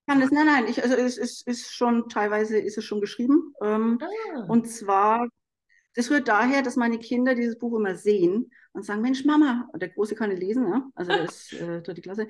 Kann 0.08 0.20
das, 0.20 0.32
nein, 0.32 0.46
nein, 0.46 0.66
ich, 0.68 0.84
also 0.84 0.96
es 0.96 1.18
ist, 1.18 1.48
ist 1.48 1.72
schon, 1.72 2.10
teilweise 2.10 2.58
ist 2.58 2.78
es 2.78 2.84
schon 2.84 3.00
geschrieben. 3.02 3.54
Ähm, 3.62 4.00
Ah, 4.02 4.46
und 4.48 4.68
zwar, 4.68 5.28
das 5.96 6.10
rührt 6.10 6.28
daher, 6.28 6.62
dass 6.62 6.76
meine 6.76 7.00
Kinder 7.00 7.36
dieses 7.36 7.58
Buch 7.58 7.78
immer 7.78 7.96
sehen 7.96 8.52
und 8.74 8.84
sagen, 8.84 9.02
Mensch, 9.02 9.24
Mama, 9.26 9.70
und 9.72 9.82
der 9.82 9.90
Große 9.90 10.16
kann 10.16 10.30
nicht 10.30 10.42
lesen, 10.42 10.70
ne? 10.70 10.84
Also 10.96 11.12
der 11.14 11.24
ist 11.24 11.54
äh, 11.54 11.82
dritte 11.82 12.02
Klasse. 12.02 12.28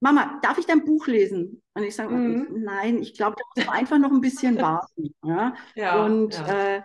Mama, 0.00 0.38
darf 0.42 0.58
ich 0.58 0.66
dein 0.66 0.84
Buch 0.84 1.06
lesen? 1.06 1.62
Und 1.74 1.82
ich 1.82 1.94
sage, 1.94 2.14
mhm. 2.14 2.62
nein, 2.62 2.98
ich 3.00 3.14
glaube, 3.14 3.36
da 3.36 3.44
musst 3.54 3.68
du 3.68 3.72
einfach 3.72 3.98
noch 3.98 4.10
ein 4.10 4.20
bisschen 4.20 4.56
warten. 4.60 5.14
Ja? 5.24 5.54
Ja, 5.74 6.04
Und 6.04 6.34
ja. 6.34 6.76
äh, 6.76 6.82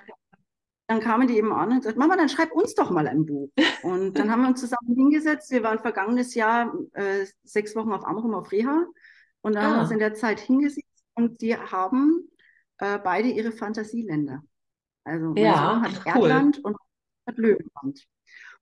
dann 0.87 0.99
kamen 0.99 1.27
die 1.27 1.37
eben 1.37 1.53
an 1.53 1.71
und 1.71 1.77
gesagt, 1.77 1.97
Mama, 1.97 2.17
dann 2.17 2.27
schreib 2.29 2.51
uns 2.51 2.75
doch 2.75 2.89
mal 2.89 3.07
ein 3.07 3.25
Buch. 3.25 3.49
Und 3.83 4.17
dann 4.17 4.29
haben 4.29 4.41
wir 4.41 4.49
uns 4.49 4.59
zusammen 4.59 4.93
hingesetzt. 4.95 5.49
Wir 5.51 5.63
waren 5.63 5.79
vergangenes 5.79 6.35
Jahr 6.35 6.73
äh, 6.93 7.25
sechs 7.43 7.75
Wochen 7.75 7.93
auf 7.93 8.05
Amrum 8.05 8.33
auf 8.33 8.51
Reha. 8.51 8.85
Und 9.41 9.55
dann 9.55 9.63
haben 9.63 9.75
wir 9.75 9.81
uns 9.81 9.89
Ah, 9.91 9.93
in 9.93 9.99
der 9.99 10.13
Zeit 10.13 10.39
hingesetzt 10.39 11.03
und 11.15 11.41
die 11.41 11.55
haben 11.55 12.29
äh, 12.77 12.99
beide 12.99 13.29
ihre 13.29 13.51
Fantasieländer. 13.51 14.43
Also 15.03 15.33
ja, 15.35 15.81
hat 15.81 16.01
cool. 16.15 16.29
Erdland 16.29 16.63
und 16.63 16.77
hat 17.25 17.37
Löwenland. 17.37 18.07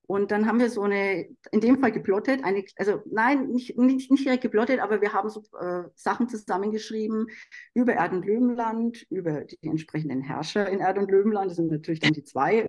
Und 0.10 0.32
dann 0.32 0.48
haben 0.48 0.60
wir 0.60 0.72
so 0.72 0.82
eine, 0.82 1.28
in 1.52 1.62
dem 1.62 1.80
Fall 1.80 1.92
geplottet, 1.92 2.44
eine, 2.44 2.64
also 2.78 3.04
nein, 3.06 3.50
nicht, 3.50 3.78
nicht, 3.78 4.10
nicht 4.10 4.26
direkt 4.26 4.42
geplottet, 4.42 4.80
aber 4.80 5.02
wir 5.02 5.14
haben 5.14 5.30
so 5.30 5.44
äh, 5.62 5.84
Sachen 5.94 6.28
zusammengeschrieben 6.28 7.28
über 7.76 7.94
Erd- 7.94 8.14
und 8.14 8.26
Löwenland, 8.26 9.06
über 9.12 9.42
die 9.42 9.60
entsprechenden 9.62 10.22
Herrscher 10.22 10.68
in 10.68 10.80
Erd- 10.80 10.98
und 10.98 11.12
Löwenland, 11.12 11.52
das 11.52 11.58
sind 11.58 11.70
natürlich 11.70 12.00
dann 12.00 12.14
die 12.14 12.24
zwei. 12.24 12.68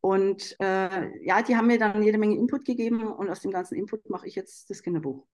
Und 0.00 0.56
äh, 0.60 1.26
ja, 1.26 1.42
die 1.42 1.56
haben 1.56 1.66
mir 1.66 1.80
dann 1.80 2.00
jede 2.00 2.18
Menge 2.18 2.36
Input 2.36 2.64
gegeben 2.64 3.02
und 3.08 3.28
aus 3.28 3.40
dem 3.40 3.50
ganzen 3.50 3.74
Input 3.74 4.08
mache 4.08 4.28
ich 4.28 4.36
jetzt 4.36 4.70
das 4.70 4.82
Kinderbuch. 4.82 5.26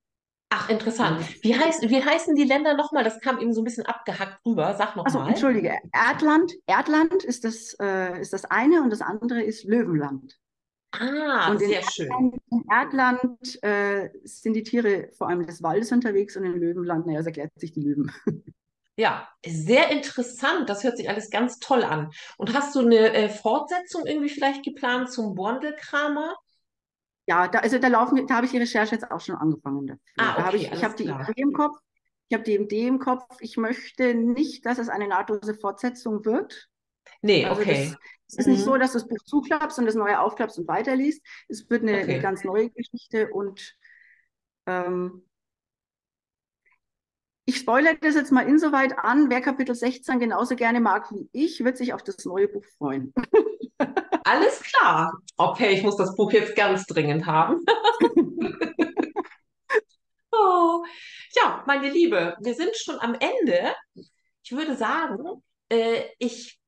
Ach, 0.48 0.62
Also 0.62 0.72
interessant. 0.72 1.44
Wie 1.44 1.58
heißt, 1.58 1.90
wie 1.90 2.02
heißen 2.02 2.34
die 2.36 2.44
Länder 2.44 2.74
nochmal? 2.74 3.04
Das 3.04 3.20
kam 3.20 3.38
eben 3.38 3.52
so 3.52 3.60
ein 3.60 3.64
bisschen 3.64 3.84
abgehackt 3.84 4.40
rüber. 4.46 4.74
Sag 4.78 4.96
also 4.96 5.18
nochmal. 5.18 5.28
entschuldige, 5.28 5.76
Erdland, 5.92 6.54
Erdland 6.66 7.22
ist 7.22 7.44
das, 7.44 7.76
äh, 7.82 8.18
ist 8.18 8.32
das 8.32 8.46
eine 8.46 8.82
und 8.82 8.88
das 8.88 9.02
andere 9.02 9.42
ist 9.42 9.64
Löwenland. 9.64 10.40
Ah, 10.92 11.50
Und 11.50 11.62
in 11.62 11.70
sehr 11.70 11.83
schön. 11.83 12.09
Erdland, 12.11 12.35
in 12.50 12.64
Erdland 12.70 13.62
äh, 13.62 14.11
sind 14.24 14.55
die 14.55 14.62
Tiere 14.62 15.11
vor 15.16 15.29
allem 15.29 15.46
des 15.46 15.62
Waldes 15.62 15.92
unterwegs 15.92 16.37
und 16.37 16.44
in 16.44 16.55
Löwenland, 16.59 17.07
naja, 17.07 17.20
es 17.20 17.26
erklärt 17.26 17.53
sich 17.59 17.72
die 17.72 17.83
Löwen. 17.83 18.12
Ja, 18.96 19.29
sehr 19.46 19.90
interessant. 19.90 20.68
Das 20.68 20.85
hört 20.85 20.96
sich 20.98 21.09
alles 21.09 21.31
ganz 21.31 21.59
toll 21.59 21.83
an. 21.85 22.11
Und 22.37 22.55
hast 22.55 22.74
du 22.74 22.81
eine 22.81 23.12
äh, 23.14 23.29
Fortsetzung 23.29 24.07
irgendwie 24.07 24.29
vielleicht 24.29 24.62
geplant 24.64 25.11
zum 25.11 25.35
Borndelkramer? 25.35 26.35
Ja, 27.26 27.48
da, 27.48 27.61
also 27.61 27.79
da 27.79 27.88
laufen, 27.88 28.26
da 28.26 28.37
habe 28.37 28.46
ich 28.46 28.53
die 28.53 28.59
Recherche 28.59 28.94
jetzt 28.94 29.11
auch 29.11 29.20
schon 29.20 29.37
angefangen 29.37 29.87
dafür. 29.87 30.00
Ah, 30.16 30.35
Da 30.37 30.44
habe 30.46 30.57
okay, 30.57 30.66
ich, 30.66 30.72
ich 30.72 30.85
habe 30.85 30.94
die. 30.96 31.05
Idee 31.05 31.42
im 31.42 31.53
Kopf, 31.53 31.79
ich 32.29 32.35
habe 32.35 32.44
die 32.44 32.55
Idee 32.57 32.87
im 32.88 32.98
Kopf, 32.98 33.24
ich 33.40 33.57
möchte 33.57 34.14
nicht, 34.14 34.66
dass 34.66 34.79
es 34.79 34.88
eine 34.88 35.09
nahtlose 35.09 35.55
Fortsetzung 35.55 36.24
wird. 36.24 36.69
Nee, 37.22 37.44
Also 37.44 37.61
okay. 37.61 37.90
das, 37.90 37.98
es 38.28 38.38
ist 38.38 38.46
nicht 38.46 38.64
so, 38.64 38.74
Mhm. 38.74 38.80
dass 38.80 38.92
du 38.92 38.98
das 38.98 39.09
Buch 39.09 39.18
zuklappst 39.24 39.78
und 39.78 39.87
das 39.87 39.94
neue 39.94 40.20
aufklappst 40.20 40.59
und 40.59 40.68
weiterliest. 40.68 41.22
Es 41.48 41.68
wird 41.68 41.83
eine, 41.83 41.92
eine 41.98 42.02
Okay. 42.02 42.20
ganz 42.20 42.44
neue 42.44 42.70
Geschichte 42.70 43.28
und 43.30 43.76
ähm, 44.66 45.24
ich 47.46 47.56
spoilere 47.56 47.96
das 48.00 48.14
jetzt 48.14 48.30
mal 48.33 48.46
insoweit 48.46 48.96
an. 48.98 49.28
Wer 49.28 49.40
Kapitel 49.40 49.74
16 49.74 50.20
genauso 50.20 50.54
gerne 50.56 50.80
mag 50.80 51.11
wie 51.11 51.28
ich, 51.33 51.64
wird 51.64 51.76
sich 51.76 51.92
auf 51.92 52.02
das 52.02 52.24
neue 52.24 52.48
Buch 52.48 52.64
freuen. 52.78 53.12
Alles 54.24 54.61
klar. 54.62 55.12
Okay, 55.37 55.70
ich 55.70 55.83
muss 55.83 55.96
das 55.96 56.14
Buch 56.14 56.33
jetzt 56.33 56.54
ganz 56.54 56.85
dringend 56.87 57.26
haben. 57.26 57.64
Oh. 60.33 60.85
Ja, 61.35 61.62
meine 61.66 61.90
Liebe, 61.90 62.37
wir 62.40 62.54
sind 62.54 62.76
schon 62.76 62.98
am 63.00 63.14
Ende. 63.14 63.74
Ich 64.44 64.52
würde 64.52 64.76
sagen, 64.76 65.18
äh, 65.68 66.04
ich, 66.18 66.60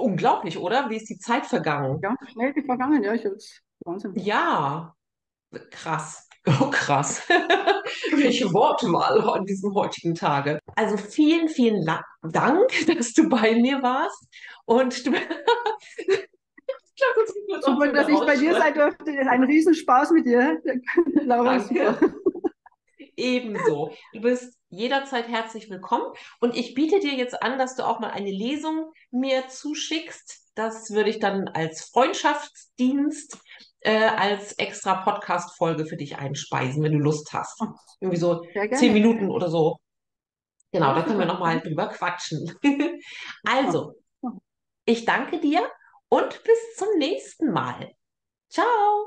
unglaublich, 0.00 0.58
oder? 0.58 0.90
Wie 0.90 0.96
ist 0.96 1.08
die 1.08 1.18
Zeit 1.18 1.46
vergangen? 1.46 2.00
Ja, 2.02 2.14
schnell 2.32 2.54
wie 2.54 2.62
vergangen, 2.62 3.02
ja, 3.02 3.14
ich 3.14 3.24
jetzt 3.24 3.62
Wahnsinn. 3.84 4.12
Ja, 4.16 4.94
krass. 5.70 6.28
Oh, 6.46 6.70
krass. 6.70 7.22
Welche 8.12 8.52
Wortwahl 8.52 9.20
an 9.30 9.44
diesem 9.44 9.74
heutigen 9.74 10.14
Tage. 10.14 10.58
Also 10.74 10.96
vielen, 10.96 11.48
vielen 11.48 11.84
La 11.84 12.02
Dank, 12.22 12.70
dass 12.96 13.12
du 13.12 13.28
bei 13.28 13.54
mir 13.54 13.82
warst. 13.82 14.26
Und 14.64 15.06
du, 15.06 15.12
Super, 17.62 17.92
dass 17.92 18.08
ich 18.08 18.20
bei 18.20 18.36
dir 18.36 18.54
sein 18.54 18.74
durfte. 18.74 19.10
Ein 19.10 19.44
Riesenspaß 19.44 20.12
mit 20.12 20.26
dir. 20.26 20.60
Laura, 21.24 21.58
Danke. 21.58 22.14
Ebenso. 23.20 23.92
Du 24.12 24.20
bist 24.20 24.58
jederzeit 24.70 25.28
herzlich 25.28 25.68
willkommen. 25.68 26.12
Und 26.40 26.56
ich 26.56 26.74
biete 26.74 27.00
dir 27.00 27.14
jetzt 27.14 27.42
an, 27.42 27.58
dass 27.58 27.76
du 27.76 27.86
auch 27.86 28.00
mal 28.00 28.10
eine 28.10 28.30
Lesung 28.30 28.92
mir 29.10 29.48
zuschickst. 29.48 30.52
Das 30.54 30.90
würde 30.90 31.10
ich 31.10 31.18
dann 31.18 31.48
als 31.48 31.90
Freundschaftsdienst, 31.92 33.38
äh, 33.80 34.06
als 34.06 34.52
extra 34.54 35.02
Podcast-Folge 35.02 35.86
für 35.86 35.96
dich 35.96 36.18
einspeisen, 36.18 36.82
wenn 36.82 36.92
du 36.92 36.98
Lust 36.98 37.32
hast. 37.32 37.60
Irgendwie 38.00 38.20
so 38.20 38.42
zehn. 38.74 38.92
Minuten 38.92 39.30
oder 39.30 39.48
so. 39.48 39.76
Genau, 40.72 40.94
da 40.94 41.02
können 41.02 41.18
wir 41.18 41.26
nochmal 41.26 41.60
drüber 41.60 41.88
quatschen. 41.88 42.52
Also, 43.44 43.94
ich 44.84 45.04
danke 45.04 45.40
dir 45.40 45.66
und 46.08 46.42
bis 46.44 46.76
zum 46.76 46.88
nächsten 46.98 47.52
Mal. 47.52 47.92
Ciao. 48.50 49.06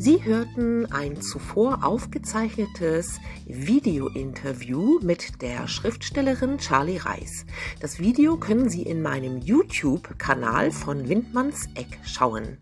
Sie 0.00 0.22
hörten 0.22 0.86
ein 0.92 1.20
zuvor 1.20 1.80
aufgezeichnetes 1.82 3.18
Video-Interview 3.46 5.00
mit 5.02 5.42
der 5.42 5.66
Schriftstellerin 5.66 6.58
Charlie 6.58 6.98
Reis. 6.98 7.44
Das 7.80 7.98
Video 7.98 8.36
können 8.36 8.68
Sie 8.68 8.82
in 8.82 9.02
meinem 9.02 9.38
YouTube-Kanal 9.38 10.70
von 10.70 11.08
Windmanns 11.08 11.66
Eck 11.74 11.98
schauen. 12.04 12.58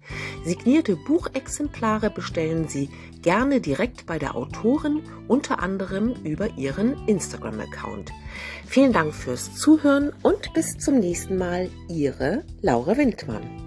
Signierte 0.46 0.96
Buchexemplare 0.96 2.08
bestellen 2.08 2.68
Sie 2.68 2.88
gerne 3.20 3.60
direkt 3.60 4.06
bei 4.06 4.18
der 4.18 4.34
Autorin, 4.34 5.02
unter 5.28 5.58
anderem 5.58 6.14
über 6.24 6.56
ihren 6.56 7.06
Instagram-Account. 7.06 8.12
Vielen 8.66 8.94
Dank 8.94 9.12
fürs 9.14 9.54
Zuhören 9.54 10.10
und 10.22 10.54
bis 10.54 10.78
zum 10.78 11.00
nächsten 11.00 11.36
Mal. 11.36 11.68
Ihre 11.90 12.44
Laura 12.62 12.96
Windmann. 12.96 13.65